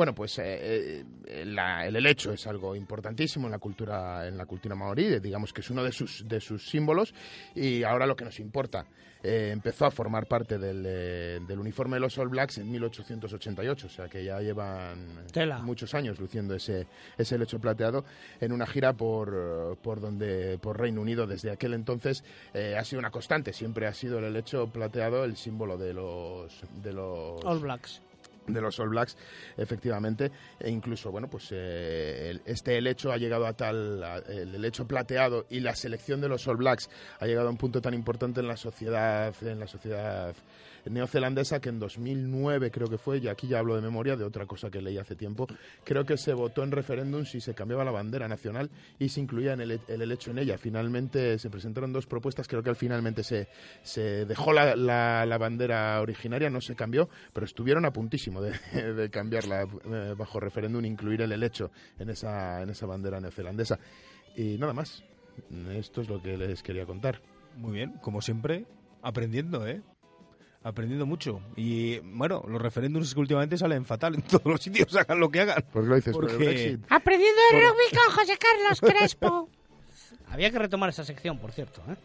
Bueno, 0.00 0.14
pues 0.14 0.38
eh, 0.38 1.04
eh, 1.26 1.42
el 1.42 1.94
helecho 1.94 2.32
es 2.32 2.46
algo 2.46 2.74
importantísimo 2.74 3.48
en 3.48 3.50
la 3.50 3.58
cultura 3.58 4.26
en 4.26 4.38
la 4.38 4.46
cultura 4.46 4.74
maorí, 4.74 5.20
digamos 5.20 5.52
que 5.52 5.60
es 5.60 5.68
uno 5.68 5.84
de 5.84 5.92
sus 5.92 6.26
de 6.26 6.40
sus 6.40 6.70
símbolos 6.70 7.12
y 7.54 7.82
ahora 7.82 8.06
lo 8.06 8.16
que 8.16 8.24
nos 8.24 8.40
importa 8.40 8.86
eh, 9.22 9.50
empezó 9.52 9.84
a 9.84 9.90
formar 9.90 10.24
parte 10.26 10.56
del, 10.56 10.82
del, 11.46 11.58
uniforme 11.58 11.96
de 11.96 12.00
los 12.00 12.16
All 12.16 12.30
Blacks 12.30 12.56
en 12.56 12.70
1888, 12.70 13.86
o 13.86 13.90
sea 13.90 14.08
que 14.08 14.24
ya 14.24 14.40
llevan 14.40 15.06
muchos 15.64 15.92
años 15.92 16.18
luciendo 16.18 16.54
ese 16.54 16.86
ese 17.18 17.34
helecho 17.34 17.58
plateado 17.58 18.06
en 18.40 18.52
una 18.52 18.66
gira 18.66 18.94
por 18.94 19.76
por 19.82 20.00
donde 20.00 20.56
por 20.62 20.80
Reino 20.80 21.02
Unido 21.02 21.26
desde 21.26 21.50
aquel 21.50 21.74
entonces 21.74 22.24
ha 22.54 22.82
sido 22.84 23.00
una 23.00 23.10
constante, 23.10 23.52
siempre 23.52 23.86
ha 23.86 23.92
sido 23.92 24.18
el 24.18 24.24
helecho 24.24 24.66
plateado 24.68 25.24
el 25.24 25.36
símbolo 25.36 25.76
de 25.76 25.92
los 25.92 26.62
de 26.82 26.94
los 26.94 27.44
All 27.44 27.58
Blacks 27.58 28.00
de 28.46 28.60
los 28.60 28.78
All 28.80 28.88
Blacks, 28.88 29.16
efectivamente, 29.56 30.30
e 30.58 30.70
incluso, 30.70 31.10
bueno, 31.10 31.28
pues 31.28 31.48
eh, 31.52 32.40
este 32.44 32.78
helecho 32.78 33.12
ha 33.12 33.16
llegado 33.16 33.46
a 33.46 33.52
tal, 33.52 34.02
el 34.28 34.54
helecho 34.54 34.86
plateado 34.86 35.46
y 35.50 35.60
la 35.60 35.74
selección 35.74 36.20
de 36.20 36.28
los 36.28 36.46
All 36.48 36.56
Blacks 36.56 36.88
ha 37.18 37.26
llegado 37.26 37.48
a 37.48 37.50
un 37.50 37.56
punto 37.56 37.80
tan 37.80 37.94
importante 37.94 38.40
en 38.40 38.48
la 38.48 38.56
sociedad, 38.56 39.34
en 39.42 39.60
la 39.60 39.66
sociedad 39.66 40.34
neozelandesa 40.88 41.60
que 41.60 41.68
en 41.68 41.78
2009 41.78 42.70
creo 42.70 42.88
que 42.88 42.98
fue, 42.98 43.18
y 43.18 43.28
aquí 43.28 43.48
ya 43.48 43.58
hablo 43.58 43.76
de 43.76 43.82
memoria 43.82 44.16
de 44.16 44.24
otra 44.24 44.46
cosa 44.46 44.70
que 44.70 44.80
leí 44.80 44.98
hace 44.98 45.14
tiempo, 45.14 45.46
creo 45.84 46.04
que 46.04 46.16
se 46.16 46.32
votó 46.32 46.62
en 46.62 46.70
referéndum 46.70 47.24
si 47.24 47.40
se 47.40 47.54
cambiaba 47.54 47.84
la 47.84 47.90
bandera 47.90 48.28
nacional 48.28 48.70
y 48.98 49.08
se 49.08 49.20
incluía 49.20 49.52
en 49.52 49.60
el, 49.60 49.80
el 49.86 50.02
helecho 50.02 50.30
en 50.30 50.38
ella. 50.38 50.58
Finalmente 50.58 51.38
se 51.38 51.50
presentaron 51.50 51.92
dos 51.92 52.06
propuestas, 52.06 52.48
creo 52.48 52.62
que 52.62 52.70
al 52.70 52.76
finalmente 52.76 53.22
se, 53.22 53.48
se 53.82 54.24
dejó 54.24 54.52
la, 54.52 54.74
la, 54.76 55.38
bandera 55.38 56.00
originaria, 56.00 56.50
no 56.50 56.60
se 56.60 56.74
cambió, 56.74 57.08
pero 57.32 57.46
estuvieron 57.46 57.84
a 57.84 57.92
puntísimo 57.92 58.39
de, 58.42 58.52
de 58.94 59.10
cambiarla 59.10 59.62
eh, 59.62 60.14
bajo 60.16 60.40
referéndum, 60.40 60.84
incluir 60.84 61.22
el 61.22 61.32
helecho 61.32 61.70
en 61.98 62.10
esa, 62.10 62.62
en 62.62 62.70
esa 62.70 62.86
bandera 62.86 63.20
neozelandesa. 63.20 63.78
Y 64.36 64.58
nada 64.58 64.72
más, 64.72 65.04
esto 65.72 66.00
es 66.00 66.08
lo 66.08 66.22
que 66.22 66.36
les 66.36 66.62
quería 66.62 66.86
contar. 66.86 67.20
Muy 67.56 67.72
bien, 67.72 67.94
como 68.00 68.22
siempre, 68.22 68.66
aprendiendo, 69.02 69.66
¿eh? 69.66 69.82
aprendiendo 70.62 71.06
mucho. 71.06 71.40
Y 71.56 71.98
bueno, 72.00 72.44
los 72.46 72.60
referéndums 72.60 73.14
que 73.14 73.20
últimamente 73.20 73.56
salen 73.56 73.84
fatal 73.84 74.14
en 74.14 74.22
todos 74.28 74.44
los 74.44 74.60
sitios, 74.60 74.94
hagan 74.96 75.20
lo 75.20 75.30
que 75.30 75.40
hagan. 75.40 75.64
¿Por 75.72 75.84
lo 75.84 75.96
dices? 75.96 76.12
Porque... 76.12 76.78
Aprendiendo 76.88 77.40
de 77.52 77.60
rugby 77.60 77.96
con 77.96 78.14
José 78.14 78.38
Carlos 78.38 78.80
Crespo. 78.80 79.48
Había 80.28 80.50
que 80.50 80.58
retomar 80.58 80.90
esa 80.90 81.04
sección, 81.04 81.38
por 81.38 81.52
cierto. 81.52 81.82
¿eh? 81.88 81.96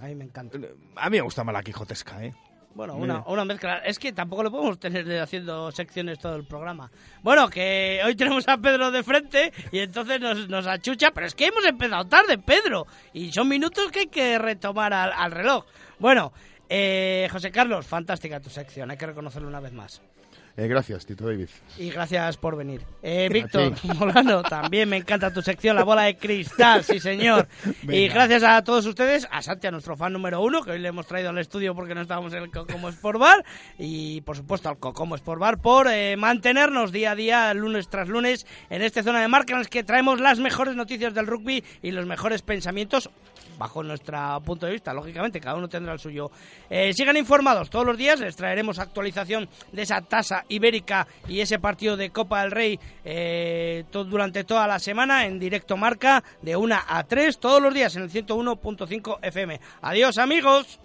A 0.00 0.06
mí 0.06 0.14
me 0.14 0.24
encanta. 0.24 0.58
A 0.96 1.10
mí 1.10 1.16
me 1.16 1.22
gusta 1.22 1.42
más 1.42 1.52
la 1.52 1.62
quijotesca, 1.62 2.24
¿eh? 2.24 2.34
Bueno, 2.76 2.94
una, 2.96 3.24
una, 3.26 3.44
mezcla. 3.46 3.78
Es 3.78 3.98
que 3.98 4.12
tampoco 4.12 4.42
lo 4.42 4.50
podemos 4.50 4.78
tener 4.78 5.20
haciendo 5.20 5.72
secciones 5.72 6.18
todo 6.18 6.36
el 6.36 6.44
programa. 6.44 6.90
Bueno, 7.22 7.48
que 7.48 8.02
hoy 8.04 8.14
tenemos 8.14 8.46
a 8.48 8.58
Pedro 8.58 8.90
de 8.90 9.02
frente 9.02 9.50
y 9.72 9.78
entonces 9.78 10.20
nos, 10.20 10.46
nos 10.50 10.66
achucha, 10.66 11.10
pero 11.10 11.26
es 11.26 11.34
que 11.34 11.46
hemos 11.46 11.64
empezado 11.64 12.04
tarde, 12.04 12.36
Pedro. 12.36 12.86
Y 13.14 13.32
son 13.32 13.48
minutos 13.48 13.90
que 13.90 14.00
hay 14.00 14.06
que 14.08 14.38
retomar 14.38 14.92
al, 14.92 15.10
al 15.12 15.32
reloj. 15.32 15.64
Bueno, 15.98 16.34
eh, 16.68 17.28
José 17.32 17.50
Carlos, 17.50 17.86
fantástica 17.86 18.40
tu 18.40 18.50
sección, 18.50 18.90
hay 18.90 18.98
que 18.98 19.06
reconocerlo 19.06 19.48
una 19.48 19.60
vez 19.60 19.72
más. 19.72 20.02
Eh, 20.58 20.68
gracias, 20.68 21.04
Tito 21.04 21.26
David. 21.26 21.48
Y 21.76 21.90
gracias 21.90 22.38
por 22.38 22.56
venir. 22.56 22.80
Eh, 23.02 23.28
Víctor 23.30 23.74
Molano, 23.98 24.42
también 24.42 24.88
me 24.88 24.96
encanta 24.96 25.30
tu 25.30 25.42
sección, 25.42 25.76
la 25.76 25.84
bola 25.84 26.02
de 26.02 26.16
cristal, 26.16 26.82
sí 26.82 26.98
señor. 26.98 27.46
Y 27.82 28.08
gracias 28.08 28.42
a 28.42 28.64
todos 28.64 28.86
ustedes, 28.86 29.28
a 29.30 29.42
Santi, 29.42 29.66
a 29.66 29.70
nuestro 29.70 29.96
fan 29.96 30.12
número 30.12 30.40
uno, 30.40 30.62
que 30.62 30.70
hoy 30.72 30.78
le 30.78 30.88
hemos 30.88 31.06
traído 31.06 31.28
al 31.30 31.38
estudio 31.38 31.74
porque 31.74 31.94
no 31.94 32.00
estábamos 32.00 32.32
en 32.32 32.44
el 32.44 32.50
Cocomo 32.50 32.88
Sport 32.88 33.18
Bar. 33.18 33.44
Y 33.78 34.22
por 34.22 34.36
supuesto 34.36 34.68
al 34.68 34.78
Cocomo 34.78 35.14
Sport 35.14 35.40
Bar 35.40 35.58
por 35.58 35.88
eh, 35.88 36.16
mantenernos 36.16 36.90
día 36.90 37.12
a 37.12 37.14
día, 37.14 37.52
lunes 37.54 37.88
tras 37.88 38.08
lunes, 38.08 38.46
en 38.70 38.80
esta 38.80 39.02
zona 39.02 39.20
de 39.20 39.28
marca 39.28 39.54
en 39.54 39.60
la 39.60 39.66
que 39.66 39.84
traemos 39.84 40.20
las 40.20 40.38
mejores 40.38 40.74
noticias 40.74 41.12
del 41.12 41.26
rugby 41.26 41.62
y 41.82 41.90
los 41.90 42.06
mejores 42.06 42.42
pensamientos 42.42 43.10
bajo 43.58 43.82
nuestro 43.82 44.40
punto 44.44 44.66
de 44.66 44.72
vista, 44.72 44.92
lógicamente, 44.92 45.40
cada 45.40 45.56
uno 45.56 45.68
tendrá 45.68 45.92
el 45.92 45.98
suyo. 45.98 46.30
Eh, 46.68 46.92
sigan 46.92 47.16
informados 47.16 47.70
todos 47.70 47.86
los 47.86 47.96
días, 47.96 48.20
les 48.20 48.36
traeremos 48.36 48.78
actualización 48.78 49.48
de 49.72 49.82
esa 49.82 50.00
tasa 50.00 50.44
ibérica 50.48 51.06
y 51.28 51.40
ese 51.40 51.58
partido 51.58 51.96
de 51.96 52.10
Copa 52.10 52.42
del 52.42 52.50
Rey 52.50 52.78
eh, 53.04 53.84
durante 53.90 54.44
toda 54.44 54.66
la 54.66 54.78
semana 54.78 55.26
en 55.26 55.38
directo 55.38 55.76
marca 55.76 56.22
de 56.42 56.56
1 56.56 56.76
a 56.86 57.04
3 57.04 57.38
todos 57.38 57.62
los 57.62 57.72
días 57.72 57.94
en 57.96 58.02
el 58.02 58.10
101.5 58.10 59.18
FM. 59.22 59.60
Adiós 59.82 60.18
amigos. 60.18 60.80